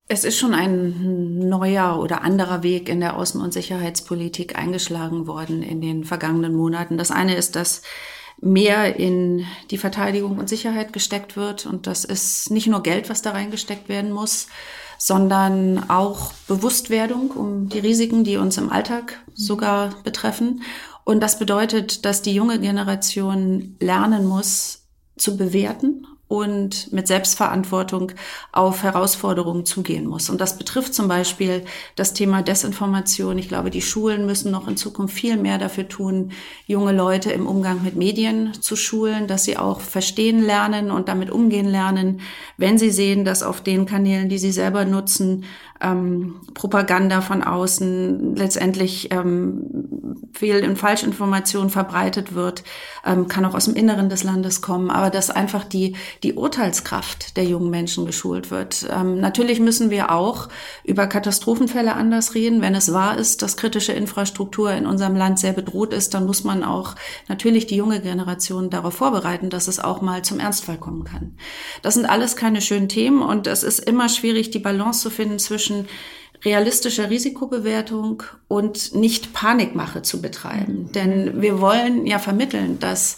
Es 0.07 0.23
ist 0.23 0.37
schon 0.37 0.53
ein 0.53 1.39
neuer 1.49 1.99
oder 1.99 2.21
anderer 2.21 2.61
Weg 2.61 2.89
in 2.89 2.99
der 2.99 3.17
Außen- 3.17 3.41
und 3.41 3.53
Sicherheitspolitik 3.53 4.55
eingeschlagen 4.55 5.25
worden 5.25 5.63
in 5.63 5.81
den 5.81 6.03
vergangenen 6.03 6.53
Monaten. 6.53 6.97
Das 6.97 7.09
eine 7.09 7.35
ist, 7.35 7.55
dass 7.55 7.81
mehr 8.39 8.97
in 8.99 9.45
die 9.71 9.79
Verteidigung 9.79 10.37
und 10.37 10.47
Sicherheit 10.47 10.93
gesteckt 10.93 11.35
wird. 11.35 11.65
Und 11.65 11.87
das 11.87 12.05
ist 12.05 12.51
nicht 12.51 12.67
nur 12.67 12.83
Geld, 12.83 13.09
was 13.09 13.23
da 13.23 13.31
reingesteckt 13.31 13.89
werden 13.89 14.11
muss, 14.11 14.47
sondern 14.99 15.89
auch 15.89 16.33
Bewusstwerdung 16.47 17.31
um 17.31 17.69
die 17.69 17.79
Risiken, 17.79 18.23
die 18.23 18.37
uns 18.37 18.57
im 18.57 18.71
Alltag 18.71 19.19
sogar 19.33 19.89
betreffen. 20.03 20.61
Und 21.03 21.21
das 21.21 21.39
bedeutet, 21.39 22.05
dass 22.05 22.21
die 22.21 22.33
junge 22.33 22.59
Generation 22.59 23.75
lernen 23.79 24.25
muss, 24.25 24.83
zu 25.17 25.37
bewerten 25.37 26.05
und 26.27 26.91
mit 26.91 27.07
Selbstverantwortung 27.07 28.11
auf 28.51 28.81
Herausforderungen 28.81 29.65
zugehen 29.65 30.07
muss. 30.07 30.29
Und 30.29 30.41
das 30.41 30.57
betrifft 30.57 30.95
zum 30.95 31.07
Beispiel 31.07 31.63
das 31.95 32.13
Thema 32.13 32.41
Desinformation. 32.41 33.37
Ich 33.37 33.47
glaube, 33.47 33.69
die 33.69 33.83
Schulen 33.83 34.25
müssen 34.25 34.51
noch 34.51 34.67
in 34.67 34.75
Zukunft 34.75 35.13
viel 35.13 35.37
mehr 35.37 35.59
dafür 35.59 35.87
tun, 35.87 36.31
junge 36.65 36.93
Leute 36.93 37.31
im 37.31 37.45
Umgang 37.45 37.83
mit 37.83 37.95
Medien 37.95 38.53
zu 38.59 38.75
schulen, 38.75 39.27
dass 39.27 39.43
sie 39.43 39.57
auch 39.57 39.81
verstehen 39.81 40.43
lernen 40.43 40.89
und 40.89 41.09
damit 41.09 41.29
umgehen 41.29 41.67
lernen, 41.67 42.21
wenn 42.57 42.79
sie 42.79 42.89
sehen, 42.89 43.23
dass 43.23 43.43
auf 43.43 43.61
den 43.61 43.85
Kanälen, 43.85 44.27
die 44.27 44.39
sie 44.39 44.51
selber 44.51 44.83
nutzen, 44.85 45.45
ähm, 45.81 46.35
Propaganda 46.53 47.21
von 47.21 47.43
außen 47.43 48.35
letztendlich 48.35 49.11
ähm, 49.11 50.25
Fehl- 50.33 50.67
und 50.67 50.77
Falschinformation 50.77 51.69
verbreitet 51.69 52.33
wird, 52.33 52.63
ähm, 53.05 53.27
kann 53.27 53.45
auch 53.45 53.53
aus 53.53 53.65
dem 53.65 53.75
Inneren 53.75 54.09
des 54.09 54.23
Landes 54.23 54.61
kommen, 54.61 54.89
aber 54.89 55.09
dass 55.09 55.29
einfach 55.29 55.63
die, 55.63 55.95
die 56.23 56.33
Urteilskraft 56.33 57.37
der 57.37 57.45
jungen 57.45 57.69
Menschen 57.69 58.05
geschult 58.05 58.51
wird. 58.51 58.87
Ähm, 58.89 59.19
natürlich 59.19 59.59
müssen 59.59 59.89
wir 59.89 60.11
auch 60.11 60.47
über 60.83 61.07
Katastrophenfälle 61.07 61.93
anders 61.93 62.35
reden. 62.35 62.61
Wenn 62.61 62.75
es 62.75 62.93
wahr 62.93 63.17
ist, 63.17 63.41
dass 63.41 63.57
kritische 63.57 63.93
Infrastruktur 63.93 64.71
in 64.71 64.85
unserem 64.85 65.15
Land 65.15 65.39
sehr 65.39 65.53
bedroht 65.53 65.93
ist, 65.93 66.13
dann 66.13 66.25
muss 66.25 66.43
man 66.43 66.63
auch 66.63 66.95
natürlich 67.27 67.67
die 67.67 67.75
junge 67.75 68.01
Generation 68.01 68.69
darauf 68.69 68.95
vorbereiten, 68.95 69.49
dass 69.49 69.67
es 69.67 69.79
auch 69.79 70.01
mal 70.01 70.21
zum 70.23 70.39
Ernstfall 70.39 70.77
kommen 70.77 71.03
kann. 71.03 71.37
Das 71.81 71.95
sind 71.95 72.05
alles 72.05 72.35
keine 72.35 72.61
schönen 72.61 72.89
Themen 72.89 73.21
und 73.21 73.47
es 73.47 73.63
ist 73.63 73.79
immer 73.79 74.09
schwierig, 74.09 74.51
die 74.51 74.59
Balance 74.59 75.01
zu 75.01 75.09
finden 75.09 75.39
zwischen 75.39 75.64
realistischer 76.43 77.09
Risikobewertung 77.09 78.23
und 78.47 78.93
nicht 78.93 79.33
Panikmache 79.33 80.01
zu 80.03 80.21
betreiben. 80.21 80.91
Denn 80.93 81.41
wir 81.41 81.59
wollen 81.59 82.05
ja 82.05 82.19
vermitteln, 82.19 82.79
dass 82.79 83.17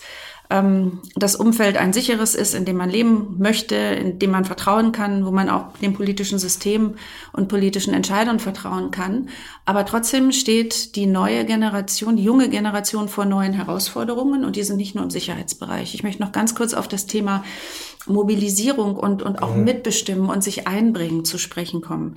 ähm, 0.49 1.01
das 1.15 1.35
Umfeld 1.35 1.77
ein 1.77 1.93
sicheres 1.93 2.35
ist, 2.35 2.53
in 2.53 2.65
dem 2.65 2.77
man 2.77 2.89
leben 2.89 3.35
möchte, 3.37 3.75
in 3.75 4.19
dem 4.19 4.31
man 4.31 4.45
vertrauen 4.45 4.91
kann, 4.91 5.25
wo 5.25 5.31
man 5.31 5.49
auch 5.49 5.77
dem 5.81 5.93
politischen 5.93 6.39
System 6.39 6.95
und 7.33 7.49
politischen 7.49 7.93
Entscheidern 7.93 8.39
vertrauen 8.39 8.91
kann. 8.91 9.29
Aber 9.65 9.85
trotzdem 9.85 10.31
steht 10.31 10.95
die 10.95 11.05
neue 11.05 11.45
Generation, 11.45 12.15
die 12.15 12.23
junge 12.23 12.49
Generation 12.49 13.09
vor 13.09 13.25
neuen 13.25 13.53
Herausforderungen 13.53 14.45
und 14.45 14.55
die 14.55 14.63
sind 14.63 14.77
nicht 14.77 14.95
nur 14.95 15.03
im 15.03 15.09
Sicherheitsbereich. 15.09 15.93
Ich 15.93 16.03
möchte 16.03 16.21
noch 16.21 16.31
ganz 16.31 16.55
kurz 16.55 16.73
auf 16.73 16.87
das 16.87 17.07
Thema 17.07 17.43
Mobilisierung 18.07 18.95
und, 18.95 19.21
und 19.21 19.41
auch 19.41 19.55
mhm. 19.55 19.63
mitbestimmen 19.63 20.29
und 20.29 20.43
sich 20.43 20.67
einbringen 20.67 21.25
zu 21.25 21.37
sprechen 21.37 21.81
kommen. 21.81 22.15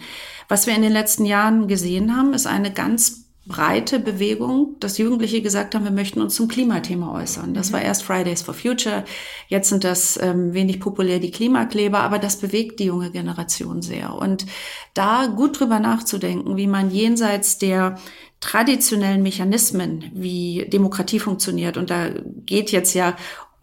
Was 0.48 0.66
wir 0.66 0.74
in 0.74 0.83
den 0.83 0.92
letzten 0.92 1.24
Jahren 1.24 1.68
gesehen 1.68 2.16
haben, 2.16 2.35
ist 2.35 2.46
eine 2.46 2.72
ganz 2.72 3.31
breite 3.46 3.98
Bewegung, 3.98 4.76
dass 4.81 4.98
Jugendliche 4.98 5.42
gesagt 5.42 5.74
haben, 5.74 5.85
wir 5.85 5.90
möchten 5.90 6.20
uns 6.20 6.37
zum 6.37 6.46
Klimathema 6.46 7.12
äußern. 7.20 7.55
Das 7.55 7.70
mhm. 7.70 7.74
war 7.74 7.83
erst 7.83 8.03
Fridays 8.05 8.42
for 8.42 8.55
Future, 8.55 9.05
jetzt 9.48 9.68
sind 9.68 9.85
das 9.85 10.18
ähm, 10.22 10.53
wenig 10.53 10.79
populär 10.81 11.18
die 11.18 11.31
Klimakleber, 11.31 12.00
aber 12.00 12.18
das 12.18 12.37
bewegt 12.37 12.81
die 12.81 12.85
junge 12.85 13.11
Generation 13.11 13.83
sehr. 13.83 14.14
Und 14.14 14.46
da 14.94 15.26
gut 15.26 15.59
drüber 15.59 15.81
nachzudenken, 15.81 16.57
wie 16.57 16.66
man 16.66 16.90
jenseits 16.90 17.59
der 17.59 17.98
traditionellen 18.40 19.22
Mechanismen, 19.22 20.11
wie 20.14 20.66
Demokratie 20.72 21.18
funktioniert, 21.18 21.76
und 21.76 21.90
da 21.90 22.11
geht 22.46 22.72
jetzt 22.72 22.94
ja 22.94 23.16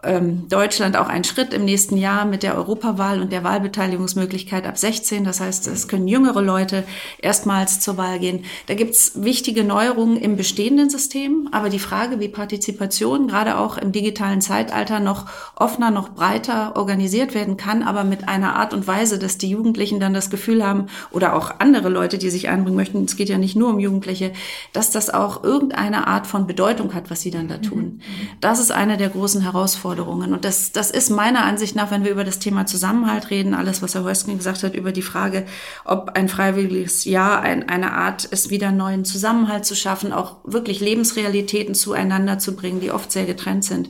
ähm, 0.04 0.48
Deutschland 0.48 0.96
auch 0.96 1.08
einen 1.08 1.24
Schritt 1.24 1.56
im 1.56 1.66
nächsten 1.66 1.98
Jahr 1.98 2.26
mit 2.26 2.44
der 2.44 2.56
Europawahl 2.56 3.20
und 3.20 3.32
der 3.32 3.44
Wahlbeteiligungsmöglichkeit 3.44 4.68
ab 4.68 4.78
16. 4.78 5.24
Das 5.24 5.40
heißt, 5.40 5.66
es 5.66 5.88
können 5.88 6.08
jüngere 6.08 6.44
Leute 6.44 6.84
erstmals 7.18 7.80
zur 7.80 7.98
Wahl 7.98 8.20
gehen. 8.20 8.46
Da 8.68 8.76
gibt's 8.76 9.14
wichtige 9.16 9.64
Neuerungen 9.64 10.18
im 10.18 10.38
bestehenden 10.38 10.92
System, 10.92 11.50
aber 11.52 11.70
die 11.70 11.80
Frage, 11.80 12.20
wie 12.20 12.28
Partizipation 12.28 13.28
gerade 13.28 13.58
auch 13.58 13.80
im 13.80 13.92
digitalen 13.92 14.40
Zeitalter 14.40 15.00
noch 15.00 15.26
offener, 15.56 15.90
noch 15.90 16.10
breiter 16.10 16.76
organisiert 16.76 17.34
werden 17.34 17.58
kann, 17.58 17.82
aber 17.82 18.04
mit 18.04 18.30
einer 18.30 18.56
Art 18.56 18.76
und 18.76 18.86
Weise, 18.86 19.18
dass 19.18 19.40
die 19.40 19.50
Jugendlichen 19.50 20.00
dann 20.00 20.14
das 20.14 20.30
Gefühl 20.30 20.64
haben 20.64 20.88
oder 21.10 21.36
auch 21.36 21.56
andere 21.58 21.90
Leute, 21.90 22.20
die 22.20 22.30
sich 22.30 22.50
einbringen 22.50 22.78
möchten, 22.78 23.04
es 23.06 23.16
geht 23.16 23.30
ja 23.30 23.40
nicht 23.40 23.56
nur 23.56 23.70
um 23.70 23.80
Jugendliche, 23.80 24.32
dass 24.74 24.92
das 24.92 25.10
auch 25.10 25.44
irgendeine 25.44 26.06
Art 26.06 26.28
von 26.28 26.46
Bedeutung 26.46 26.94
hat, 26.94 27.10
was 27.10 27.22
sie 27.22 27.32
dann 27.32 27.48
da 27.48 27.58
tun. 27.58 28.02
Das 28.42 28.60
ist 28.60 28.72
eine 28.72 28.98
der 28.98 29.10
großen 29.10 29.42
Herausforderungen 29.42 29.87
Herausforderungen. 29.88 30.34
Und 30.34 30.46
das, 30.46 30.72
das 30.72 30.92
ist 30.92 31.10
meiner 31.10 31.44
Ansicht 31.44 31.76
nach, 31.76 31.92
wenn 31.92 32.04
wir 32.04 32.12
über 32.12 32.24
das 32.24 32.40
Thema 32.40 32.66
Zusammenhalt 32.66 33.30
reden, 33.30 33.54
alles, 33.54 33.82
was 33.82 33.96
Herr 33.96 34.04
Hösken 34.04 34.38
gesagt 34.38 34.64
hat, 34.64 34.76
über 34.76 34.92
die 34.92 35.02
Frage, 35.02 35.46
ob 35.86 36.12
ein 36.16 36.30
freiwilliges 36.30 37.06
Jahr 37.06 37.42
ein, 37.42 37.70
eine 37.70 37.94
Art 37.94 38.26
ist, 38.26 38.50
wieder 38.50 38.72
neuen 38.72 39.06
Zusammenhalt 39.06 39.66
zu 39.66 39.76
schaffen, 39.76 40.12
auch 40.12 40.38
wirklich 40.44 40.80
Lebensrealitäten 40.80 41.76
zueinander 41.76 42.40
zu 42.40 42.56
bringen, 42.56 42.82
die 42.82 42.92
oft 42.92 43.12
sehr 43.12 43.26
getrennt 43.26 43.64
sind. 43.64 43.90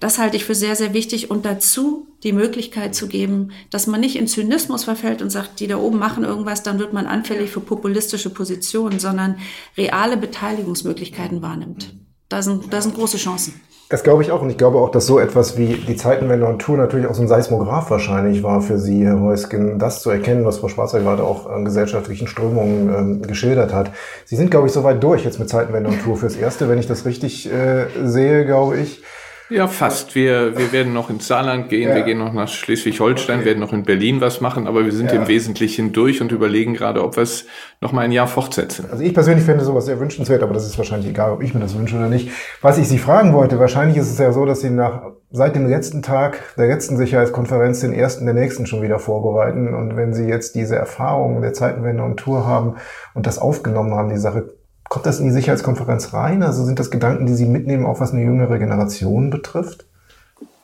Das 0.00 0.18
halte 0.18 0.36
ich 0.36 0.44
für 0.44 0.54
sehr, 0.54 0.76
sehr 0.76 0.92
wichtig. 0.92 1.30
Und 1.30 1.44
dazu 1.44 2.08
die 2.22 2.32
Möglichkeit 2.32 2.94
zu 2.94 3.08
geben, 3.08 3.52
dass 3.70 3.86
man 3.86 4.00
nicht 4.00 4.16
in 4.16 4.26
Zynismus 4.26 4.84
verfällt 4.84 5.22
und 5.22 5.30
sagt, 5.30 5.60
die 5.60 5.66
da 5.66 5.76
oben 5.76 5.98
machen 5.98 6.24
irgendwas, 6.24 6.62
dann 6.62 6.78
wird 6.78 6.92
man 6.92 7.06
anfällig 7.06 7.50
für 7.50 7.60
populistische 7.60 8.30
Positionen, 8.30 8.98
sondern 8.98 9.36
reale 9.76 10.16
Beteiligungsmöglichkeiten 10.16 11.42
wahrnimmt. 11.42 11.94
Da 12.28 12.42
sind, 12.42 12.72
da 12.72 12.82
sind 12.82 12.96
große 12.96 13.18
Chancen. 13.18 13.60
Das 13.88 14.02
glaube 14.02 14.22
ich 14.22 14.32
auch. 14.32 14.42
Und 14.42 14.50
ich 14.50 14.58
glaube 14.58 14.78
auch, 14.78 14.90
dass 14.90 15.06
so 15.06 15.20
etwas 15.20 15.56
wie 15.56 15.74
die 15.74 15.94
Zeitenwende 15.94 16.46
und 16.46 16.60
Tour 16.60 16.76
natürlich 16.76 17.06
auch 17.06 17.14
so 17.14 17.22
ein 17.22 17.28
Seismograph 17.28 17.88
wahrscheinlich 17.88 18.42
war 18.42 18.60
für 18.60 18.78
Sie, 18.78 19.04
Herr 19.04 19.20
Heusgen, 19.20 19.78
das 19.78 20.02
zu 20.02 20.10
erkennen, 20.10 20.44
was 20.44 20.58
Frau 20.58 20.68
Schwarzer 20.68 21.00
gerade 21.00 21.22
auch 21.22 21.46
an 21.46 21.64
gesellschaftlichen 21.64 22.26
Strömungen 22.26 22.92
ähm, 22.92 23.22
geschildert 23.22 23.72
hat. 23.72 23.92
Sie 24.24 24.34
sind, 24.34 24.50
glaube 24.50 24.66
ich, 24.66 24.72
soweit 24.72 25.00
durch 25.02 25.24
jetzt 25.24 25.38
mit 25.38 25.48
Zeitenwende 25.48 25.88
und 25.90 26.02
Tour 26.02 26.16
fürs 26.16 26.34
Erste, 26.34 26.68
wenn 26.68 26.78
ich 26.78 26.88
das 26.88 27.06
richtig 27.06 27.48
äh, 27.52 27.86
sehe, 28.02 28.44
glaube 28.44 28.76
ich. 28.76 29.02
Ja, 29.48 29.68
fast. 29.68 30.14
Wir, 30.16 30.58
wir 30.58 30.72
werden 30.72 30.92
noch 30.92 31.08
ins 31.08 31.28
Saarland 31.28 31.68
gehen, 31.68 31.90
ja. 31.90 31.94
wir 31.94 32.02
gehen 32.02 32.18
noch 32.18 32.32
nach 32.32 32.48
Schleswig-Holstein, 32.48 33.38
okay. 33.38 33.46
werden 33.46 33.60
noch 33.60 33.72
in 33.72 33.84
Berlin 33.84 34.20
was 34.20 34.40
machen, 34.40 34.66
aber 34.66 34.84
wir 34.84 34.92
sind 34.92 35.12
ja. 35.12 35.20
im 35.20 35.28
Wesentlichen 35.28 35.92
durch 35.92 36.20
und 36.20 36.32
überlegen 36.32 36.74
gerade, 36.74 37.04
ob 37.04 37.16
wir 37.16 37.22
es 37.22 37.46
noch 37.80 37.92
mal 37.92 38.00
ein 38.00 38.12
Jahr 38.12 38.26
fortsetzen. 38.26 38.86
Also 38.90 39.04
ich 39.04 39.14
persönlich 39.14 39.44
finde 39.44 39.64
sowas 39.64 39.86
sehr 39.86 40.00
wünschenswert, 40.00 40.42
aber 40.42 40.52
das 40.52 40.66
ist 40.66 40.76
wahrscheinlich 40.78 41.10
egal, 41.10 41.32
ob 41.32 41.42
ich 41.42 41.54
mir 41.54 41.60
das 41.60 41.78
wünsche 41.78 41.96
oder 41.96 42.08
nicht. 42.08 42.30
Was 42.60 42.78
ich 42.78 42.88
Sie 42.88 42.98
fragen 42.98 43.34
wollte, 43.34 43.60
wahrscheinlich 43.60 43.96
ist 43.96 44.10
es 44.10 44.18
ja 44.18 44.32
so, 44.32 44.46
dass 44.46 44.60
Sie 44.62 44.70
nach 44.70 45.02
seit 45.30 45.54
dem 45.54 45.68
letzten 45.68 46.02
Tag 46.02 46.42
der 46.56 46.66
letzten 46.66 46.96
Sicherheitskonferenz 46.96 47.80
den 47.80 47.92
ersten 47.92 48.24
der 48.24 48.34
nächsten 48.34 48.66
schon 48.66 48.82
wieder 48.82 48.98
vorbereiten. 48.98 49.74
Und 49.74 49.96
wenn 49.96 50.12
Sie 50.12 50.24
jetzt 50.24 50.56
diese 50.56 50.76
Erfahrungen 50.76 51.42
der 51.42 51.52
Zeitenwende 51.52 52.02
und 52.02 52.16
Tour 52.16 52.46
haben 52.46 52.76
und 53.14 53.26
das 53.26 53.38
aufgenommen 53.38 53.94
haben, 53.94 54.08
die 54.08 54.16
Sache, 54.16 54.54
Kommt 54.88 55.06
das 55.06 55.18
in 55.18 55.26
die 55.26 55.32
Sicherheitskonferenz 55.32 56.12
rein? 56.12 56.42
Also 56.42 56.64
sind 56.64 56.78
das 56.78 56.90
Gedanken, 56.90 57.26
die 57.26 57.34
Sie 57.34 57.46
mitnehmen, 57.46 57.86
auch 57.86 58.00
was 58.00 58.12
eine 58.12 58.22
jüngere 58.22 58.58
Generation 58.58 59.30
betrifft? 59.30 59.86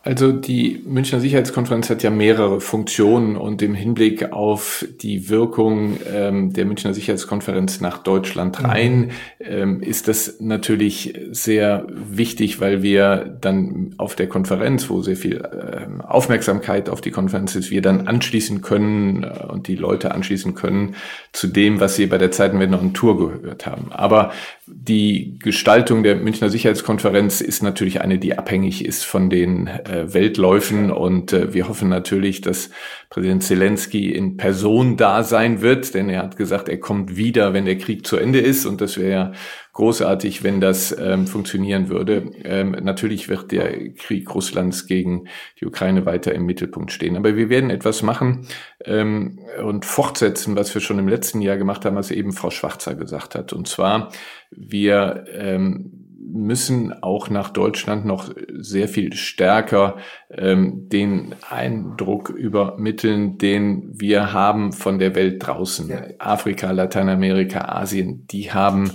Also 0.04 0.32
die 0.32 0.82
Münchner 0.84 1.20
Sicherheitskonferenz 1.20 1.88
hat 1.88 2.02
ja 2.02 2.10
mehrere 2.10 2.60
Funktionen 2.60 3.36
und 3.36 3.62
im 3.62 3.74
Hinblick 3.74 4.32
auf 4.32 4.84
die 5.00 5.28
Wirkung 5.28 5.96
ähm, 6.12 6.52
der 6.52 6.64
Münchner 6.64 6.92
Sicherheitskonferenz 6.92 7.80
nach 7.80 7.98
Deutschland 7.98 8.58
mhm. 8.58 8.66
rein 8.66 8.98
mhm. 8.98 9.10
ähm, 9.38 9.80
ist 9.80 10.08
das 10.08 10.40
natürlich 10.40 11.16
sehr 11.30 11.86
wichtig, 11.88 12.60
weil 12.60 12.82
wir 12.82 13.38
dann 13.40 13.94
auf 13.96 14.16
der 14.16 14.28
Konferenz, 14.28 14.90
wo 14.90 15.02
sehr 15.02 15.16
viel 15.16 15.40
ähm, 15.52 16.00
Aufmerksamkeit 16.00 16.88
auf 16.88 17.00
die 17.00 17.12
Konferenz 17.12 17.54
ist, 17.54 17.70
wir 17.70 17.80
dann 17.80 18.08
anschließen 18.08 18.60
können 18.60 19.22
äh, 19.22 19.44
und 19.46 19.68
die 19.68 19.76
Leute 19.76 20.10
anschließen 20.10 20.56
können 20.56 20.96
zu 21.32 21.46
dem, 21.46 21.78
was 21.78 21.94
sie 21.94 22.06
bei 22.06 22.18
der 22.18 22.32
Zeitenwende 22.32 22.76
und 22.76 22.94
Tour 22.94 23.18
gehört 23.18 23.66
haben. 23.66 23.92
Aber 23.92 24.32
die 24.66 25.38
Gestaltung 25.38 26.02
der 26.02 26.16
Münchner 26.16 26.48
Sicherheitskonferenz 26.48 27.40
ist 27.40 27.62
natürlich 27.62 28.00
eine, 28.00 28.18
die 28.18 28.36
abhängig 28.36 28.84
ist 28.84 29.04
von 29.04 29.30
den 29.30 29.68
äh, 29.92 30.14
Weltläufen 30.14 30.90
und 30.90 31.32
äh, 31.32 31.52
wir 31.52 31.68
hoffen 31.68 31.88
natürlich, 31.88 32.40
dass 32.40 32.70
Präsident 33.10 33.42
Zelensky 33.42 34.10
in 34.10 34.36
Person 34.36 34.96
da 34.96 35.22
sein 35.22 35.60
wird, 35.60 35.92
denn 35.94 36.08
er 36.08 36.22
hat 36.22 36.36
gesagt, 36.36 36.68
er 36.68 36.80
kommt 36.80 37.16
wieder, 37.16 37.52
wenn 37.52 37.66
der 37.66 37.76
Krieg 37.76 38.06
zu 38.06 38.16
Ende 38.16 38.40
ist 38.40 38.64
und 38.64 38.80
das 38.80 38.96
wäre 38.96 39.10
ja 39.10 39.32
großartig, 39.72 40.44
wenn 40.44 40.60
das 40.60 40.96
ähm, 40.98 41.26
funktionieren 41.26 41.88
würde. 41.88 42.30
Ähm, 42.44 42.72
natürlich 42.82 43.28
wird 43.28 43.52
der 43.52 43.92
Krieg 43.94 44.34
Russlands 44.34 44.86
gegen 44.86 45.28
die 45.60 45.66
Ukraine 45.66 46.04
weiter 46.04 46.34
im 46.34 46.44
Mittelpunkt 46.44 46.92
stehen. 46.92 47.16
Aber 47.16 47.36
wir 47.36 47.48
werden 47.48 47.70
etwas 47.70 48.02
machen 48.02 48.46
ähm, 48.84 49.38
und 49.62 49.84
fortsetzen, 49.86 50.56
was 50.56 50.74
wir 50.74 50.82
schon 50.82 50.98
im 50.98 51.08
letzten 51.08 51.40
Jahr 51.40 51.56
gemacht 51.56 51.84
haben, 51.84 51.96
was 51.96 52.10
eben 52.10 52.32
Frau 52.32 52.50
Schwarzer 52.50 52.94
gesagt 52.94 53.34
hat. 53.34 53.52
Und 53.52 53.66
zwar, 53.66 54.12
wir 54.50 55.24
ähm, 55.32 56.01
müssen 56.24 56.92
auch 57.02 57.30
nach 57.30 57.50
Deutschland 57.50 58.04
noch 58.04 58.30
sehr 58.52 58.88
viel 58.88 59.14
stärker 59.14 59.96
ähm, 60.30 60.88
den 60.88 61.34
Eindruck 61.48 62.30
übermitteln, 62.30 63.38
den 63.38 63.90
wir 63.92 64.32
haben 64.32 64.72
von 64.72 64.98
der 64.98 65.14
Welt 65.14 65.46
draußen. 65.46 65.88
Ja. 65.88 66.02
Afrika, 66.18 66.70
Lateinamerika, 66.70 67.60
Asien, 67.66 68.26
die 68.28 68.52
haben 68.52 68.90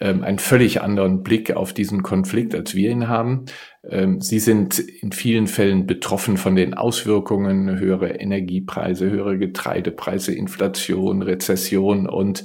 ähm, 0.00 0.22
einen 0.22 0.38
völlig 0.38 0.82
anderen 0.82 1.22
Blick 1.22 1.56
auf 1.56 1.72
diesen 1.72 2.02
Konflikt, 2.02 2.54
als 2.54 2.74
wir 2.74 2.90
ihn 2.90 3.08
haben. 3.08 3.46
Ähm, 3.88 4.20
sie 4.20 4.38
sind 4.38 4.78
in 4.78 5.12
vielen 5.12 5.46
Fällen 5.46 5.86
betroffen 5.86 6.36
von 6.36 6.54
den 6.54 6.74
Auswirkungen, 6.74 7.78
höhere 7.78 8.10
Energiepreise, 8.10 9.10
höhere 9.10 9.38
Getreidepreise, 9.38 10.34
Inflation, 10.34 11.22
Rezession 11.22 12.06
und 12.06 12.44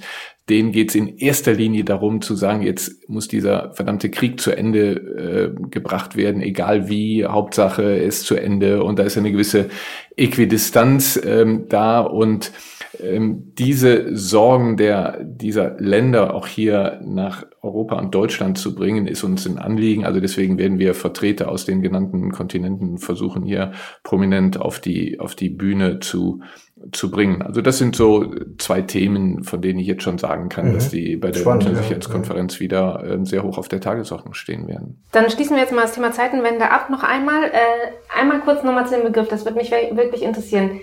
denen 0.51 0.71
geht 0.71 0.89
es 0.89 0.95
in 0.95 1.17
erster 1.17 1.53
Linie 1.53 1.85
darum 1.85 2.21
zu 2.21 2.35
sagen, 2.35 2.61
jetzt 2.61 3.09
muss 3.09 3.27
dieser 3.27 3.73
verdammte 3.73 4.11
Krieg 4.11 4.39
zu 4.39 4.51
Ende 4.51 5.53
äh, 5.55 5.69
gebracht 5.69 6.15
werden, 6.15 6.41
egal 6.41 6.89
wie, 6.89 7.25
Hauptsache 7.25 7.83
ist 7.83 8.25
zu 8.25 8.35
Ende 8.35 8.83
und 8.83 8.99
da 8.99 9.03
ist 9.03 9.17
eine 9.17 9.31
gewisse 9.31 9.69
Äquidistanz 10.17 11.19
ähm, 11.25 11.65
da 11.69 12.01
und 12.01 12.51
ähm, 12.99 13.53
diese 13.57 14.15
Sorgen 14.15 14.75
der, 14.75 15.23
dieser 15.23 15.77
Länder 15.79 16.33
auch 16.33 16.47
hier 16.47 16.99
nach 17.03 17.45
Europa 17.61 17.97
und 17.97 18.13
Deutschland 18.13 18.57
zu 18.57 18.75
bringen, 18.75 19.07
ist 19.07 19.23
uns 19.23 19.47
ein 19.47 19.57
Anliegen. 19.57 20.05
Also 20.05 20.19
deswegen 20.19 20.57
werden 20.57 20.79
wir 20.79 20.93
Vertreter 20.93 21.49
aus 21.49 21.65
den 21.65 21.81
genannten 21.81 22.31
Kontinenten 22.31 22.97
versuchen, 22.97 23.43
hier 23.43 23.71
prominent 24.03 24.59
auf 24.59 24.79
die, 24.79 25.19
auf 25.19 25.35
die 25.35 25.49
Bühne 25.49 25.99
zu, 25.99 26.41
zu 26.91 27.11
bringen. 27.11 27.41
Also 27.41 27.61
das 27.61 27.77
sind 27.77 27.95
so 27.95 28.33
zwei 28.57 28.81
Themen, 28.81 29.43
von 29.43 29.61
denen 29.61 29.79
ich 29.79 29.87
jetzt 29.87 30.03
schon 30.03 30.17
sagen 30.17 30.49
kann, 30.49 30.69
mhm. 30.69 30.73
dass 30.73 30.89
die 30.89 31.15
bei 31.15 31.31
der 31.31 31.43
Sicherheitskonferenz 31.43 32.55
ja. 32.55 32.59
wieder 32.59 33.03
äh, 33.03 33.25
sehr 33.25 33.43
hoch 33.43 33.57
auf 33.57 33.67
der 33.67 33.81
Tagesordnung 33.81 34.33
stehen 34.33 34.67
werden. 34.67 35.03
Dann 35.11 35.29
schließen 35.29 35.55
wir 35.55 35.63
jetzt 35.63 35.73
mal 35.73 35.83
das 35.83 35.93
Thema 35.93 36.11
Zeitenwende 36.11 36.69
ab. 36.71 36.89
Noch 36.89 37.03
einmal, 37.03 37.43
äh, 37.45 38.19
einmal 38.19 38.41
kurz 38.41 38.63
nochmal 38.63 38.87
zu 38.87 38.95
dem 38.95 39.03
Begriff, 39.03 39.27
das 39.27 39.45
wird 39.45 39.55
mich 39.55 39.71
wirklich 39.71 40.23
interessieren. 40.23 40.81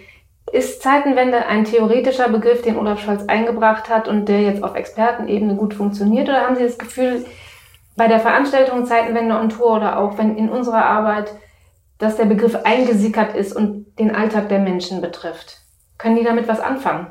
Ist 0.53 0.83
Zeitenwende 0.83 1.47
ein 1.47 1.65
theoretischer 1.65 2.29
Begriff, 2.29 2.63
den 2.63 2.77
Olaf 2.77 3.01
Scholz 3.01 3.25
eingebracht 3.27 3.91
hat 3.91 4.09
und 4.09 4.29
der 4.29 4.43
jetzt 4.43 4.63
auf 4.63 4.75
Expertenebene 4.75 5.57
gut 5.57 5.75
funktioniert? 5.75 6.29
Oder 6.29 6.43
haben 6.43 6.57
Sie 6.57 6.63
das 6.63 6.79
Gefühl, 6.79 7.25
bei 7.97 8.09
der 8.09 8.21
Veranstaltung 8.21 8.87
Zeitenwende 8.87 9.35
on 9.35 9.51
Tour 9.51 9.77
oder 9.77 9.99
auch 9.99 10.17
wenn 10.17 10.37
in 10.37 10.49
unserer 10.49 10.85
Arbeit, 10.85 11.35
dass 11.99 12.17
der 12.17 12.27
Begriff 12.27 12.55
eingesickert 12.65 13.35
ist 13.35 13.55
und 13.55 13.99
den 13.99 14.15
Alltag 14.15 14.49
der 14.49 14.61
Menschen 14.61 15.01
betrifft? 15.03 15.68
Können 15.99 16.17
die 16.17 16.25
damit 16.25 16.49
was 16.49 16.61
anfangen? 16.61 17.09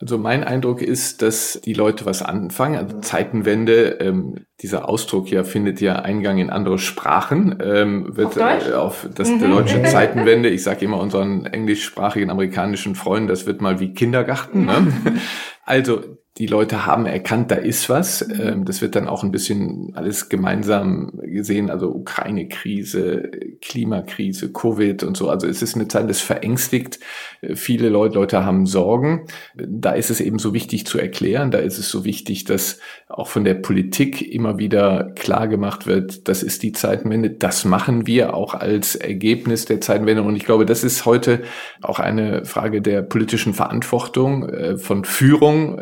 Also 0.00 0.16
mein 0.16 0.44
Eindruck 0.44 0.80
ist, 0.80 1.20
dass 1.20 1.60
die 1.62 1.74
Leute 1.74 2.06
was 2.06 2.22
anfangen. 2.22 2.76
Also 2.76 3.00
Zeitenwende, 3.00 3.98
ähm, 4.00 4.46
dieser 4.62 4.88
Ausdruck 4.88 5.30
ja 5.30 5.44
findet 5.44 5.82
ja 5.82 5.96
Eingang 5.96 6.38
in 6.38 6.48
andere 6.48 6.78
Sprachen. 6.78 7.58
Ähm, 7.62 8.16
wird 8.16 8.28
auf, 8.28 8.34
Deutsch? 8.34 8.68
Äh, 8.68 8.72
auf 8.72 9.06
das 9.14 9.28
mhm. 9.28 9.40
deutsche 9.40 9.82
Zeitenwende. 9.84 10.48
Ich 10.48 10.62
sage 10.62 10.86
immer 10.86 10.98
unseren 10.98 11.44
englischsprachigen 11.44 12.30
amerikanischen 12.30 12.94
Freunden, 12.94 13.28
das 13.28 13.44
wird 13.46 13.60
mal 13.60 13.78
wie 13.78 13.92
Kindergarten. 13.92 14.66
Ne? 14.66 14.92
Also 15.66 16.00
die 16.40 16.46
Leute 16.46 16.86
haben 16.86 17.04
erkannt, 17.04 17.50
da 17.50 17.56
ist 17.56 17.90
was. 17.90 18.26
Ähm, 18.30 18.64
das 18.64 18.80
wird 18.80 18.96
dann 18.96 19.08
auch 19.08 19.22
ein 19.22 19.30
bisschen 19.30 19.92
alles 19.94 20.30
gemeinsam 20.30 21.12
gesehen, 21.22 21.68
also 21.68 21.90
Ukraine-Krise, 21.90 23.30
Klimakrise, 23.60 24.50
Covid 24.50 25.02
und 25.02 25.18
so. 25.18 25.28
Also 25.28 25.46
es 25.46 25.60
ist 25.60 25.74
eine 25.74 25.86
Zeit, 25.88 26.08
das 26.08 26.22
verängstigt. 26.22 26.98
Viele 27.54 27.90
Leute, 27.90 28.14
Leute 28.14 28.42
haben 28.42 28.64
Sorgen. 28.64 29.26
Da 29.54 29.92
ist 29.92 30.08
es 30.08 30.18
eben 30.20 30.38
so 30.38 30.54
wichtig 30.54 30.86
zu 30.86 30.98
erklären. 30.98 31.50
Da 31.50 31.58
ist 31.58 31.78
es 31.78 31.90
so 31.90 32.06
wichtig, 32.06 32.44
dass 32.46 32.78
auch 33.08 33.26
von 33.26 33.44
der 33.44 33.54
Politik 33.54 34.22
immer 34.22 34.56
wieder 34.56 35.12
klar 35.16 35.46
gemacht 35.46 35.86
wird, 35.86 36.26
das 36.26 36.42
ist 36.42 36.62
die 36.62 36.72
Zeitenwende. 36.72 37.28
Das 37.28 37.66
machen 37.66 38.06
wir 38.06 38.32
auch 38.32 38.54
als 38.54 38.96
Ergebnis 38.96 39.66
der 39.66 39.82
Zeitenwende. 39.82 40.22
Und 40.22 40.36
ich 40.36 40.46
glaube, 40.46 40.64
das 40.64 40.84
ist 40.84 41.04
heute 41.04 41.42
auch 41.82 41.98
eine 41.98 42.46
Frage 42.46 42.80
der 42.80 43.02
politischen 43.02 43.52
Verantwortung, 43.52 44.48
äh, 44.48 44.78
von 44.78 45.04
Führung 45.04 45.78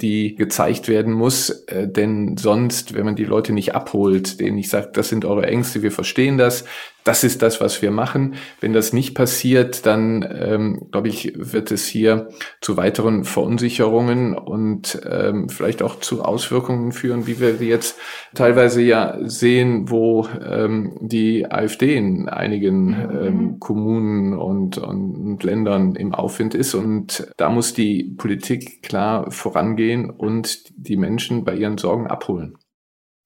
die 0.00 0.34
gezeigt 0.34 0.88
werden 0.88 1.12
muss. 1.12 1.50
Äh, 1.66 1.88
denn 1.88 2.36
sonst, 2.36 2.94
wenn 2.94 3.04
man 3.04 3.16
die 3.16 3.24
Leute 3.24 3.52
nicht 3.52 3.74
abholt, 3.74 4.40
denen 4.40 4.58
ich 4.58 4.68
sage, 4.68 4.90
das 4.92 5.08
sind 5.08 5.24
eure 5.24 5.46
Ängste, 5.46 5.82
wir 5.82 5.92
verstehen 5.92 6.38
das, 6.38 6.64
das 7.04 7.22
ist 7.22 7.42
das, 7.42 7.60
was 7.60 7.82
wir 7.82 7.90
machen. 7.90 8.34
Wenn 8.60 8.72
das 8.72 8.94
nicht 8.94 9.14
passiert, 9.14 9.84
dann 9.84 10.26
ähm, 10.36 10.88
glaube 10.90 11.08
ich, 11.08 11.34
wird 11.36 11.70
es 11.70 11.86
hier 11.86 12.28
zu 12.62 12.78
weiteren 12.78 13.24
Verunsicherungen 13.24 14.36
und 14.36 15.00
ähm, 15.08 15.50
vielleicht 15.50 15.82
auch 15.82 16.00
zu 16.00 16.22
Auswirkungen 16.24 16.92
führen, 16.92 17.26
wie 17.26 17.40
wir 17.40 17.54
jetzt 17.56 17.98
teilweise 18.34 18.80
ja 18.80 19.18
sehen, 19.22 19.90
wo 19.90 20.26
ähm, 20.42 20.96
die 21.00 21.50
AfD 21.50 21.94
in 21.94 22.28
einigen 22.30 22.86
mhm. 22.86 23.18
ähm, 23.22 23.60
Kommunen 23.60 24.38
und, 24.38 24.78
und 24.78 25.42
Ländern 25.44 25.96
im 25.96 26.14
Aufwind 26.14 26.54
ist. 26.54 26.74
Und 26.74 27.26
da 27.36 27.50
muss 27.50 27.74
die 27.74 28.14
Politik 28.16 28.82
klar 28.82 29.30
vorangehen 29.30 30.10
und 30.10 30.72
die 30.74 30.96
Menschen 30.96 31.44
bei 31.44 31.54
ihren 31.54 31.76
Sorgen 31.76 32.06
abholen. 32.06 32.56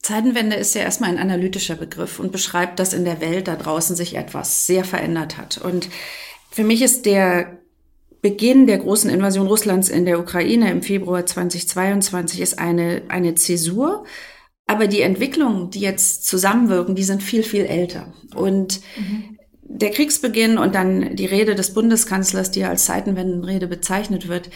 Zeitenwende 0.02 0.56
ist 0.56 0.74
ja 0.74 0.82
erstmal 0.82 1.10
ein 1.10 1.18
analytischer 1.18 1.74
Begriff 1.74 2.20
und 2.20 2.32
beschreibt, 2.32 2.78
dass 2.78 2.92
in 2.92 3.04
der 3.04 3.20
Welt 3.20 3.48
da 3.48 3.56
draußen 3.56 3.96
sich 3.96 4.16
etwas 4.16 4.66
sehr 4.66 4.84
verändert 4.84 5.36
hat. 5.36 5.58
Und 5.58 5.88
für 6.50 6.64
mich 6.64 6.82
ist 6.82 7.04
der 7.04 7.58
Beginn 8.20 8.66
der 8.66 8.78
großen 8.78 9.10
Invasion 9.10 9.46
Russlands 9.46 9.88
in 9.88 10.04
der 10.04 10.18
Ukraine 10.18 10.70
im 10.70 10.82
Februar 10.82 11.24
2022 11.24 12.40
ist 12.40 12.58
eine, 12.58 13.02
eine 13.08 13.34
Zäsur. 13.34 14.04
Aber 14.66 14.86
die 14.86 15.00
Entwicklungen, 15.00 15.70
die 15.70 15.80
jetzt 15.80 16.26
zusammenwirken, 16.26 16.94
die 16.94 17.04
sind 17.04 17.22
viel, 17.22 17.42
viel 17.42 17.64
älter. 17.64 18.12
Und 18.34 18.80
mhm. 18.96 19.38
der 19.62 19.90
Kriegsbeginn 19.90 20.58
und 20.58 20.74
dann 20.74 21.16
die 21.16 21.26
Rede 21.26 21.54
des 21.54 21.74
Bundeskanzlers, 21.74 22.50
die 22.50 22.64
als 22.64 22.84
Zeitenwendenrede 22.84 23.66
bezeichnet 23.66 24.28
wird, 24.28 24.50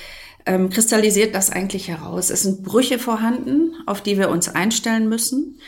ähm, 0.47 0.71
kristallisiert 0.71 1.35
das 1.35 1.51
eigentlich 1.51 1.89
heraus. 1.89 2.31
Es 2.31 2.43
sind 2.43 2.63
Brüche 2.63 2.99
vorhanden, 2.99 3.75
auf 3.87 4.01
die 4.01 4.19
wir 4.19 4.31
uns 4.31 4.49
einstellen 4.49 5.09
müssen. 5.09 5.59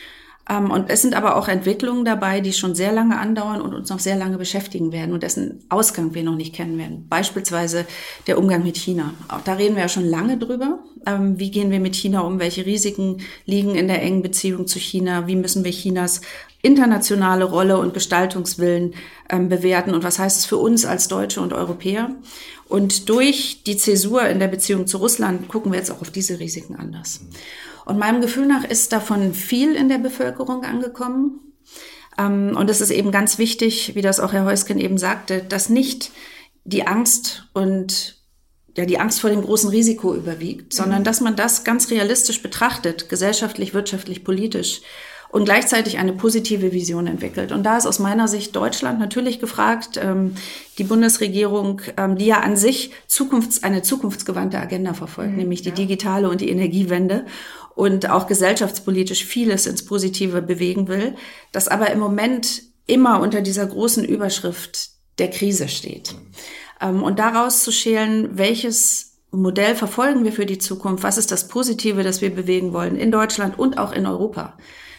Ähm, 0.49 0.69
und 0.69 0.89
es 0.89 1.01
sind 1.01 1.15
aber 1.15 1.37
auch 1.37 1.47
Entwicklungen 1.47 2.05
dabei, 2.05 2.39
die 2.39 2.53
schon 2.53 2.75
sehr 2.75 2.91
lange 2.91 3.17
andauern 3.17 3.61
und 3.61 3.73
uns 3.73 3.89
noch 3.89 3.99
sehr 3.99 4.15
lange 4.15 4.37
beschäftigen 4.37 4.91
werden 4.91 5.13
und 5.13 5.23
dessen 5.23 5.63
Ausgang 5.69 6.13
wir 6.13 6.23
noch 6.23 6.35
nicht 6.35 6.53
kennen 6.53 6.77
werden. 6.77 7.07
Beispielsweise 7.09 7.85
der 8.27 8.37
Umgang 8.37 8.63
mit 8.63 8.77
China. 8.77 9.13
Auch 9.27 9.41
da 9.41 9.53
reden 9.53 9.75
wir 9.75 9.83
ja 9.83 9.89
schon 9.89 10.05
lange 10.05 10.37
drüber. 10.37 10.79
Ähm, 11.05 11.39
wie 11.39 11.51
gehen 11.51 11.71
wir 11.71 11.79
mit 11.79 11.95
China 11.95 12.21
um? 12.21 12.39
Welche 12.39 12.65
Risiken 12.65 13.21
liegen 13.45 13.75
in 13.75 13.87
der 13.87 14.01
engen 14.01 14.21
Beziehung 14.21 14.67
zu 14.67 14.79
China? 14.79 15.27
Wie 15.27 15.35
müssen 15.35 15.63
wir 15.63 15.71
Chinas 15.71 16.21
internationale 16.61 17.45
Rolle 17.45 17.77
und 17.77 17.93
Gestaltungswillen 17.93 18.93
ähm, 19.29 19.49
bewerten? 19.49 19.93
Und 19.93 20.03
was 20.03 20.19
heißt 20.19 20.39
es 20.39 20.45
für 20.45 20.57
uns 20.57 20.85
als 20.85 21.07
Deutsche 21.07 21.41
und 21.41 21.53
Europäer? 21.53 22.09
Und 22.67 23.09
durch 23.09 23.63
die 23.63 23.77
Zäsur 23.77 24.23
in 24.23 24.39
der 24.39 24.47
Beziehung 24.47 24.87
zu 24.87 24.97
Russland 24.97 25.47
gucken 25.47 25.71
wir 25.71 25.79
jetzt 25.79 25.91
auch 25.91 26.01
auf 26.01 26.09
diese 26.09 26.39
Risiken 26.39 26.75
anders. 26.75 27.21
Und 27.85 27.99
meinem 27.99 28.21
Gefühl 28.21 28.47
nach 28.47 28.63
ist 28.63 28.91
davon 28.91 29.33
viel 29.33 29.75
in 29.75 29.89
der 29.89 29.99
Bevölkerung 29.99 30.63
angekommen. 30.63 31.39
Ähm, 32.17 32.55
und 32.57 32.69
es 32.69 32.81
ist 32.81 32.89
eben 32.89 33.11
ganz 33.11 33.37
wichtig, 33.37 33.93
wie 33.95 34.01
das 34.01 34.19
auch 34.19 34.33
Herr 34.33 34.45
Heusken 34.45 34.79
eben 34.79 34.97
sagte, 34.97 35.43
dass 35.43 35.69
nicht 35.69 36.11
die 36.63 36.87
Angst 36.87 37.47
und 37.53 38.15
ja, 38.75 38.85
die 38.85 38.99
Angst 38.99 39.21
vor 39.21 39.29
dem 39.29 39.41
großen 39.41 39.69
Risiko 39.69 40.15
überwiegt, 40.15 40.73
sondern 40.73 40.99
mhm. 40.99 41.05
dass 41.05 41.21
man 41.21 41.35
das 41.35 41.63
ganz 41.63 41.91
realistisch 41.91 42.41
betrachtet, 42.41 43.07
gesellschaftlich, 43.07 43.73
wirtschaftlich, 43.73 44.23
politisch 44.23 44.81
und 45.35 45.43
gleichzeitig 45.43 45.97
eine 45.97 46.13
positive 46.13 46.71
Vision 46.71 47.07
entwickelt. 47.07 47.51
Und 47.51 47.63
da 47.63 47.75
ist 47.75 47.85
aus 47.85 47.99
meiner 47.99 48.29
Sicht 48.29 48.55
Deutschland 48.55 49.01
natürlich 49.01 49.41
gefragt, 49.41 49.99
ähm, 50.01 50.35
die 50.77 50.85
Bundesregierung, 50.85 51.81
ähm, 51.97 52.17
die 52.17 52.27
ja 52.27 52.39
an 52.39 52.55
sich 52.55 52.91
Zukunfts-, 53.09 53.61
eine 53.61 53.81
zukunftsgewandte 53.81 54.57
Agenda 54.57 54.93
verfolgt, 54.93 55.33
mhm, 55.33 55.39
nämlich 55.39 55.61
die 55.61 55.69
ja. 55.69 55.75
digitale 55.75 56.29
und 56.29 56.39
die 56.39 56.47
Energiewende 56.47 57.25
und 57.75 58.09
auch 58.09 58.27
gesellschaftspolitisch 58.27 59.25
vieles 59.25 59.65
ins 59.65 59.83
Positive 59.83 60.41
bewegen 60.41 60.87
will, 60.87 61.15
das 61.51 61.67
aber 61.67 61.91
im 61.91 61.99
Moment 61.99 62.63
immer 62.87 63.19
unter 63.19 63.41
dieser 63.41 63.65
großen 63.65 64.05
Überschrift 64.05 64.91
der 65.17 65.31
Krise 65.31 65.67
steht. 65.67 66.15
Ähm, 66.79 67.03
und 67.03 67.19
daraus 67.19 67.61
zu 67.61 67.73
schälen, 67.73 68.37
welches 68.37 69.17
Modell 69.31 69.75
verfolgen 69.75 70.23
wir 70.23 70.31
für 70.31 70.45
die 70.45 70.59
Zukunft? 70.59 71.03
Was 71.03 71.17
ist 71.17 71.29
das 71.29 71.49
Positive, 71.49 72.03
das 72.03 72.21
wir 72.21 72.33
bewegen 72.33 72.71
wollen 72.71 72.95
in 72.95 73.11
Deutschland 73.11 73.59
und 73.59 73.77
auch 73.77 73.91
in 73.91 74.05
Europa? 74.05 74.53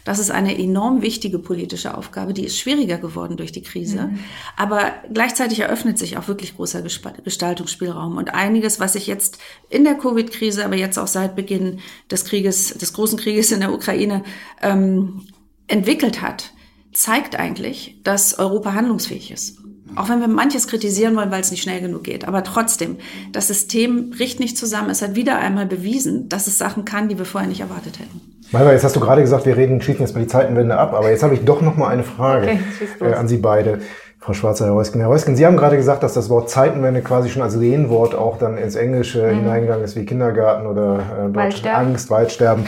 Das 0.07 0.21
ist 0.21 0.31
eine 0.31 0.57
enorm 0.57 1.03
wichtige 1.03 1.41
politische 1.41 1.99
Aufgabe, 1.99 2.33
die 2.33 2.45
ist 2.45 2.57
schwieriger 2.57 2.97
geworden 2.97 3.37
durch 3.37 3.51
die 3.51 3.63
Krise. 3.63 4.03
Mhm. 4.03 4.21
Aber 4.57 4.93
gleichzeitig 5.13 5.59
eröffnet 5.59 5.99
sich 5.99 6.17
auch 6.17 6.29
wirklich 6.29 6.55
großer 6.55 6.81
Gestaltungsspielraum. 6.81 8.17
Und 8.17 8.33
einiges, 8.33 8.79
was 8.79 8.93
sich 8.93 9.09
jetzt 9.09 9.39
in 9.69 9.83
der 9.83 9.97
Covid-Krise, 9.97 10.65
aber 10.65 10.77
jetzt 10.77 10.97
auch 10.97 11.09
seit 11.09 11.35
Beginn 11.35 11.81
des 12.09 12.25
Krieges, 12.25 12.69
des 12.79 12.93
großen 12.93 13.19
Krieges 13.19 13.51
in 13.51 13.59
der 13.59 13.73
Ukraine 13.73 14.23
ähm, 14.63 15.23
entwickelt 15.67 16.23
hat, 16.23 16.53
zeigt 16.93 17.35
eigentlich, 17.35 17.99
dass 18.05 18.39
Europa 18.39 18.75
handlungsfähig 18.75 19.33
ist. 19.33 19.59
Auch 19.97 20.09
wenn 20.09 20.21
wir 20.21 20.29
manches 20.29 20.69
kritisieren 20.69 21.17
wollen, 21.17 21.33
weil 21.33 21.41
es 21.41 21.51
nicht 21.51 21.63
schnell 21.63 21.81
genug 21.81 22.05
geht. 22.05 22.29
Aber 22.29 22.45
trotzdem, 22.45 22.99
das 23.33 23.49
System 23.49 24.11
bricht 24.11 24.39
nicht 24.39 24.57
zusammen. 24.57 24.91
Es 24.91 25.03
hat 25.03 25.17
wieder 25.17 25.39
einmal 25.39 25.67
bewiesen, 25.67 26.29
dass 26.29 26.47
es 26.47 26.59
Sachen 26.59 26.85
kann, 26.85 27.09
die 27.09 27.19
wir 27.19 27.25
vorher 27.25 27.49
nicht 27.49 27.61
erwartet 27.61 27.99
hätten. 27.99 28.36
Malva, 28.53 28.73
jetzt 28.73 28.85
hast 28.85 28.97
du 28.97 29.01
gerade 29.01 29.21
gesagt, 29.23 29.47
wir 29.47 29.57
reden, 29.57 29.81
schließen 29.81 30.03
jetzt 30.03 30.15
mal 30.15 30.21
die 30.21 30.29
Zeitenwende 30.29 30.77
ab, 30.77 30.95
aber 30.95 31.11
jetzt 31.11 31.23
habe 31.23 31.35
ich 31.35 31.45
doch 31.45 31.63
noch 31.63 31.77
mal 31.77 31.89
eine 31.89 32.05
Frage 32.05 32.59
okay, 33.01 33.05
äh, 33.05 33.15
an 33.15 33.29
Sie 33.29 33.39
beide, 33.39 33.81
Frau 34.21 34.33
Schwarzer, 34.33 34.67
Herr 34.67 34.75
Heusken. 34.75 35.01
Herr 35.01 35.09
Heusken, 35.09 35.37
Sie 35.37 35.47
haben 35.47 35.57
gerade 35.57 35.77
gesagt, 35.77 36.03
dass 36.03 36.15
das 36.15 36.31
Wort 36.31 36.49
Zeitenwende 36.49 37.01
quasi 37.03 37.29
schon 37.29 37.43
als 37.43 37.57
Lehnwort 37.57 38.15
auch 38.15 38.39
dann 38.39 38.57
ins 38.57 38.77
Englische 38.77 39.27
mhm. 39.27 39.41
hineingegangen 39.41 39.85
ist, 39.85 39.97
wie 39.97 40.05
Kindergarten 40.05 40.67
oder 40.67 40.99
äh, 40.99 41.35
Waldsterben. 41.35 41.87
Angst, 41.89 42.11
Waldsterben. 42.11 42.67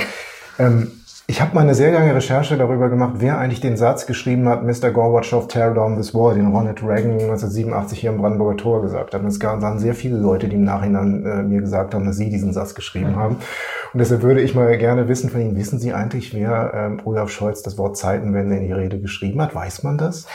Ähm, 0.59 0.91
ich 1.31 1.43
habe 1.43 1.55
mal 1.55 1.61
eine 1.61 1.75
sehr 1.75 1.93
lange 1.93 2.15
Recherche 2.15 2.57
darüber 2.57 2.89
gemacht, 2.89 3.17
wer 3.19 3.37
eigentlich 3.37 3.61
den 3.61 3.77
Satz 3.77 4.07
geschrieben 4.07 4.49
hat, 4.49 4.65
Mr. 4.65 4.91
Gorbatschow, 4.91 5.47
tear 5.47 5.75
down 5.75 5.95
this 5.95 6.15
wall, 6.15 6.35
den 6.35 6.47
Ronald 6.47 6.83
Reagan 6.83 7.13
1987 7.13 8.01
hier 8.01 8.11
im 8.11 8.17
Brandenburger 8.17 8.57
Tor 8.57 8.81
gesagt 8.81 9.13
hat. 9.13 9.21
Und 9.21 9.27
es 9.27 9.43
waren 9.43 9.79
sehr 9.79 9.95
viele 9.95 10.17
Leute, 10.17 10.49
die 10.49 10.57
im 10.57 10.65
Nachhinein 10.65 11.27
äh, 11.27 11.43
mir 11.43 11.61
gesagt 11.61 11.95
haben, 11.95 12.07
dass 12.07 12.17
sie 12.17 12.31
diesen 12.31 12.55
Satz 12.55 12.75
geschrieben 12.75 13.17
haben. 13.17 13.37
Und 13.93 13.99
deshalb 13.99 14.23
würde 14.23 14.41
ich 14.41 14.55
mal 14.55 14.75
gerne 14.79 15.07
wissen 15.07 15.29
von 15.29 15.43
Ihnen, 15.43 15.55
wissen 15.55 15.79
Sie 15.79 15.93
eigentlich, 15.93 16.33
wer 16.33 16.73
ähm, 16.75 17.01
Olaf 17.05 17.29
Scholz 17.29 17.61
das 17.63 17.77
Wort 17.77 17.99
Zeitenwende 17.99 18.57
in 18.57 18.67
die 18.67 18.73
Rede 18.73 18.99
geschrieben 18.99 19.43
hat? 19.43 19.55
Weiß 19.55 19.83
man 19.83 19.99
das? 19.99 20.27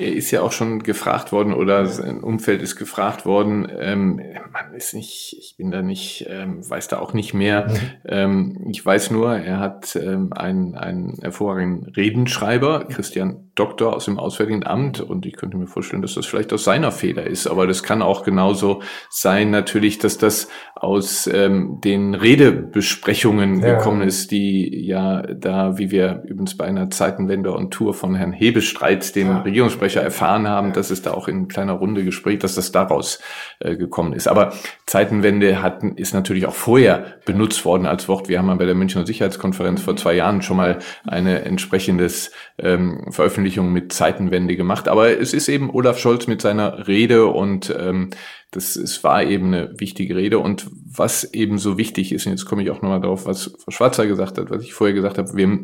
Er 0.00 0.14
ist 0.14 0.30
ja 0.30 0.40
auch 0.40 0.52
schon 0.52 0.82
gefragt 0.82 1.30
worden 1.30 1.52
oder 1.52 1.84
sein 1.84 2.20
Umfeld 2.20 2.62
ist 2.62 2.76
gefragt 2.76 3.26
worden. 3.26 3.70
Ähm, 3.78 4.18
man 4.50 4.72
ist 4.74 4.94
nicht, 4.94 5.36
ich 5.38 5.56
bin 5.58 5.70
da 5.70 5.82
nicht, 5.82 6.26
ähm, 6.30 6.68
weiß 6.68 6.88
da 6.88 7.00
auch 7.00 7.12
nicht 7.12 7.34
mehr. 7.34 7.68
Mhm. 7.68 7.78
Ähm, 8.06 8.66
ich 8.70 8.84
weiß 8.84 9.10
nur, 9.10 9.36
er 9.36 9.60
hat 9.60 9.96
ähm, 9.96 10.32
einen, 10.32 10.74
einen 10.74 11.18
hervorragenden 11.20 11.92
Redenschreiber, 11.92 12.86
Christian 12.88 13.49
Doktor 13.60 13.94
aus 13.94 14.06
dem 14.06 14.18
Auswärtigen 14.18 14.66
Amt 14.66 15.00
und 15.00 15.26
ich 15.26 15.34
könnte 15.34 15.58
mir 15.58 15.66
vorstellen, 15.66 16.00
dass 16.00 16.14
das 16.14 16.24
vielleicht 16.24 16.50
aus 16.54 16.64
seiner 16.64 16.92
Feder 16.92 17.26
ist, 17.26 17.46
aber 17.46 17.66
das 17.66 17.82
kann 17.82 18.00
auch 18.00 18.24
genauso 18.24 18.80
sein 19.10 19.50
natürlich, 19.50 19.98
dass 19.98 20.16
das 20.16 20.48
aus 20.74 21.26
ähm, 21.26 21.78
den 21.84 22.14
Redebesprechungen 22.14 23.60
ja. 23.60 23.76
gekommen 23.76 24.00
ist, 24.00 24.30
die 24.30 24.86
ja 24.86 25.20
da, 25.20 25.76
wie 25.76 25.90
wir 25.90 26.22
übrigens 26.24 26.56
bei 26.56 26.64
einer 26.64 26.88
Zeitenwende 26.88 27.52
und 27.52 27.70
Tour 27.70 27.92
von 27.92 28.14
Herrn 28.14 28.32
Hebestreit, 28.32 29.14
dem 29.14 29.28
ja. 29.28 29.40
Regierungssprecher, 29.42 30.00
erfahren 30.00 30.48
haben, 30.48 30.72
dass 30.72 30.90
es 30.90 31.02
da 31.02 31.12
auch 31.12 31.28
in 31.28 31.48
kleiner 31.48 31.74
Runde 31.74 32.02
Gespräch, 32.02 32.38
dass 32.38 32.54
das 32.54 32.72
daraus 32.72 33.20
äh, 33.58 33.76
gekommen 33.76 34.14
ist. 34.14 34.26
Aber 34.26 34.54
Zeitenwende 34.86 35.60
hat, 35.60 35.84
ist 35.96 36.14
natürlich 36.14 36.46
auch 36.46 36.54
vorher 36.54 37.04
benutzt 37.26 37.66
worden 37.66 37.84
als 37.84 38.08
Wort. 38.08 38.30
Wir 38.30 38.38
haben 38.38 38.48
ja 38.48 38.54
bei 38.54 38.64
der 38.64 38.74
Münchner 38.74 39.04
Sicherheitskonferenz 39.04 39.82
vor 39.82 39.96
zwei 39.96 40.14
Jahren 40.14 40.40
schon 40.40 40.56
mal 40.56 40.78
eine 41.06 41.44
entsprechendes 41.44 42.32
ähm, 42.58 43.04
Veröffentlichung 43.50 43.72
mit 43.72 43.92
Zeitenwende 43.92 44.56
gemacht. 44.56 44.88
Aber 44.88 45.18
es 45.18 45.34
ist 45.34 45.48
eben 45.48 45.70
Olaf 45.70 45.98
Scholz 45.98 46.26
mit 46.26 46.40
seiner 46.40 46.86
Rede 46.86 47.26
und 47.26 47.74
ähm, 47.76 48.10
das 48.50 48.76
es 48.76 49.02
war 49.04 49.22
eben 49.22 49.46
eine 49.46 49.78
wichtige 49.78 50.16
Rede. 50.16 50.38
Und 50.38 50.68
was 50.72 51.24
eben 51.24 51.58
so 51.58 51.76
wichtig 51.76 52.12
ist, 52.12 52.26
und 52.26 52.32
jetzt 52.32 52.46
komme 52.46 52.62
ich 52.62 52.70
auch 52.70 52.82
nochmal 52.82 53.00
darauf, 53.00 53.26
was 53.26 53.52
Frau 53.58 53.70
Schwarzer 53.70 54.06
gesagt 54.06 54.38
hat, 54.38 54.50
was 54.50 54.62
ich 54.62 54.72
vorher 54.74 54.94
gesagt 54.94 55.18
habe, 55.18 55.34
wir, 55.34 55.58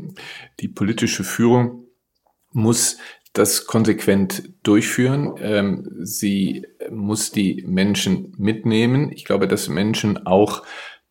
die 0.60 0.68
politische 0.68 1.24
Führung 1.24 1.84
muss 2.52 2.98
das 3.32 3.66
konsequent 3.66 4.50
durchführen. 4.62 5.34
Ähm, 5.40 5.88
sie 6.00 6.66
muss 6.90 7.30
die 7.30 7.64
Menschen 7.66 8.34
mitnehmen. 8.38 9.12
Ich 9.12 9.24
glaube, 9.24 9.46
dass 9.46 9.68
Menschen 9.68 10.26
auch 10.26 10.62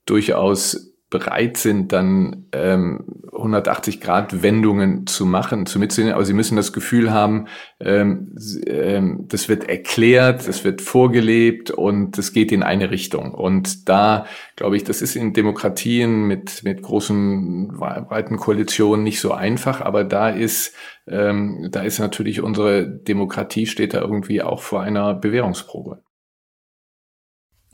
durchaus 0.05 0.94
bereit 1.17 1.55
sind, 1.55 1.93
dann 1.93 2.45
ähm, 2.51 3.05
180 3.31 4.01
Grad 4.01 4.43
Wendungen 4.43 5.07
zu 5.07 5.25
machen, 5.25 5.65
zu 5.65 5.79
mitzunehmen, 5.79 6.13
aber 6.13 6.25
sie 6.25 6.33
müssen 6.33 6.57
das 6.57 6.73
Gefühl 6.73 7.11
haben, 7.11 7.47
ähm, 7.79 8.35
ähm, 8.67 9.25
das 9.29 9.47
wird 9.47 9.69
erklärt, 9.69 10.45
das 10.45 10.65
wird 10.65 10.81
vorgelebt 10.81 11.71
und 11.71 12.17
es 12.17 12.33
geht 12.33 12.51
in 12.51 12.63
eine 12.63 12.91
Richtung. 12.91 13.33
Und 13.33 13.87
da 13.87 14.25
glaube 14.57 14.75
ich, 14.75 14.83
das 14.83 15.01
ist 15.01 15.15
in 15.15 15.31
Demokratien 15.31 16.27
mit 16.27 16.63
mit 16.63 16.81
großen 16.81 17.69
breiten 17.77 18.35
Koalitionen 18.35 19.03
nicht 19.03 19.21
so 19.21 19.31
einfach, 19.31 19.79
aber 19.79 20.03
da 20.03 20.29
ist 20.29 20.73
ähm, 21.07 21.69
da 21.71 21.81
ist 21.83 21.99
natürlich 21.99 22.41
unsere 22.41 22.85
Demokratie 22.87 23.67
steht 23.67 23.93
da 23.93 24.01
irgendwie 24.01 24.41
auch 24.41 24.61
vor 24.61 24.81
einer 24.81 25.13
Bewährungsprobe. 25.13 26.04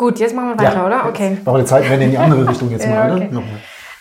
Gut, 0.02 0.18
jetzt 0.18 0.36
machen 0.36 0.50
wir 0.50 0.58
weiter, 0.58 0.78
ja, 0.78 0.86
oder? 0.88 1.06
Okay. 1.10 1.38
Machen 1.46 1.58
wir 1.58 1.60
die 1.60 1.66
Zeitwende 1.66 2.06
in 2.06 2.10
die 2.10 2.18
andere 2.18 2.50
Richtung 2.50 2.72
jetzt 2.72 2.88
mal, 2.90 3.12
okay. 3.12 3.30
oder? 3.32 3.44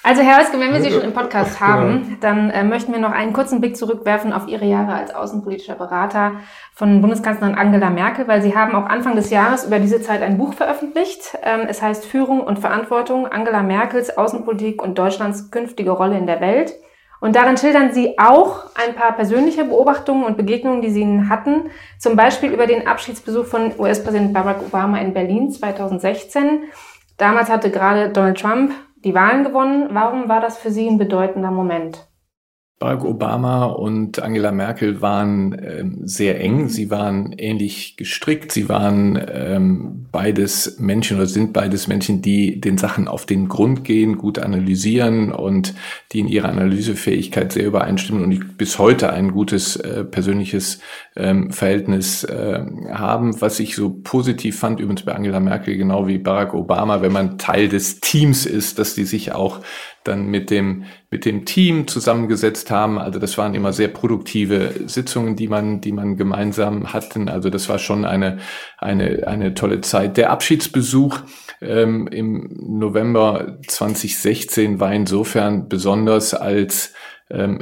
Also 0.02 0.22
Herr 0.22 0.40
Hösken, 0.40 0.58
wenn 0.58 0.72
wir 0.72 0.80
Sie 0.80 0.90
schon 0.90 1.02
im 1.02 1.12
Podcast 1.12 1.58
genau. 1.58 1.70
haben, 1.70 2.16
dann 2.22 2.48
äh, 2.48 2.64
möchten 2.64 2.92
wir 2.92 3.00
noch 3.00 3.12
einen 3.12 3.34
kurzen 3.34 3.60
Blick 3.60 3.76
zurückwerfen 3.76 4.32
auf 4.32 4.48
Ihre 4.48 4.64
Jahre 4.64 4.94
als 4.94 5.14
außenpolitischer 5.14 5.74
Berater 5.74 6.36
von 6.72 7.02
Bundeskanzlerin 7.02 7.54
Angela 7.54 7.90
Merkel, 7.90 8.26
weil 8.26 8.40
Sie 8.40 8.56
haben 8.56 8.74
auch 8.74 8.86
Anfang 8.86 9.14
des 9.14 9.28
Jahres 9.28 9.66
über 9.66 9.78
diese 9.78 10.00
Zeit 10.00 10.22
ein 10.22 10.38
Buch 10.38 10.54
veröffentlicht. 10.54 11.36
Ähm, 11.42 11.66
es 11.68 11.82
heißt 11.82 12.06
Führung 12.06 12.40
und 12.40 12.58
Verantwortung, 12.58 13.26
Angela 13.26 13.62
Merkels 13.62 14.16
Außenpolitik 14.16 14.82
und 14.82 14.98
Deutschlands 14.98 15.50
künftige 15.50 15.90
Rolle 15.90 16.16
in 16.16 16.26
der 16.26 16.40
Welt. 16.40 16.72
Und 17.20 17.36
darin 17.36 17.56
schildern 17.56 17.92
Sie 17.92 18.18
auch 18.18 18.64
ein 18.74 18.94
paar 18.94 19.12
persönliche 19.12 19.64
Beobachtungen 19.64 20.24
und 20.24 20.36
Begegnungen, 20.36 20.80
die 20.80 20.90
Sie 20.90 21.06
hatten. 21.28 21.70
Zum 21.98 22.16
Beispiel 22.16 22.50
über 22.50 22.66
den 22.66 22.86
Abschiedsbesuch 22.86 23.44
von 23.44 23.72
US-Präsident 23.78 24.32
Barack 24.32 24.62
Obama 24.62 24.98
in 24.98 25.12
Berlin 25.12 25.50
2016. 25.50 26.64
Damals 27.18 27.50
hatte 27.50 27.70
gerade 27.70 28.08
Donald 28.08 28.40
Trump 28.40 28.72
die 29.04 29.14
Wahlen 29.14 29.44
gewonnen. 29.44 29.88
Warum 29.92 30.28
war 30.28 30.40
das 30.40 30.58
für 30.58 30.70
Sie 30.70 30.88
ein 30.88 30.98
bedeutender 30.98 31.50
Moment? 31.50 32.09
Barack 32.80 33.04
Obama 33.04 33.66
und 33.66 34.22
Angela 34.22 34.52
Merkel 34.52 35.02
waren 35.02 35.54
ähm, 35.62 35.98
sehr 36.04 36.40
eng. 36.40 36.70
Sie 36.70 36.90
waren 36.90 37.34
ähnlich 37.36 37.98
gestrickt. 37.98 38.52
Sie 38.52 38.70
waren 38.70 39.22
ähm, 39.30 40.06
beides 40.10 40.78
Menschen 40.80 41.18
oder 41.18 41.26
sind 41.26 41.52
beides 41.52 41.88
Menschen, 41.88 42.22
die 42.22 42.58
den 42.58 42.78
Sachen 42.78 43.06
auf 43.06 43.26
den 43.26 43.50
Grund 43.50 43.84
gehen, 43.84 44.16
gut 44.16 44.38
analysieren 44.38 45.30
und 45.30 45.74
die 46.12 46.20
in 46.20 46.28
ihrer 46.28 46.48
Analysefähigkeit 46.48 47.52
sehr 47.52 47.66
übereinstimmen 47.66 48.24
und 48.24 48.56
bis 48.56 48.78
heute 48.78 49.12
ein 49.12 49.32
gutes 49.32 49.76
äh, 49.76 50.02
persönliches 50.04 50.80
ähm, 51.16 51.52
Verhältnis 51.52 52.24
äh, 52.24 52.64
haben. 52.92 53.42
Was 53.42 53.60
ich 53.60 53.76
so 53.76 53.90
positiv 53.90 54.58
fand, 54.58 54.80
übrigens 54.80 55.02
bei 55.02 55.14
Angela 55.14 55.40
Merkel, 55.40 55.76
genau 55.76 56.06
wie 56.06 56.16
Barack 56.16 56.54
Obama, 56.54 57.02
wenn 57.02 57.12
man 57.12 57.36
Teil 57.36 57.68
des 57.68 58.00
Teams 58.00 58.46
ist, 58.46 58.78
dass 58.78 58.94
die 58.94 59.04
sich 59.04 59.32
auch 59.32 59.60
dann 60.04 60.26
mit 60.26 60.50
dem, 60.50 60.84
mit 61.10 61.24
dem 61.24 61.44
Team 61.44 61.86
zusammengesetzt 61.86 62.70
haben. 62.70 62.98
Also 62.98 63.18
das 63.18 63.36
waren 63.36 63.54
immer 63.54 63.72
sehr 63.72 63.88
produktive 63.88 64.74
Sitzungen, 64.86 65.36
die 65.36 65.48
man, 65.48 65.80
die 65.80 65.92
man 65.92 66.16
gemeinsam 66.16 66.92
hatten. 66.92 67.28
Also 67.28 67.50
das 67.50 67.68
war 67.68 67.78
schon 67.78 68.04
eine, 68.04 68.38
eine, 68.78 69.26
eine 69.26 69.54
tolle 69.54 69.82
Zeit. 69.82 70.16
Der 70.16 70.30
Abschiedsbesuch 70.30 71.18
ähm, 71.60 72.06
im 72.08 72.48
November 72.60 73.58
2016 73.66 74.80
war 74.80 74.92
insofern 74.92 75.68
besonders 75.68 76.32
als 76.32 76.94
ähm, 77.30 77.60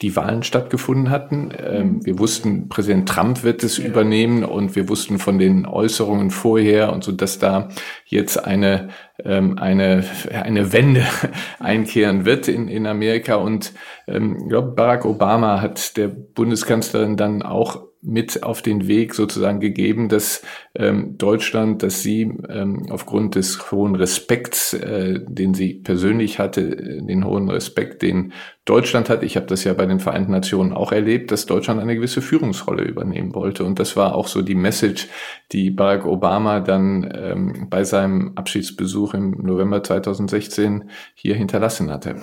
die 0.00 0.16
Wahlen 0.16 0.42
stattgefunden 0.42 1.10
hatten. 1.10 1.52
Ähm, 1.56 1.86
mhm. 1.86 2.06
wir 2.06 2.18
wussten, 2.18 2.68
Präsident 2.68 3.08
Trump 3.08 3.44
wird 3.44 3.62
es 3.62 3.78
übernehmen 3.78 4.44
und 4.44 4.74
wir 4.76 4.88
wussten 4.88 5.18
von 5.18 5.38
den 5.38 5.66
Äußerungen 5.66 6.30
vorher 6.30 6.92
und 6.92 7.04
so, 7.04 7.12
dass 7.12 7.38
da 7.38 7.68
jetzt 8.06 8.44
eine 8.44 8.88
ähm, 9.24 9.58
eine 9.58 10.04
eine 10.32 10.72
Wende 10.72 11.04
einkehren 11.60 12.24
wird 12.24 12.48
in 12.48 12.68
in 12.68 12.86
Amerika 12.86 13.36
und 13.36 13.72
ähm, 14.08 14.36
ich 14.42 14.48
glaube 14.48 14.72
Barack 14.72 15.04
Obama 15.04 15.60
hat 15.60 15.96
der 15.96 16.08
Bundeskanzlerin 16.08 17.16
dann 17.16 17.42
auch 17.42 17.91
mit 18.02 18.42
auf 18.42 18.62
den 18.62 18.88
Weg 18.88 19.14
sozusagen 19.14 19.60
gegeben, 19.60 20.08
dass 20.08 20.42
ähm, 20.74 21.16
Deutschland, 21.18 21.84
dass 21.84 22.02
sie 22.02 22.22
ähm, 22.48 22.86
aufgrund 22.90 23.36
des 23.36 23.70
hohen 23.70 23.94
Respekts, 23.94 24.74
äh, 24.74 25.20
den 25.24 25.54
sie 25.54 25.74
persönlich 25.74 26.40
hatte, 26.40 26.62
äh, 26.62 27.00
den 27.00 27.24
hohen 27.24 27.48
Respekt, 27.48 28.02
den 28.02 28.32
Deutschland 28.64 29.08
hat, 29.08 29.22
ich 29.22 29.36
habe 29.36 29.46
das 29.46 29.62
ja 29.62 29.72
bei 29.74 29.86
den 29.86 30.00
Vereinten 30.00 30.32
Nationen 30.32 30.72
auch 30.72 30.90
erlebt, 30.90 31.30
dass 31.30 31.46
Deutschland 31.46 31.80
eine 31.80 31.94
gewisse 31.94 32.22
Führungsrolle 32.22 32.82
übernehmen 32.82 33.34
wollte. 33.34 33.64
Und 33.64 33.78
das 33.78 33.96
war 33.96 34.16
auch 34.16 34.26
so 34.26 34.42
die 34.42 34.56
Message, 34.56 35.08
die 35.52 35.70
Barack 35.70 36.04
Obama 36.04 36.58
dann 36.58 37.08
ähm, 37.14 37.68
bei 37.70 37.84
seinem 37.84 38.32
Abschiedsbesuch 38.34 39.14
im 39.14 39.30
November 39.42 39.82
2016 39.82 40.90
hier 41.14 41.36
hinterlassen 41.36 41.90
hatte. 41.90 42.16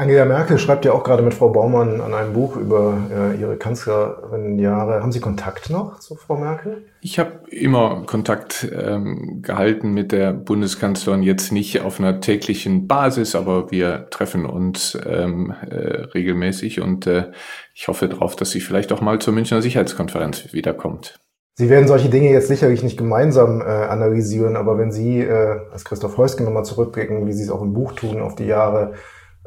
Angela 0.00 0.26
Merkel 0.26 0.58
schreibt 0.58 0.84
ja 0.84 0.92
auch 0.92 1.02
gerade 1.02 1.24
mit 1.24 1.34
Frau 1.34 1.48
Baumann 1.48 2.00
an 2.00 2.14
einem 2.14 2.32
Buch 2.32 2.54
über 2.54 2.98
äh, 3.10 3.36
ihre 3.36 3.56
Kanzlerin-Jahre. 3.56 5.02
Haben 5.02 5.10
Sie 5.10 5.18
Kontakt 5.18 5.70
noch 5.70 5.98
zu 5.98 6.14
Frau 6.14 6.36
Merkel? 6.36 6.84
Ich 7.00 7.18
habe 7.18 7.40
immer 7.50 8.04
Kontakt 8.06 8.70
ähm, 8.72 9.42
gehalten 9.42 9.92
mit 9.92 10.12
der 10.12 10.32
Bundeskanzlerin, 10.32 11.24
jetzt 11.24 11.50
nicht 11.50 11.80
auf 11.80 11.98
einer 11.98 12.20
täglichen 12.20 12.86
Basis, 12.86 13.34
aber 13.34 13.72
wir 13.72 14.08
treffen 14.10 14.46
uns 14.46 14.96
ähm, 15.04 15.52
äh, 15.68 15.74
regelmäßig 16.14 16.80
und 16.80 17.08
äh, 17.08 17.32
ich 17.74 17.88
hoffe 17.88 18.08
darauf, 18.08 18.36
dass 18.36 18.52
sie 18.52 18.60
vielleicht 18.60 18.92
auch 18.92 19.00
mal 19.00 19.18
zur 19.18 19.34
Münchner 19.34 19.62
Sicherheitskonferenz 19.62 20.52
wiederkommt. 20.52 21.18
Sie 21.56 21.70
werden 21.70 21.88
solche 21.88 22.08
Dinge 22.08 22.30
jetzt 22.30 22.46
sicherlich 22.46 22.84
nicht 22.84 22.98
gemeinsam 22.98 23.62
äh, 23.62 23.64
analysieren, 23.64 24.54
aber 24.54 24.78
wenn 24.78 24.92
Sie 24.92 25.22
äh, 25.22 25.56
als 25.72 25.84
Christoph 25.84 26.16
Heusken 26.16 26.44
nochmal 26.44 26.64
zurückblicken, 26.64 27.26
wie 27.26 27.32
Sie 27.32 27.42
es 27.42 27.50
auch 27.50 27.62
im 27.62 27.72
Buch 27.72 27.94
tun, 27.94 28.20
auf 28.20 28.36
die 28.36 28.46
Jahre 28.46 28.92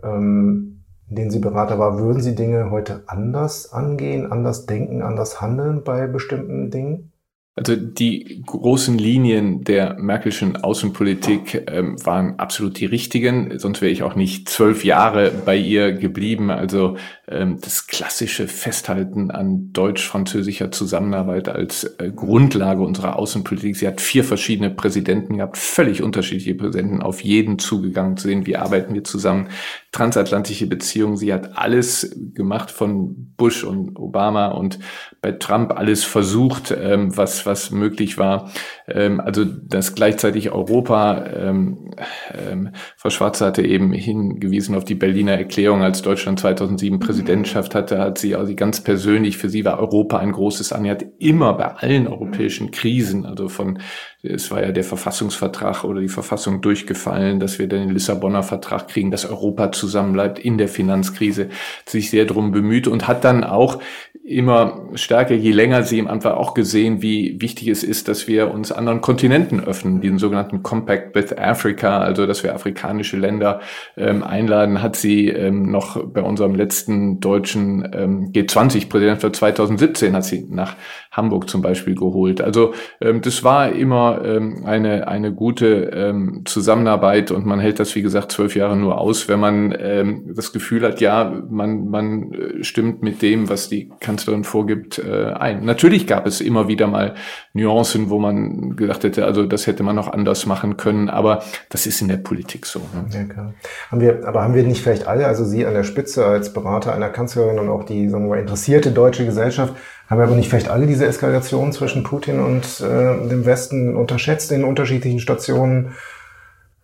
ähm, 0.03 0.83
in 1.09 1.15
denen 1.15 1.31
Sie 1.31 1.39
Berater 1.39 1.77
war, 1.77 1.99
würden 1.99 2.21
Sie 2.21 2.35
Dinge 2.35 2.71
heute 2.71 3.03
anders 3.07 3.73
angehen, 3.73 4.31
anders 4.31 4.65
denken, 4.65 5.01
anders 5.01 5.41
handeln 5.41 5.83
bei 5.83 6.07
bestimmten 6.07 6.71
Dingen? 6.71 7.11
Also 7.53 7.75
die 7.75 8.41
großen 8.45 8.97
Linien 8.97 9.65
der 9.65 9.99
Merkelschen 9.99 10.55
Außenpolitik 10.55 11.65
ähm, 11.69 11.97
waren 12.05 12.39
absolut 12.39 12.79
die 12.79 12.85
richtigen, 12.85 13.59
sonst 13.59 13.81
wäre 13.81 13.91
ich 13.91 14.03
auch 14.03 14.15
nicht 14.15 14.47
zwölf 14.47 14.85
Jahre 14.85 15.31
bei 15.45 15.57
ihr 15.57 15.91
geblieben. 15.91 16.49
Also 16.49 16.95
ähm, 17.27 17.57
das 17.59 17.87
klassische 17.87 18.47
Festhalten 18.47 19.31
an 19.31 19.73
deutsch-französischer 19.73 20.71
Zusammenarbeit 20.71 21.49
als 21.49 21.83
äh, 21.83 22.09
Grundlage 22.15 22.83
unserer 22.83 23.19
Außenpolitik. 23.19 23.75
Sie 23.75 23.87
hat 23.87 23.99
vier 23.99 24.23
verschiedene 24.23 24.69
Präsidenten 24.69 25.35
gehabt, 25.35 25.57
völlig 25.57 26.01
unterschiedliche 26.01 26.55
Präsidenten, 26.55 27.01
auf 27.01 27.21
jeden 27.21 27.59
zugegangen 27.59 28.15
zu 28.15 28.29
sehen, 28.29 28.45
wie 28.45 28.55
arbeiten 28.55 28.93
wir 28.93 29.03
zusammen, 29.03 29.49
transatlantische 29.91 30.67
Beziehungen. 30.67 31.17
Sie 31.17 31.33
hat 31.33 31.57
alles 31.57 32.15
gemacht 32.33 32.71
von 32.71 33.33
Bush 33.35 33.63
und 33.63 33.97
Obama 33.97 34.47
und 34.47 34.79
bei 35.21 35.33
Trump 35.33 35.71
alles 35.71 36.03
versucht, 36.03 36.73
ähm, 36.77 37.15
was, 37.17 37.45
was 37.45 37.71
möglich 37.71 38.17
war. 38.17 38.51
Ähm, 38.87 39.19
also, 39.19 39.45
dass 39.45 39.95
gleichzeitig 39.95 40.51
Europa, 40.51 41.25
ähm, 41.25 41.91
ähm, 42.33 42.69
Frau 42.97 43.09
Schwarze 43.09 43.45
hatte 43.45 43.63
eben 43.63 43.91
hingewiesen 43.93 44.75
auf 44.75 44.85
die 44.85 44.95
Berliner 44.95 45.33
Erklärung, 45.33 45.81
als 45.81 46.01
Deutschland 46.01 46.39
2007 46.39 46.99
Präsident 46.99 47.21
Präsidentschaft 47.21 47.75
hatte, 47.75 47.99
hat 47.99 48.17
sie 48.17 48.35
also 48.35 48.55
ganz 48.55 48.81
persönlich, 48.81 49.37
für 49.37 49.49
sie 49.49 49.63
war 49.63 49.79
Europa 49.79 50.17
ein 50.17 50.31
großes 50.31 50.73
An. 50.73 50.89
Hat 50.89 51.05
immer 51.19 51.53
bei 51.53 51.65
allen 51.65 52.07
europäischen 52.07 52.71
Krisen, 52.71 53.25
also 53.25 53.47
von, 53.47 53.79
es 54.23 54.51
war 54.51 54.61
ja 54.61 54.71
der 54.71 54.83
Verfassungsvertrag 54.83 55.83
oder 55.83 55.99
die 55.99 56.07
Verfassung 56.07 56.61
durchgefallen, 56.61 57.39
dass 57.39 57.57
wir 57.57 57.67
den 57.67 57.89
Lissabonner 57.89 58.43
Vertrag 58.43 58.87
kriegen, 58.87 59.09
dass 59.09 59.25
Europa 59.25 59.71
zusammenbleibt 59.71 60.37
in 60.37 60.57
der 60.57 60.67
Finanzkrise, 60.67 61.49
sich 61.85 62.11
sehr 62.11 62.25
darum 62.25 62.51
bemüht 62.51 62.87
und 62.87 63.07
hat 63.07 63.23
dann 63.23 63.43
auch 63.43 63.81
immer 64.23 64.89
stärker, 64.93 65.33
je 65.33 65.51
länger 65.51 65.83
sie 65.83 65.97
im 65.97 66.07
war, 66.07 66.37
auch 66.37 66.53
gesehen, 66.53 67.01
wie 67.01 67.41
wichtig 67.41 67.69
es 67.69 67.83
ist, 67.83 68.07
dass 68.07 68.27
wir 68.27 68.51
uns 68.51 68.71
anderen 68.71 69.01
Kontinenten 69.01 69.59
öffnen, 69.63 70.01
den 70.01 70.19
sogenannten 70.19 70.61
Compact 70.61 71.15
with 71.15 71.35
Africa, 71.37 71.99
also 71.99 72.27
dass 72.27 72.43
wir 72.43 72.53
afrikanische 72.53 73.17
Länder 73.17 73.61
ähm, 73.97 74.23
einladen, 74.23 74.83
hat 74.83 74.95
sie 74.95 75.29
ähm, 75.29 75.71
noch 75.71 76.05
bei 76.05 76.21
unserem 76.21 76.53
letzten 76.53 77.19
deutschen 77.19 77.89
ähm, 77.93 78.31
G20-Präsident 78.31 79.21
für 79.21 79.31
2017 79.31 80.15
hat 80.15 80.25
sie 80.25 80.45
nach 80.49 80.75
Hamburg 81.11 81.49
zum 81.49 81.61
Beispiel 81.61 81.93
geholt. 81.95 82.41
Also 82.41 82.73
ähm, 83.01 83.21
das 83.21 83.43
war 83.43 83.71
immer 83.73 84.23
ähm, 84.23 84.63
eine, 84.65 85.07
eine 85.07 85.33
gute 85.33 85.91
ähm, 85.93 86.43
Zusammenarbeit 86.45 87.31
und 87.31 87.45
man 87.45 87.59
hält 87.59 87.79
das, 87.79 87.93
wie 87.95 88.01
gesagt, 88.01 88.31
zwölf 88.31 88.55
Jahre 88.55 88.77
nur 88.77 88.99
aus, 88.99 89.27
wenn 89.27 89.39
man 89.39 89.75
ähm, 89.77 90.33
das 90.33 90.53
Gefühl 90.53 90.83
hat, 90.83 91.01
ja, 91.01 91.43
man, 91.49 91.89
man 91.89 92.31
äh, 92.33 92.63
stimmt 92.63 93.03
mit 93.03 93.21
dem, 93.21 93.49
was 93.49 93.67
die 93.67 93.91
Kanzlerin 93.99 94.45
vorgibt, 94.45 94.99
äh, 94.99 95.33
ein. 95.33 95.65
Natürlich 95.65 96.07
gab 96.07 96.25
es 96.25 96.39
immer 96.39 96.69
wieder 96.69 96.87
mal 96.87 97.15
Nuancen, 97.53 98.09
wo 98.09 98.17
man 98.17 98.77
gedacht 98.77 99.03
hätte, 99.03 99.25
also 99.25 99.45
das 99.45 99.67
hätte 99.67 99.83
man 99.83 99.95
noch 99.95 100.07
anders 100.07 100.45
machen 100.45 100.77
können, 100.77 101.09
aber 101.09 101.43
das 101.69 101.85
ist 101.85 102.01
in 102.01 102.07
der 102.07 102.17
Politik 102.17 102.65
so. 102.65 102.79
Ne? 102.79 103.05
Ja, 103.11 103.23
klar. 103.25 103.53
Haben 103.89 104.01
wir, 104.01 104.25
aber 104.25 104.43
haben 104.43 104.53
wir 104.53 104.63
nicht 104.63 104.81
vielleicht 104.81 105.07
alle, 105.07 105.27
also 105.27 105.43
Sie 105.43 105.65
an 105.65 105.73
der 105.73 105.83
Spitze 105.83 106.25
als 106.25 106.53
Berater 106.53 106.93
einer 106.93 107.09
Kanzlerin 107.09 107.59
und 107.59 107.69
auch 107.69 107.83
die 107.83 108.07
sagen 108.07 108.29
wir, 108.29 108.39
interessierte 108.39 108.91
deutsche 108.91 109.25
Gesellschaft, 109.25 109.75
haben 110.11 110.21
aber 110.21 110.35
nicht 110.35 110.49
vielleicht 110.49 110.67
alle 110.67 110.87
diese 110.87 111.05
Eskalation 111.07 111.71
zwischen 111.71 112.03
Putin 112.03 112.41
und 112.41 112.81
äh, 112.81 113.27
dem 113.29 113.45
Westen 113.45 113.95
unterschätzt 113.95 114.51
in 114.51 114.65
unterschiedlichen 114.65 115.19
Stationen 115.19 115.93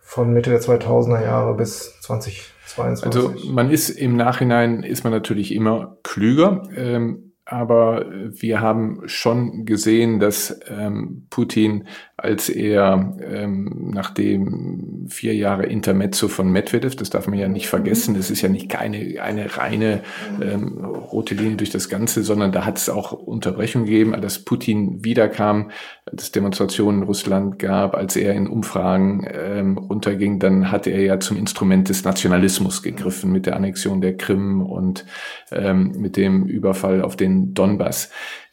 von 0.00 0.32
Mitte 0.32 0.48
der 0.48 0.60
2000er 0.60 1.22
Jahre 1.22 1.54
bis 1.54 2.00
2022? 2.00 3.06
Also 3.06 3.34
man 3.52 3.70
ist 3.70 3.90
im 3.90 4.16
Nachhinein, 4.16 4.82
ist 4.82 5.04
man 5.04 5.12
natürlich 5.12 5.54
immer 5.54 5.98
klüger. 6.02 6.62
Ähm, 6.74 7.27
aber 7.50 8.04
wir 8.10 8.60
haben 8.60 9.00
schon 9.06 9.64
gesehen, 9.64 10.20
dass 10.20 10.60
ähm, 10.68 11.26
Putin, 11.30 11.84
als 12.18 12.50
er 12.50 13.16
ähm, 13.26 13.90
nach 13.94 14.10
dem 14.10 15.06
vier 15.08 15.34
Jahre 15.34 15.64
Intermezzo 15.64 16.28
von 16.28 16.52
Medvedev, 16.52 16.94
das 16.96 17.08
darf 17.08 17.26
man 17.26 17.38
ja 17.38 17.48
nicht 17.48 17.68
vergessen, 17.68 18.14
das 18.14 18.30
ist 18.30 18.42
ja 18.42 18.50
nicht 18.50 18.68
keine 18.68 19.22
eine 19.22 19.56
reine 19.56 20.00
ähm, 20.42 20.84
rote 20.84 21.34
Linie 21.34 21.56
durch 21.56 21.70
das 21.70 21.88
Ganze, 21.88 22.22
sondern 22.22 22.52
da 22.52 22.66
hat 22.66 22.76
es 22.76 22.90
auch 22.90 23.12
Unterbrechungen 23.12 23.86
gegeben, 23.86 24.14
als 24.14 24.40
Putin 24.40 25.02
wiederkam, 25.02 25.70
als 26.04 26.24
es 26.24 26.32
Demonstrationen 26.32 27.00
in 27.00 27.06
Russland 27.06 27.58
gab, 27.58 27.94
als 27.94 28.16
er 28.16 28.34
in 28.34 28.46
Umfragen 28.46 29.26
ähm, 29.32 29.78
runterging, 29.78 30.38
dann 30.38 30.70
hat 30.70 30.86
er 30.86 31.00
ja 31.00 31.18
zum 31.18 31.38
Instrument 31.38 31.88
des 31.88 32.04
Nationalismus 32.04 32.82
gegriffen 32.82 33.32
mit 33.32 33.46
der 33.46 33.56
Annexion 33.56 34.02
der 34.02 34.18
Krim 34.18 34.60
und 34.60 35.06
ähm, 35.50 35.92
mit 35.96 36.18
dem 36.18 36.44
Überfall 36.44 37.00
auf 37.00 37.16
den 37.16 37.37
Donbass. 37.54 38.10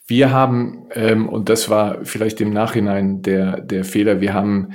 Wir 0.08 0.32
haben, 0.32 0.88
ähm, 0.94 1.28
und 1.30 1.50
das 1.50 1.70
war 1.70 2.06
vielleicht 2.06 2.40
im 2.42 2.52
Nachhinein 2.52 3.22
der, 3.22 3.62
der 3.62 3.84
Fehler, 3.84 4.22
wir 4.22 4.34
haben 4.34 4.74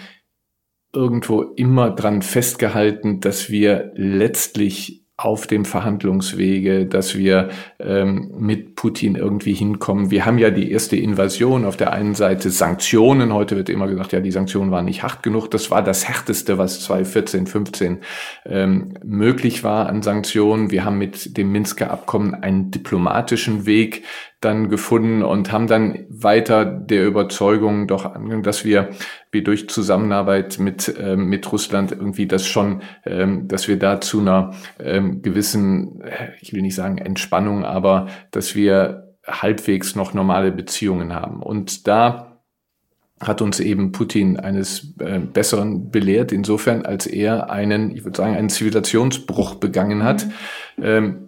irgendwo 0.93 1.43
immer 1.43 1.91
dran 1.91 2.23
festgehalten, 2.23 3.21
dass 3.21 3.49
wir 3.51 3.93
letztlich 3.95 5.00
auf 5.23 5.47
dem 5.47 5.66
Verhandlungswege, 5.66 6.87
dass 6.87 7.14
wir 7.14 7.51
ähm, 7.79 8.31
mit 8.39 8.75
Putin 8.75 9.16
irgendwie 9.16 9.53
hinkommen. 9.53 10.11
Wir 10.11 10.25
haben 10.25 10.39
ja 10.39 10.51
die 10.51 10.73
erste 10.73 10.97
Invasion 10.97 11.66
auf 11.66 11.77
der 11.77 11.93
einen 11.93 12.14
Seite 12.14 12.49
Sanktionen. 12.49 13.35
Heute 13.35 13.57
wird 13.57 13.68
immer 13.68 13.87
gesagt, 13.87 14.12
ja, 14.12 14.21
die 14.21 14.31
Sanktionen 14.31 14.71
waren 14.71 14.87
nicht 14.87 15.03
hart 15.03 15.23
genug. 15.23 15.51
Das 15.51 15.71
war 15.71 15.83
das 15.83 16.09
härteste, 16.09 16.57
was 16.57 16.81
2014, 16.81 17.47
15 17.47 17.99
ähm, 18.47 18.95
möglich 19.05 19.62
war 19.62 19.91
an 19.91 20.03
Sanktionen. 20.03 20.71
Wir 20.71 20.87
haben 20.87 20.97
mit 20.97 21.37
dem 21.37 21.53
Minsker 21.53 21.91
Abkommen 21.91 22.35
einen 22.35 22.71
diplomatischen 22.71 23.66
Weg 23.66 24.05
dann 24.41 24.70
gefunden 24.70 25.22
und 25.22 25.53
haben 25.53 25.66
dann 25.66 26.07
weiter 26.09 26.64
der 26.64 27.07
Überzeugung 27.07 27.86
doch 27.86 28.07
angegangen, 28.07 28.43
dass 28.43 28.64
wir 28.64 28.91
wie 29.30 29.43
durch 29.43 29.68
Zusammenarbeit 29.68 30.59
mit 30.59 30.95
ähm, 30.99 31.26
mit 31.26 31.51
Russland 31.53 31.93
irgendwie 31.93 32.26
das 32.26 32.47
schon, 32.47 32.82
ähm, 33.05 33.49
dass 33.49 33.68
wir 33.68 33.78
da 33.78 34.01
zu 34.01 34.20
einer 34.20 34.55
ähm, 34.78 35.20
gewissen, 35.20 36.01
äh, 36.01 36.30
ich 36.41 36.53
will 36.55 36.62
nicht 36.62 36.74
sagen 36.74 36.99
Entspannung, 36.99 37.64
aber 37.64 38.09
dass 38.30 38.55
wir 38.55 39.14
halbwegs 39.26 39.95
noch 39.95 40.14
normale 40.14 40.53
Beziehungen 40.53 41.12
haben. 41.12 41.43
Und 41.43 41.86
da 41.86 42.30
hat 43.20 43.43
uns 43.43 43.61
eben 43.61 43.93
Putin 43.93 44.38
eines 44.38 44.95
äh, 44.99 45.18
Besseren 45.18 45.91
belehrt, 45.91 46.32
insofern 46.32 46.86
als 46.86 47.07
er 47.07 47.51
einen, 47.51 47.91
ich 47.95 48.05
würde 48.05 48.16
sagen, 48.16 48.36
einen 48.36 48.49
Zivilisationsbruch 48.49 49.57
begangen 49.57 50.03
hat. 50.03 50.26
Mhm. 50.76 50.84
Ähm, 50.84 51.26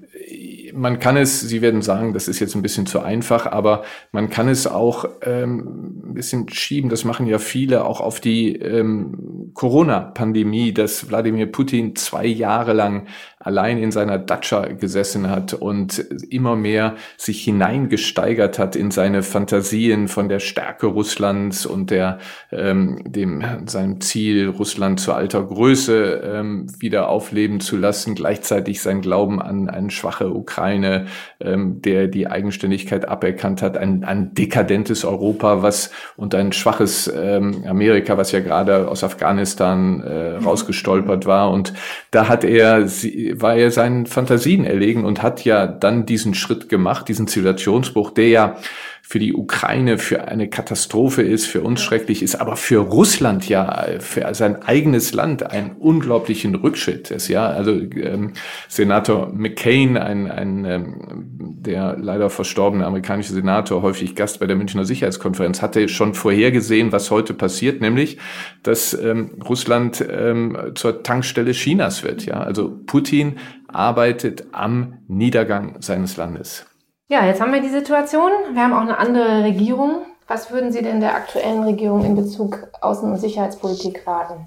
man 0.72 0.98
kann 0.98 1.16
es, 1.16 1.40
Sie 1.40 1.62
werden 1.62 1.82
sagen, 1.82 2.12
das 2.12 2.28
ist 2.28 2.40
jetzt 2.40 2.54
ein 2.54 2.62
bisschen 2.62 2.86
zu 2.86 3.00
einfach, 3.00 3.46
aber 3.46 3.84
man 4.10 4.30
kann 4.30 4.48
es 4.48 4.66
auch 4.66 5.04
ähm, 5.22 6.02
ein 6.06 6.14
bisschen 6.14 6.48
schieben, 6.48 6.90
das 6.90 7.04
machen 7.04 7.26
ja 7.26 7.38
viele, 7.38 7.84
auch 7.84 8.00
auf 8.00 8.20
die 8.20 8.56
ähm, 8.56 9.50
Corona-Pandemie, 9.54 10.72
dass 10.72 11.08
Wladimir 11.08 11.50
Putin 11.50 11.96
zwei 11.96 12.26
Jahre 12.26 12.72
lang 12.72 13.06
allein 13.44 13.78
in 13.78 13.90
seiner 13.90 14.18
Datscha 14.18 14.66
gesessen 14.66 15.28
hat 15.30 15.54
und 15.54 15.98
immer 16.30 16.56
mehr 16.56 16.94
sich 17.16 17.42
hineingesteigert 17.42 18.58
hat 18.58 18.76
in 18.76 18.90
seine 18.90 19.22
Fantasien 19.22 20.08
von 20.08 20.28
der 20.28 20.38
Stärke 20.38 20.86
Russlands 20.86 21.66
und 21.66 21.90
der 21.90 22.18
ähm, 22.50 22.98
dem 23.04 23.44
seinem 23.66 24.00
Ziel, 24.00 24.48
Russland 24.48 25.00
zur 25.00 25.16
alter 25.16 25.42
Größe 25.42 26.22
ähm, 26.24 26.66
wieder 26.78 27.08
aufleben 27.08 27.60
zu 27.60 27.76
lassen, 27.76 28.14
gleichzeitig 28.14 28.80
sein 28.80 29.00
Glauben 29.00 29.40
an 29.40 29.68
eine 29.68 29.90
schwache 29.90 30.32
Ukraine, 30.32 31.06
ähm, 31.40 31.82
der 31.82 32.08
die 32.08 32.28
Eigenständigkeit 32.28 33.08
aberkannt 33.08 33.62
hat, 33.62 33.76
ein, 33.76 34.04
ein 34.04 34.34
dekadentes 34.34 35.04
Europa, 35.04 35.62
was 35.62 35.90
und 36.16 36.34
ein 36.34 36.52
schwaches 36.52 37.12
ähm, 37.14 37.64
Amerika, 37.66 38.16
was 38.16 38.32
ja 38.32 38.40
gerade 38.40 38.88
aus 38.88 39.04
Afghanistan 39.04 40.02
äh, 40.02 40.36
rausgestolpert 40.36 41.26
war. 41.26 41.50
Und 41.50 41.72
da 42.10 42.28
hat 42.28 42.44
er 42.44 42.86
sie 42.86 43.31
war 43.40 43.56
er 43.56 43.70
seinen 43.70 44.06
Fantasien 44.06 44.64
erlegen 44.64 45.04
und 45.04 45.22
hat 45.22 45.44
ja 45.44 45.66
dann 45.66 46.06
diesen 46.06 46.34
Schritt 46.34 46.68
gemacht, 46.68 47.08
diesen 47.08 47.26
Zivilisationsbruch, 47.26 48.10
der 48.10 48.28
ja 48.28 48.56
für 49.04 49.18
die 49.18 49.34
Ukraine 49.34 49.98
für 49.98 50.28
eine 50.28 50.48
Katastrophe 50.48 51.22
ist, 51.22 51.46
für 51.46 51.60
uns 51.60 51.82
schrecklich 51.82 52.22
ist, 52.22 52.36
aber 52.36 52.56
für 52.56 52.78
Russland 52.78 53.48
ja, 53.48 53.86
für 53.98 54.32
sein 54.32 54.62
eigenes 54.62 55.12
Land 55.12 55.42
einen 55.42 55.72
unglaublichen 55.72 56.54
Rückschritt 56.54 57.10
ist. 57.10 57.28
Ja, 57.28 57.48
also 57.48 57.72
ähm, 57.72 58.32
Senator 58.68 59.30
McCain, 59.34 59.98
ein, 59.98 60.30
ein 60.30 60.64
ähm, 60.64 60.94
der 61.38 61.96
leider 61.98 62.30
verstorbene 62.30 62.86
amerikanische 62.86 63.34
Senator, 63.34 63.82
häufig 63.82 64.14
Gast 64.14 64.40
bei 64.40 64.46
der 64.46 64.56
Münchner 64.56 64.84
Sicherheitskonferenz, 64.84 65.62
hatte 65.62 65.88
schon 65.88 66.14
vorhergesehen, 66.14 66.92
was 66.92 67.10
heute 67.10 67.34
passiert, 67.34 67.80
nämlich, 67.80 68.18
dass 68.62 68.94
ähm, 68.94 69.32
Russland 69.46 70.02
ähm, 70.08 70.56
zur 70.76 71.02
Tankstelle 71.02 71.52
Chinas 71.52 72.04
wird. 72.04 72.24
Ja, 72.24 72.40
also 72.40 72.78
Putin 72.86 73.34
arbeitet 73.66 74.44
am 74.52 74.98
Niedergang 75.08 75.76
seines 75.80 76.16
Landes. 76.16 76.66
Ja, 77.08 77.26
jetzt 77.26 77.40
haben 77.40 77.52
wir 77.52 77.60
die 77.60 77.68
Situation. 77.68 78.30
Wir 78.52 78.62
haben 78.62 78.72
auch 78.72 78.80
eine 78.80 78.98
andere 78.98 79.44
Regierung. 79.44 80.02
Was 80.28 80.50
würden 80.50 80.72
Sie 80.72 80.82
denn 80.82 81.00
der 81.00 81.14
aktuellen 81.14 81.62
Regierung 81.64 82.04
in 82.04 82.16
Bezug 82.16 82.68
Außen- 82.80 83.10
und 83.10 83.18
Sicherheitspolitik 83.18 84.06
raten? 84.06 84.46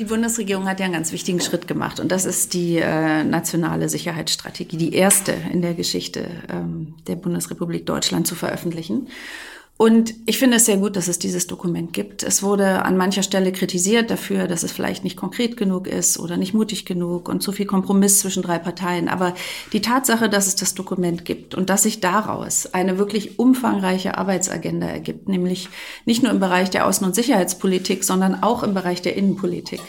Die 0.00 0.06
Bundesregierung 0.06 0.66
hat 0.66 0.80
ja 0.80 0.86
einen 0.86 0.94
ganz 0.94 1.12
wichtigen 1.12 1.40
Schritt 1.40 1.68
gemacht 1.68 2.00
und 2.00 2.10
das 2.10 2.24
ist 2.24 2.54
die 2.54 2.78
äh, 2.78 3.22
nationale 3.22 3.88
Sicherheitsstrategie, 3.90 4.78
die 4.78 4.94
erste 4.94 5.34
in 5.52 5.60
der 5.60 5.74
Geschichte 5.74 6.26
ähm, 6.50 6.94
der 7.06 7.16
Bundesrepublik 7.16 7.84
Deutschland 7.84 8.26
zu 8.26 8.34
veröffentlichen. 8.34 9.08
Und 9.80 10.12
ich 10.26 10.38
finde 10.38 10.58
es 10.58 10.66
sehr 10.66 10.76
gut, 10.76 10.94
dass 10.94 11.08
es 11.08 11.18
dieses 11.18 11.46
Dokument 11.46 11.94
gibt. 11.94 12.22
Es 12.22 12.42
wurde 12.42 12.84
an 12.84 12.98
mancher 12.98 13.22
Stelle 13.22 13.50
kritisiert 13.50 14.10
dafür, 14.10 14.46
dass 14.46 14.62
es 14.62 14.72
vielleicht 14.72 15.04
nicht 15.04 15.16
konkret 15.16 15.56
genug 15.56 15.86
ist 15.86 16.20
oder 16.20 16.36
nicht 16.36 16.52
mutig 16.52 16.84
genug 16.84 17.30
und 17.30 17.42
zu 17.42 17.50
viel 17.50 17.64
Kompromiss 17.64 18.18
zwischen 18.18 18.42
drei 18.42 18.58
Parteien. 18.58 19.08
Aber 19.08 19.34
die 19.72 19.80
Tatsache, 19.80 20.28
dass 20.28 20.48
es 20.48 20.56
das 20.56 20.74
Dokument 20.74 21.24
gibt 21.24 21.54
und 21.54 21.70
dass 21.70 21.84
sich 21.84 22.00
daraus 22.00 22.74
eine 22.74 22.98
wirklich 22.98 23.38
umfangreiche 23.38 24.18
Arbeitsagenda 24.18 24.86
ergibt, 24.86 25.30
nämlich 25.30 25.70
nicht 26.04 26.22
nur 26.22 26.30
im 26.30 26.40
Bereich 26.40 26.68
der 26.68 26.86
Außen- 26.86 27.04
und 27.04 27.14
Sicherheitspolitik, 27.14 28.04
sondern 28.04 28.42
auch 28.42 28.62
im 28.62 28.74
Bereich 28.74 29.00
der 29.00 29.16
Innenpolitik, 29.16 29.80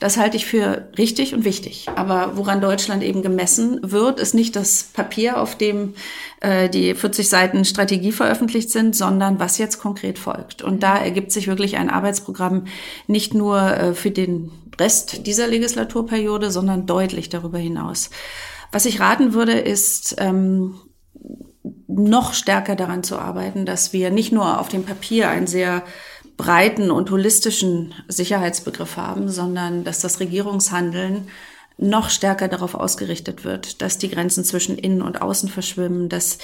das 0.00 0.16
halte 0.16 0.38
ich 0.38 0.46
für 0.46 0.88
richtig 0.98 1.34
und 1.34 1.44
wichtig. 1.44 1.86
Aber 1.94 2.32
woran 2.34 2.60
Deutschland 2.60 3.04
eben 3.04 3.22
gemessen 3.22 3.78
wird, 3.84 4.18
ist 4.18 4.34
nicht 4.34 4.56
das 4.56 4.88
Papier, 4.92 5.40
auf 5.40 5.56
dem 5.56 5.94
äh, 6.40 6.68
die 6.68 6.94
40 6.94 7.28
Seiten 7.28 7.64
Strategie 7.64 8.12
veröffentlicht 8.12 8.70
sind, 8.70 8.94
sondern 8.94 9.38
was 9.38 9.58
jetzt 9.58 9.78
konkret 9.78 10.18
folgt. 10.18 10.62
Und 10.62 10.82
da 10.82 10.96
ergibt 10.96 11.32
sich 11.32 11.46
wirklich 11.46 11.76
ein 11.76 11.90
Arbeitsprogramm 11.90 12.66
nicht 13.06 13.34
nur 13.34 13.60
äh, 13.60 13.94
für 13.94 14.10
den 14.10 14.50
Rest 14.78 15.26
dieser 15.26 15.46
Legislaturperiode, 15.46 16.50
sondern 16.50 16.86
deutlich 16.86 17.28
darüber 17.28 17.58
hinaus. 17.58 18.10
Was 18.72 18.84
ich 18.84 19.00
raten 19.00 19.32
würde, 19.32 19.52
ist, 19.52 20.16
ähm, 20.18 20.74
noch 21.88 22.34
stärker 22.34 22.76
daran 22.76 23.02
zu 23.02 23.18
arbeiten, 23.18 23.64
dass 23.64 23.92
wir 23.92 24.10
nicht 24.10 24.32
nur 24.32 24.60
auf 24.60 24.68
dem 24.68 24.84
Papier 24.84 25.30
einen 25.30 25.46
sehr 25.46 25.82
breiten 26.36 26.90
und 26.90 27.10
holistischen 27.10 27.94
Sicherheitsbegriff 28.08 28.96
haben, 28.96 29.28
sondern 29.28 29.84
dass 29.84 30.00
das 30.00 30.20
Regierungshandeln 30.20 31.28
noch 31.78 32.10
stärker 32.10 32.48
darauf 32.48 32.74
ausgerichtet 32.74 33.44
wird, 33.44 33.82
dass 33.82 33.98
die 33.98 34.08
Grenzen 34.08 34.44
zwischen 34.44 34.78
Innen 34.78 35.02
und 35.02 35.20
Außen 35.20 35.48
verschwimmen, 35.48 36.08
dass 36.08 36.38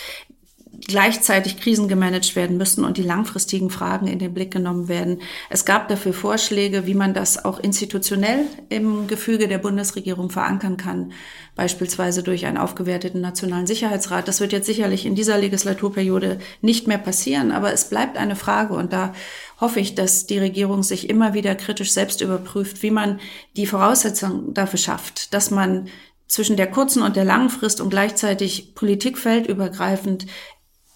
gleichzeitig 0.86 1.58
Krisen 1.58 1.86
gemanagt 1.86 2.34
werden 2.34 2.56
müssen 2.56 2.84
und 2.84 2.96
die 2.96 3.02
langfristigen 3.02 3.70
Fragen 3.70 4.06
in 4.06 4.18
den 4.18 4.32
Blick 4.32 4.50
genommen 4.50 4.88
werden. 4.88 5.20
Es 5.50 5.64
gab 5.64 5.88
dafür 5.88 6.12
Vorschläge, 6.12 6.86
wie 6.86 6.94
man 6.94 7.14
das 7.14 7.44
auch 7.44 7.60
institutionell 7.60 8.46
im 8.68 9.06
Gefüge 9.06 9.48
der 9.48 9.58
Bundesregierung 9.58 10.30
verankern 10.30 10.76
kann, 10.76 11.12
beispielsweise 11.54 12.22
durch 12.22 12.46
einen 12.46 12.56
aufgewerteten 12.56 13.20
Nationalen 13.20 13.66
Sicherheitsrat. 13.66 14.26
Das 14.28 14.40
wird 14.40 14.52
jetzt 14.52 14.66
sicherlich 14.66 15.06
in 15.06 15.14
dieser 15.14 15.38
Legislaturperiode 15.38 16.38
nicht 16.62 16.88
mehr 16.88 16.98
passieren, 16.98 17.52
aber 17.52 17.72
es 17.72 17.88
bleibt 17.88 18.16
eine 18.16 18.36
Frage 18.36 18.74
und 18.74 18.92
da 18.92 19.12
hoffe 19.60 19.78
ich, 19.78 19.94
dass 19.94 20.26
die 20.26 20.38
Regierung 20.38 20.82
sich 20.82 21.08
immer 21.08 21.34
wieder 21.34 21.54
kritisch 21.54 21.92
selbst 21.92 22.20
überprüft, 22.20 22.82
wie 22.82 22.90
man 22.90 23.20
die 23.56 23.66
Voraussetzungen 23.66 24.54
dafür 24.54 24.78
schafft, 24.78 25.34
dass 25.34 25.50
man 25.50 25.88
zwischen 26.26 26.56
der 26.56 26.70
kurzen 26.70 27.02
und 27.02 27.14
der 27.14 27.26
langen 27.26 27.50
Frist 27.50 27.82
und 27.82 27.90
gleichzeitig 27.90 28.74
politikfeldübergreifend 28.74 30.26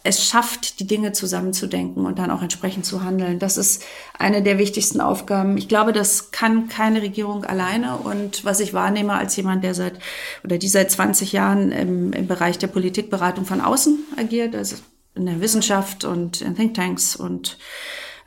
es 0.06 0.24
schafft, 0.24 0.78
die 0.78 0.86
Dinge 0.86 1.12
zusammenzudenken 1.12 2.06
und 2.06 2.18
dann 2.18 2.30
auch 2.30 2.40
entsprechend 2.40 2.86
zu 2.86 3.02
handeln. 3.02 3.38
Das 3.38 3.56
ist 3.56 3.84
eine 4.18 4.42
der 4.42 4.58
wichtigsten 4.58 5.00
Aufgaben. 5.00 5.56
Ich 5.56 5.68
glaube, 5.68 5.92
das 5.92 6.30
kann 6.30 6.68
keine 6.68 7.02
Regierung 7.02 7.44
alleine. 7.44 7.96
Und 7.96 8.44
was 8.44 8.60
ich 8.60 8.72
wahrnehme 8.72 9.14
als 9.14 9.34
jemand, 9.36 9.64
der 9.64 9.74
seit 9.74 9.98
oder 10.44 10.58
die 10.58 10.68
seit 10.68 10.90
20 10.90 11.32
Jahren 11.32 11.72
im, 11.72 12.12
im 12.12 12.26
Bereich 12.26 12.56
der 12.58 12.68
Politikberatung 12.68 13.44
von 13.44 13.60
außen 13.60 13.98
agiert, 14.16 14.54
also 14.54 14.76
in 15.14 15.26
der 15.26 15.40
Wissenschaft 15.40 16.04
und 16.04 16.40
in 16.40 16.54
Thinktanks 16.54 17.16
und 17.16 17.58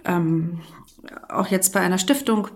ähm, 0.05 0.61
auch 1.29 1.47
jetzt 1.47 1.71
bei 1.71 1.79
einer 1.79 1.97
Stiftung, 1.97 2.49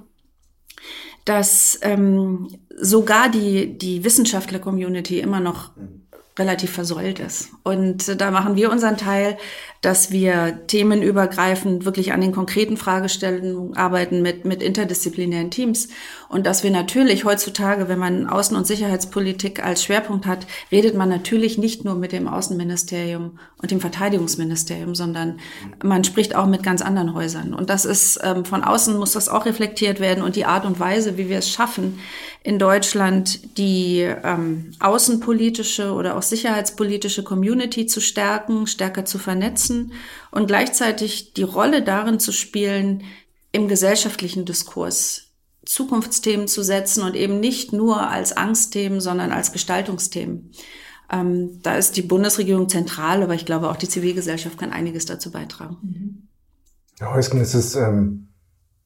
dass 1.24 1.80
ähm, 1.82 2.50
sogar 2.76 3.30
die, 3.30 3.78
die 3.78 4.04
Wissenschaftler-Community 4.04 5.20
immer 5.20 5.40
noch 5.40 5.72
relativ 6.38 6.72
versäult 6.72 7.20
ist. 7.20 7.50
Und 7.64 8.20
da 8.20 8.32
machen 8.32 8.56
wir 8.56 8.72
unseren 8.72 8.98
Teil, 8.98 9.38
dass 9.82 10.12
wir 10.12 10.66
themenübergreifend 10.68 11.86
wirklich 11.86 12.12
an 12.12 12.22
den 12.22 12.32
konkreten 12.32 12.78
Fragestellungen 12.78 13.76
arbeiten 13.78 14.22
mit, 14.22 14.44
mit 14.44 14.64
interdisziplinären 14.64 15.52
Teams. 15.52 15.90
Und 16.34 16.48
dass 16.48 16.64
wir 16.64 16.72
natürlich 16.72 17.26
heutzutage, 17.26 17.88
wenn 17.90 18.00
man 18.00 18.26
Außen- 18.26 18.56
und 18.56 18.66
Sicherheitspolitik 18.66 19.64
als 19.64 19.84
Schwerpunkt 19.84 20.26
hat, 20.26 20.48
redet 20.72 20.96
man 20.96 21.08
natürlich 21.08 21.60
nicht 21.60 21.86
nur 21.86 21.94
mit 21.94 22.12
dem 22.12 22.28
Außenministerium 22.28 23.38
und 23.62 23.70
dem 23.70 23.80
Verteidigungsministerium, 23.80 24.96
sondern 24.96 25.40
man 25.84 26.04
spricht 26.04 26.36
auch 26.36 26.48
mit 26.48 26.64
ganz 26.64 26.82
anderen 26.82 27.14
Häusern. 27.14 27.54
Und 27.54 27.70
das 27.70 27.86
ist, 27.86 28.20
ähm, 28.24 28.46
von 28.46 28.64
außen 28.64 28.98
muss 28.98 29.12
das 29.12 29.30
auch 29.30 29.46
reflektiert 29.46 30.00
werden 30.00 30.24
und 30.24 30.36
die 30.36 30.46
Art 30.46 30.66
und 30.66 30.80
Weise, 30.80 31.20
wie 31.20 31.30
wir 31.30 31.38
es 31.38 31.52
schaffen, 31.52 32.00
in 32.42 32.58
Deutschland 32.58 33.56
die 33.60 34.00
ähm, 34.00 34.72
außenpolitische 34.80 35.94
oder 35.94 36.18
auch 36.18 36.24
sicherheitspolitische 36.24 37.24
Community 37.24 37.86
zu 37.86 38.02
stärken, 38.02 38.66
stärker 38.66 39.06
zu 39.06 39.20
vernetzen 39.20 39.94
und 40.32 40.48
gleichzeitig 40.48 41.34
die 41.34 41.44
Rolle 41.44 41.84
darin 41.84 42.20
zu 42.20 42.32
spielen, 42.32 43.04
im 43.52 43.68
gesellschaftlichen 43.68 44.46
Diskurs 44.46 45.23
Zukunftsthemen 45.66 46.48
zu 46.48 46.64
setzen 46.64 47.04
und 47.04 47.16
eben 47.16 47.40
nicht 47.40 47.74
nur 47.74 48.10
als 48.10 48.36
Angstthemen, 48.36 49.00
sondern 49.00 49.32
als 49.32 49.52
Gestaltungsthemen. 49.52 50.52
Ähm, 51.12 51.60
da 51.62 51.76
ist 51.76 51.96
die 51.98 52.02
Bundesregierung 52.02 52.70
zentral, 52.70 53.24
aber 53.24 53.34
ich 53.34 53.46
glaube 53.46 53.70
auch 53.70 53.76
die 53.76 53.90
Zivilgesellschaft 53.90 54.58
kann 54.58 54.72
einiges 54.72 55.06
dazu 55.06 55.32
beitragen. 55.32 56.28
Herr 57.00 57.14
Heusken, 57.14 57.40
ist 57.40 57.54
es 57.54 57.76
ähm, 57.76 58.30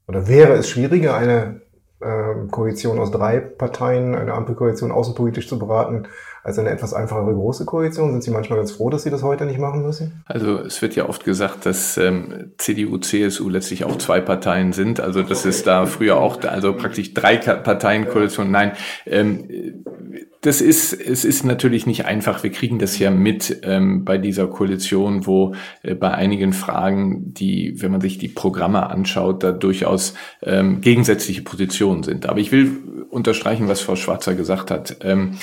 oder 0.08 0.28
wäre 0.28 0.54
es 0.54 0.70
schwieriger, 0.70 1.16
eine 1.16 1.62
ähm, 2.02 2.50
Koalition 2.52 3.00
aus 3.00 3.12
drei 3.12 3.40
Parteien, 3.40 4.16
eine 4.16 4.34
Ampelkoalition 4.34 4.92
außenpolitisch 4.92 5.48
zu 5.48 5.60
beraten, 5.60 6.08
als 6.48 6.58
eine 6.58 6.70
etwas 6.70 6.94
einfachere 6.94 7.34
große 7.34 7.66
Koalition? 7.66 8.12
Sind 8.12 8.24
Sie 8.24 8.32
manchmal 8.32 8.58
ganz 8.58 8.72
froh, 8.72 8.90
dass 8.90 9.04
Sie 9.04 9.10
das 9.10 9.22
heute 9.22 9.46
nicht 9.46 9.60
machen 9.60 9.82
müssen? 9.84 10.24
Also 10.26 10.60
es 10.60 10.82
wird 10.82 10.96
ja 10.96 11.10
oft 11.10 11.26
gesagt, 11.26 11.66
dass 11.66 11.98
ähm, 11.98 12.54
CDU, 12.58 12.98
CSU 13.00 13.50
letztlich 13.50 13.84
auch 13.84 13.98
zwei 13.98 14.22
Parteien 14.22 14.72
sind. 14.72 15.02
Also 15.02 15.24
das 15.24 15.46
ist 15.46 15.68
da 15.68 15.86
früher 15.86 16.16
auch, 16.16 16.42
also 16.44 16.74
praktisch 16.74 17.14
drei 17.14 17.36
Parteien-Koalition. 17.36 18.50
Nein, 18.50 18.72
ähm, 19.06 19.84
das 20.40 20.62
ist, 20.62 20.94
es 20.94 21.26
ist 21.26 21.44
natürlich 21.44 21.86
nicht 21.86 22.06
einfach. 22.06 22.42
Wir 22.44 22.52
kriegen 22.52 22.80
das 22.80 22.98
ja 22.98 23.12
mit 23.12 23.60
ähm, 23.64 24.06
bei 24.06 24.18
dieser 24.18 24.48
Koalition, 24.48 25.26
wo 25.26 25.54
äh, 25.84 25.96
bei 25.96 26.12
einigen 26.12 26.54
Fragen, 26.54 27.34
die, 27.34 27.82
wenn 27.82 27.92
man 27.92 28.00
sich 28.00 28.20
die 28.20 28.30
Programme 28.30 28.90
anschaut, 28.90 29.44
da 29.44 29.52
durchaus 29.52 30.14
ähm, 30.42 30.80
gegensätzliche 30.80 31.42
Positionen 31.42 32.04
sind. 32.04 32.26
Aber 32.26 32.40
ich 32.40 32.54
will 32.54 33.06
unterstreichen, 33.10 33.68
was 33.68 33.82
Frau 33.82 33.98
Schwarzer 33.98 34.36
gesagt 34.36 34.72
hat. 34.72 34.98
Ähm, 35.02 35.34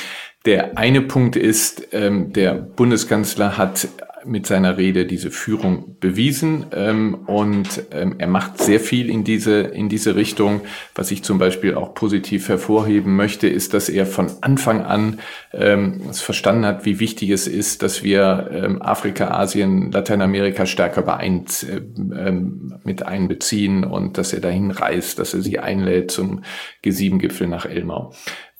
der 0.45 0.76
eine 0.76 1.01
Punkt 1.01 1.36
ist, 1.36 1.88
ähm, 1.92 2.32
der 2.32 2.55
Bundeskanzler 2.55 3.57
hat 3.57 3.88
mit 4.26 4.47
seiner 4.47 4.76
Rede 4.76 5.07
diese 5.07 5.30
Führung 5.30 5.97
bewiesen 6.01 6.66
ähm, 6.72 7.14
und 7.26 7.84
ähm, 7.92 8.16
er 8.18 8.26
macht 8.26 8.59
sehr 8.59 8.80
viel 8.80 9.11
in 9.11 9.24
diese, 9.24 9.61
in 9.61 9.88
diese 9.88 10.16
Richtung. 10.16 10.62
Was 10.95 11.11
ich 11.11 11.22
zum 11.22 11.38
Beispiel 11.38 11.74
auch 11.74 11.95
positiv 11.95 12.49
hervorheben 12.49 13.16
möchte, 13.16 13.49
ist, 13.49 13.74
dass 13.74 13.88
er 13.88 14.07
von 14.07 14.30
Anfang 14.40 14.82
an 14.82 15.20
ähm, 15.53 16.01
es 16.11 16.20
verstanden 16.20 16.64
hat, 16.64 16.84
wie 16.84 17.01
wichtig 17.01 17.30
es 17.30 17.47
ist, 17.47 17.82
dass 17.82 18.03
wir 18.03 18.51
ähm, 18.53 18.82
Afrika, 18.82 19.30
Asien, 19.30 19.92
Lateinamerika 19.92 20.66
stärker 20.66 21.03
beeint, 21.03 21.64
äh, 21.64 21.76
ähm, 21.76 22.74
mit 22.84 23.03
einbeziehen 23.05 23.84
und 23.84 24.18
dass 24.18 24.32
er 24.32 24.40
dahin 24.40 24.70
reist, 24.70 25.18
dass 25.18 25.34
er 25.34 25.42
sie 25.42 25.59
einlädt 25.59 26.11
zum 26.11 26.42
G7-Gipfel 26.84 27.47
nach 27.47 27.66
Elmau. 27.66 28.12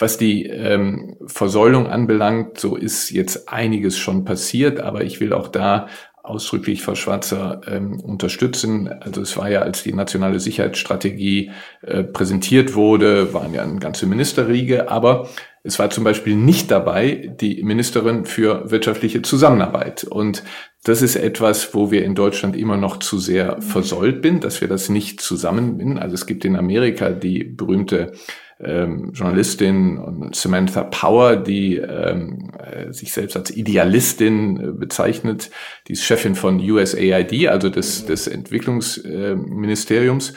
Was 0.05 0.19
die 0.19 0.45
ähm, 0.45 1.17
Versäulung 1.25 1.87
anbelangt, 1.87 2.61
so 2.61 2.77
ist 2.77 3.09
jetzt 3.09 3.49
einiges 3.49 3.97
schon 3.97 4.27
passiert, 4.27 4.79
aber 4.79 5.03
ich 5.03 5.19
will 5.19 5.33
auch 5.33 5.49
da 5.49 5.89
ausdrücklich 6.23 6.83
Frau 6.83 6.95
Schwarzer 6.95 7.63
ähm, 7.67 8.01
unterstützen. 8.01 8.87
Also 9.01 9.23
es 9.23 9.35
war 9.39 9.49
ja, 9.49 9.63
als 9.63 9.83
die 9.83 9.95
nationale 9.95 10.41
Sicherheitsstrategie 10.41 11.53
äh, 11.81 12.03
präsentiert 12.03 12.75
wurde, 12.75 13.33
waren 13.33 13.55
ja 13.55 13.63
eine 13.63 13.79
ganze 13.79 14.05
Ministerriege, 14.05 14.91
aber 14.91 15.31
es 15.63 15.79
war 15.79 15.89
zum 15.89 16.05
Beispiel 16.05 16.37
nicht 16.37 16.71
dabei 16.71 17.35
die 17.41 17.63
Ministerin 17.63 18.27
für 18.27 18.71
wirtschaftliche 18.71 19.23
Zusammenarbeit. 19.23 20.05
Und 20.05 20.43
das 20.83 21.01
ist 21.01 21.17
etwas, 21.17 21.73
wo 21.73 21.91
wir 21.91 22.05
in 22.05 22.15
Deutschland 22.15 22.57
immer 22.57 22.77
noch 22.77 22.99
zu 22.99 23.19
sehr 23.19 23.63
versäult 23.63 24.21
bin, 24.21 24.41
dass 24.41 24.61
wir 24.61 24.69
das 24.69 24.91
nicht 24.91 25.23
zusammen 25.23 25.97
Also 25.97 26.13
es 26.13 26.27
gibt 26.27 26.45
in 26.45 26.57
Amerika 26.57 27.09
die 27.09 27.45
berühmte 27.45 28.13
ähm, 28.61 29.11
Journalistin 29.13 30.31
Samantha 30.33 30.85
Power, 30.85 31.37
die 31.37 31.77
ähm, 31.77 32.51
äh, 32.59 32.91
sich 32.93 33.13
selbst 33.13 33.37
als 33.37 33.51
Idealistin 33.51 34.57
äh, 34.57 34.73
bezeichnet. 34.73 35.51
Die 35.89 35.93
ist 35.93 36.05
Chefin 36.05 36.35
von 36.35 36.59
USAID, 36.59 37.49
also 37.49 37.69
des, 37.69 38.07
des 38.07 38.27
Entwicklungsministeriums. 38.27 40.31
Äh, 40.31 40.35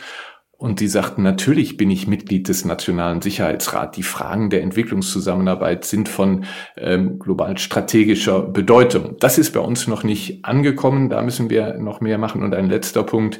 und 0.59 0.79
die 0.79 0.87
sagten, 0.87 1.21
natürlich 1.21 1.77
bin 1.77 1.91
ich 1.91 2.07
Mitglied 2.07 2.47
des 2.47 2.65
Nationalen 2.65 3.21
Sicherheitsrats. 3.21 3.95
Die 3.95 4.01
Fragen 4.01 4.49
der 4.49 4.63
Entwicklungszusammenarbeit 4.63 5.85
sind 5.85 6.09
von 6.09 6.45
ähm, 6.77 7.19
global 7.19 7.59
strategischer 7.59 8.41
Bedeutung. 8.41 9.17
Das 9.19 9.37
ist 9.37 9.51
bei 9.51 9.59
uns 9.59 9.85
noch 9.85 10.03
nicht 10.03 10.45
angekommen. 10.45 11.11
Da 11.11 11.21
müssen 11.21 11.51
wir 11.51 11.75
noch 11.75 12.01
mehr 12.01 12.17
machen. 12.17 12.41
Und 12.41 12.55
ein 12.55 12.69
letzter 12.69 13.03
Punkt. 13.03 13.39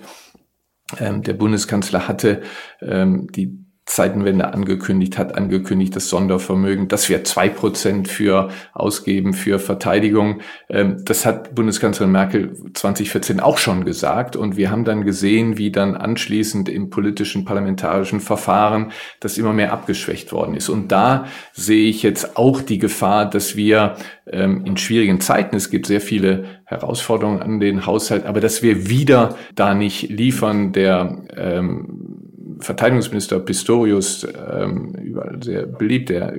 Ähm, 0.99 1.23
der 1.23 1.33
Bundeskanzler 1.33 2.07
hatte 2.07 2.43
ähm, 2.81 3.27
die 3.31 3.65
Zeitenwende 3.87 4.53
angekündigt 4.53 5.17
hat, 5.17 5.35
angekündigt, 5.35 5.95
das 5.95 6.09
Sondervermögen, 6.09 6.89
dass 6.89 7.07
wir 7.07 7.23
zwei 7.23 7.47
Prozent 7.47 8.09
für 8.09 8.49
ausgeben 8.73 9.33
für 9.33 9.59
Verteidigung. 9.59 10.41
Ähm, 10.69 10.97
das 11.05 11.25
hat 11.25 11.55
Bundeskanzlerin 11.55 12.11
Merkel 12.11 12.51
2014 12.73 13.39
auch 13.39 13.57
schon 13.57 13.85
gesagt. 13.85 14.35
Und 14.35 14.57
wir 14.57 14.71
haben 14.71 14.83
dann 14.83 15.05
gesehen, 15.05 15.57
wie 15.57 15.71
dann 15.71 15.95
anschließend 15.95 16.67
im 16.67 16.89
politischen 16.89 17.45
parlamentarischen 17.45 18.19
Verfahren 18.19 18.91
das 19.21 19.37
immer 19.37 19.53
mehr 19.53 19.71
abgeschwächt 19.71 20.33
worden 20.33 20.55
ist. 20.55 20.67
Und 20.67 20.91
da 20.91 21.25
sehe 21.53 21.89
ich 21.89 22.03
jetzt 22.03 22.35
auch 22.35 22.61
die 22.61 22.79
Gefahr, 22.79 23.29
dass 23.29 23.55
wir 23.55 23.95
ähm, 24.29 24.65
in 24.65 24.75
schwierigen 24.75 25.21
Zeiten, 25.21 25.55
es 25.55 25.69
gibt 25.69 25.85
sehr 25.85 26.01
viele 26.01 26.43
Herausforderungen 26.65 27.41
an 27.41 27.61
den 27.61 27.85
Haushalt, 27.85 28.25
aber 28.25 28.41
dass 28.41 28.61
wir 28.61 28.89
wieder 28.89 29.37
da 29.55 29.73
nicht 29.73 30.09
liefern, 30.09 30.73
der 30.73 31.23
ähm, 31.37 32.16
Verteidigungsminister 32.59 33.39
Pistorius, 33.39 34.25
ähm, 34.25 34.93
überall 34.95 35.41
sehr 35.41 35.65
beliebt, 35.65 36.09
der 36.09 36.33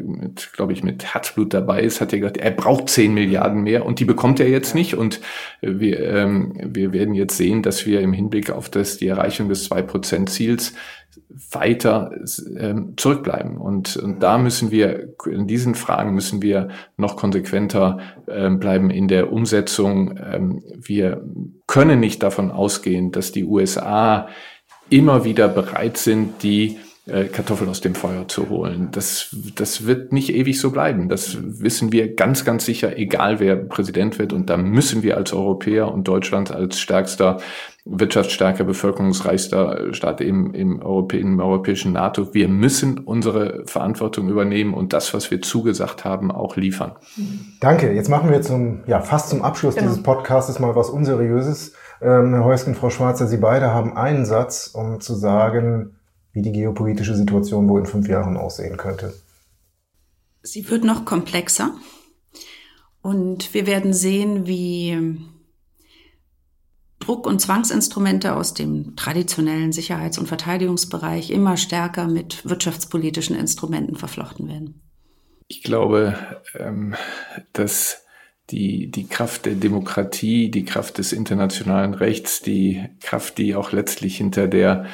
glaube 0.53 0.73
ich, 0.73 0.83
mit 0.83 1.05
Herzblut 1.15 1.55
dabei 1.55 1.83
ist, 1.83 2.01
hat 2.01 2.13
ja 2.13 2.19
gesagt, 2.19 2.37
er 2.37 2.51
braucht 2.51 2.89
10 2.89 3.15
Milliarden 3.15 3.63
mehr 3.63 3.85
und 3.87 4.01
die 4.01 4.05
bekommt 4.05 4.41
er 4.41 4.49
jetzt 4.49 4.75
nicht. 4.75 4.95
Und 4.95 5.21
wir, 5.61 6.01
ähm, 6.01 6.55
wir 6.65 6.93
werden 6.93 7.15
jetzt 7.15 7.37
sehen, 7.37 7.63
dass 7.63 7.87
wir 7.87 8.01
im 8.01 8.13
Hinblick 8.13 8.51
auf 8.51 8.69
das, 8.69 8.99
die 8.99 9.09
Erreichung 9.09 9.49
des 9.49 9.71
2-Prozent-Ziels 9.71 10.75
weiter 11.51 12.11
ähm, 12.59 12.95
zurückbleiben. 12.97 13.57
Und, 13.57 13.97
und 13.97 14.23
da 14.23 14.39
müssen 14.39 14.71
wir, 14.71 15.15
in 15.27 15.47
diesen 15.47 15.75
Fragen 15.75 16.15
müssen 16.15 16.43
wir 16.43 16.69
noch 16.97 17.17
konsequenter 17.17 17.99
ähm, 18.29 18.59
bleiben 18.59 18.91
in 18.91 19.09
der 19.09 19.33
Umsetzung. 19.33 20.19
Ähm, 20.19 20.63
wir 20.75 21.23
können 21.67 22.01
nicht 22.01 22.23
davon 22.23 22.51
ausgehen, 22.51 23.11
dass 23.11 23.33
die 23.33 23.45
USA 23.45 24.29
immer 24.91 25.25
wieder 25.25 25.49
bereit 25.49 25.97
sind, 25.97 26.43
die 26.43 26.79
äh, 27.09 27.25
Kartoffel 27.25 27.69
aus 27.69 27.81
dem 27.81 27.95
Feuer 27.95 28.29
zu 28.29 28.51
holen. 28.51 28.89
Das, 28.93 29.35
das 29.55 29.87
wird 29.87 30.13
nicht 30.13 30.35
ewig 30.35 30.61
so 30.61 30.71
bleiben. 30.71 31.09
Das 31.09 31.39
wissen 31.41 31.91
wir 31.91 32.15
ganz, 32.15 32.45
ganz 32.45 32.67
sicher, 32.67 32.99
egal 32.99 33.41
wer 33.41 33.57
Präsident 33.57 34.19
wird. 34.19 34.35
Und 34.35 34.51
da 34.51 34.59
müssen 34.59 35.03
wir 35.03 35.17
als 35.17 35.33
Europäer 35.33 35.91
und 35.91 36.07
Deutschland 36.07 36.51
als 36.51 36.79
stärkster, 36.79 37.39
wirtschaftsstärker, 37.87 38.65
bevölkerungsreichster 38.65 39.95
Staat 39.95 40.21
im, 40.21 40.53
im, 40.53 40.83
Europä 40.83 41.19
im 41.19 41.41
europäischen 41.41 41.95
NATO, 41.95 42.35
wir 42.35 42.49
müssen 42.49 42.99
unsere 42.99 43.63
Verantwortung 43.65 44.29
übernehmen 44.29 44.75
und 44.75 44.93
das, 44.93 45.15
was 45.15 45.31
wir 45.31 45.41
zugesagt 45.41 46.05
haben, 46.05 46.31
auch 46.31 46.57
liefern. 46.57 46.93
Danke. 47.61 47.93
Jetzt 47.95 48.11
machen 48.11 48.31
wir 48.31 48.43
zum, 48.43 48.81
ja, 48.87 49.01
fast 49.01 49.31
zum 49.31 49.41
Abschluss 49.41 49.77
genau. 49.77 49.89
dieses 49.89 50.03
Podcasts 50.03 50.59
mal 50.59 50.77
was 50.77 50.91
Unseriöses. 50.91 51.73
Ähm, 52.01 52.35
Herr 52.35 52.45
Heusken, 52.45 52.75
Frau 52.75 52.91
Schwarzer, 52.91 53.27
Sie 53.27 53.39
beide 53.39 53.73
haben 53.73 53.97
einen 53.97 54.25
Satz, 54.25 54.69
um 54.69 55.01
zu 55.01 55.15
sagen, 55.15 55.97
wie 56.33 56.43
die 56.43 56.53
geopolitische 56.53 57.17
Situation 57.17 57.69
wohl 57.69 57.81
in 57.81 57.87
fünf 57.87 58.09
Jahren 58.09 58.37
aussehen 58.37 58.77
könnte. 58.77 59.15
Sie 60.43 60.71
wird 60.71 60.85
noch 60.85 61.05
komplexer 61.05 61.73
und 63.03 63.53
wir 63.55 63.67
werden 63.67 63.93
sehen, 63.93 64.47
wie 64.47 65.19
Druck- 67.01 67.27
und 67.27 67.41
Zwangsinstrumente 67.41 68.35
aus 68.37 68.55
dem 68.55 68.95
traditionellen 68.95 69.73
Sicherheits- 69.73 70.19
und 70.19 70.27
Verteidigungsbereich 70.27 71.31
immer 71.31 71.57
stärker 71.57 72.07
mit 72.07 72.49
wirtschaftspolitischen 72.49 73.37
Instrumenten 73.37 73.97
verflochten 73.97 74.49
werden. 74.49 74.83
Ich 75.49 75.63
glaube, 75.63 76.15
ähm, 76.55 76.95
dass 77.55 78.05
die, 78.51 78.91
die 78.91 79.07
Kraft 79.07 79.47
der 79.47 79.55
Demokratie, 79.55 80.51
die 80.51 80.65
Kraft 80.65 80.99
des 80.99 81.13
internationalen 81.13 81.95
Rechts, 81.95 82.41
die 82.41 82.85
Kraft, 83.01 83.39
die 83.39 83.55
auch 83.55 83.73
letztlich 83.73 84.17
hinter 84.17 84.49
der 84.49 84.87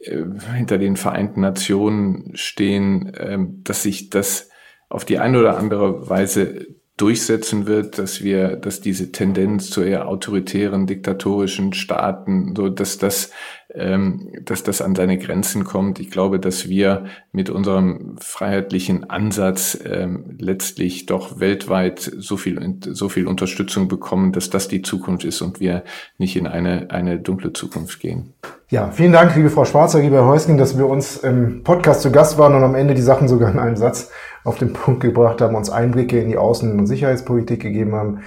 äh, 0.00 0.24
hinter 0.54 0.78
den 0.78 0.96
Vereinten 0.96 1.40
Nationen 1.40 2.32
stehen, 2.34 3.12
ähm, 3.18 3.62
dass 3.64 3.82
sich 3.82 4.10
das 4.10 4.50
auf 4.88 5.04
die 5.04 5.18
eine 5.18 5.40
oder 5.40 5.58
andere 5.58 6.08
Weise 6.08 6.66
durchsetzen 6.98 7.66
wird, 7.66 7.96
dass 7.96 8.22
wir, 8.22 8.56
dass 8.56 8.80
diese 8.80 9.12
Tendenz 9.12 9.70
zu 9.70 9.82
eher 9.82 10.08
autoritären, 10.08 10.86
diktatorischen 10.86 11.72
Staaten, 11.72 12.54
so 12.56 12.68
dass 12.68 12.98
das, 12.98 13.30
ähm, 13.72 14.32
dass 14.42 14.64
das 14.64 14.82
an 14.82 14.96
seine 14.96 15.16
Grenzen 15.16 15.62
kommt. 15.62 16.00
Ich 16.00 16.10
glaube, 16.10 16.40
dass 16.40 16.68
wir 16.68 17.04
mit 17.30 17.50
unserem 17.50 18.16
freiheitlichen 18.18 19.08
Ansatz 19.08 19.78
ähm, 19.84 20.36
letztlich 20.38 21.06
doch 21.06 21.38
weltweit 21.38 22.00
so 22.00 22.36
viel, 22.36 22.78
so 22.80 23.08
viel 23.08 23.28
Unterstützung 23.28 23.86
bekommen, 23.86 24.32
dass 24.32 24.50
das 24.50 24.66
die 24.66 24.82
Zukunft 24.82 25.24
ist 25.24 25.40
und 25.40 25.60
wir 25.60 25.84
nicht 26.18 26.36
in 26.36 26.48
eine, 26.48 26.90
eine 26.90 27.20
dunkle 27.20 27.52
Zukunft 27.52 28.00
gehen. 28.00 28.34
Ja, 28.70 28.90
vielen 28.90 29.12
Dank, 29.12 29.34
liebe 29.36 29.50
Frau 29.50 29.64
Schwarzer, 29.64 30.00
lieber 30.00 30.16
Herr 30.16 30.26
Häusling, 30.26 30.58
dass 30.58 30.76
wir 30.76 30.86
uns 30.86 31.16
im 31.18 31.62
Podcast 31.62 32.02
zu 32.02 32.10
Gast 32.10 32.38
waren 32.38 32.54
und 32.54 32.64
am 32.64 32.74
Ende 32.74 32.94
die 32.94 33.02
Sachen 33.02 33.28
sogar 33.28 33.50
in 33.50 33.58
einem 33.58 33.76
Satz 33.76 34.10
auf 34.48 34.58
den 34.58 34.72
Punkt 34.72 35.00
gebracht 35.00 35.40
haben, 35.40 35.54
uns 35.54 35.70
Einblicke 35.70 36.20
in 36.20 36.28
die 36.28 36.38
Außen- 36.38 36.78
und 36.78 36.86
Sicherheitspolitik 36.86 37.60
gegeben 37.60 37.94
haben. 37.94 38.20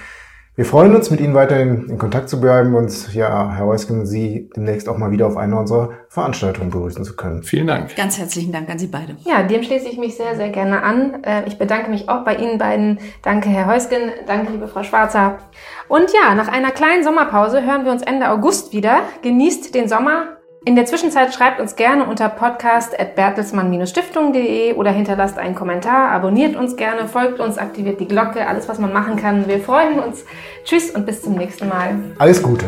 Wir 0.54 0.66
freuen 0.66 0.94
uns, 0.94 1.10
mit 1.10 1.22
Ihnen 1.22 1.34
weiterhin 1.34 1.88
in 1.88 1.98
Kontakt 1.98 2.28
zu 2.28 2.42
bleiben 2.42 2.76
und 2.76 3.14
ja, 3.14 3.54
Herr 3.56 3.66
Heusken, 3.66 4.06
Sie 4.06 4.50
demnächst 4.54 4.90
auch 4.90 4.98
mal 4.98 5.10
wieder 5.10 5.26
auf 5.26 5.38
einer 5.38 5.58
unserer 5.58 5.92
Veranstaltungen 6.10 6.70
begrüßen 6.70 7.06
zu 7.06 7.16
können. 7.16 7.42
Vielen 7.44 7.68
Dank. 7.68 7.96
Ganz 7.96 8.20
herzlichen 8.20 8.52
Dank 8.52 8.70
an 8.70 8.78
Sie 8.78 8.88
beide. 8.88 9.16
Ja, 9.24 9.44
dem 9.44 9.64
schließe 9.64 9.88
ich 9.88 9.98
mich 9.98 10.18
sehr, 10.18 10.36
sehr 10.36 10.50
gerne 10.50 10.84
an. 10.84 11.24
Äh, 11.24 11.48
ich 11.48 11.58
bedanke 11.58 11.90
mich 11.90 12.10
auch 12.10 12.26
bei 12.26 12.36
Ihnen 12.36 12.58
beiden. 12.58 13.00
Danke, 13.24 13.48
Herr 13.48 13.66
Heusken. 13.66 14.12
Danke, 14.28 14.52
liebe 14.52 14.68
Frau 14.68 14.84
Schwarzer. 14.84 15.40
Und 15.88 16.12
ja, 16.12 16.36
nach 16.36 16.50
einer 16.50 16.72
kleinen 16.72 17.06
Sommerpause 17.06 17.66
hören 17.66 17.86
wir 17.86 17.92
uns 17.94 18.04
Ende 18.04 18.30
August 18.30 18.74
wieder. 18.74 19.04
Genießt 19.22 19.74
den 19.74 19.88
Sommer. 19.88 20.41
In 20.64 20.76
der 20.76 20.86
Zwischenzeit 20.86 21.34
schreibt 21.34 21.60
uns 21.60 21.76
gerne 21.76 22.06
unter 22.06 22.30
podcast.bertelsmann-stiftung.de 22.30 24.74
oder 24.74 24.92
hinterlasst 24.92 25.40
einen 25.40 25.56
Kommentar, 25.56 26.12
abonniert 26.12 26.56
uns 26.56 26.76
gerne, 26.76 27.08
folgt 27.08 27.40
uns, 27.40 27.58
aktiviert 27.58 28.00
die 28.00 28.08
Glocke, 28.08 28.48
alles 28.48 28.70
was 28.70 28.78
man 28.78 28.94
machen 28.94 29.16
kann. 29.16 29.48
Wir 29.48 29.60
freuen 29.60 29.98
uns. 29.98 30.24
Tschüss 30.64 30.92
und 30.92 31.08
bis 31.08 31.24
zum 31.24 31.34
nächsten 31.34 31.68
Mal. 31.68 31.96
Alles 32.20 32.44
Gute. 32.44 32.68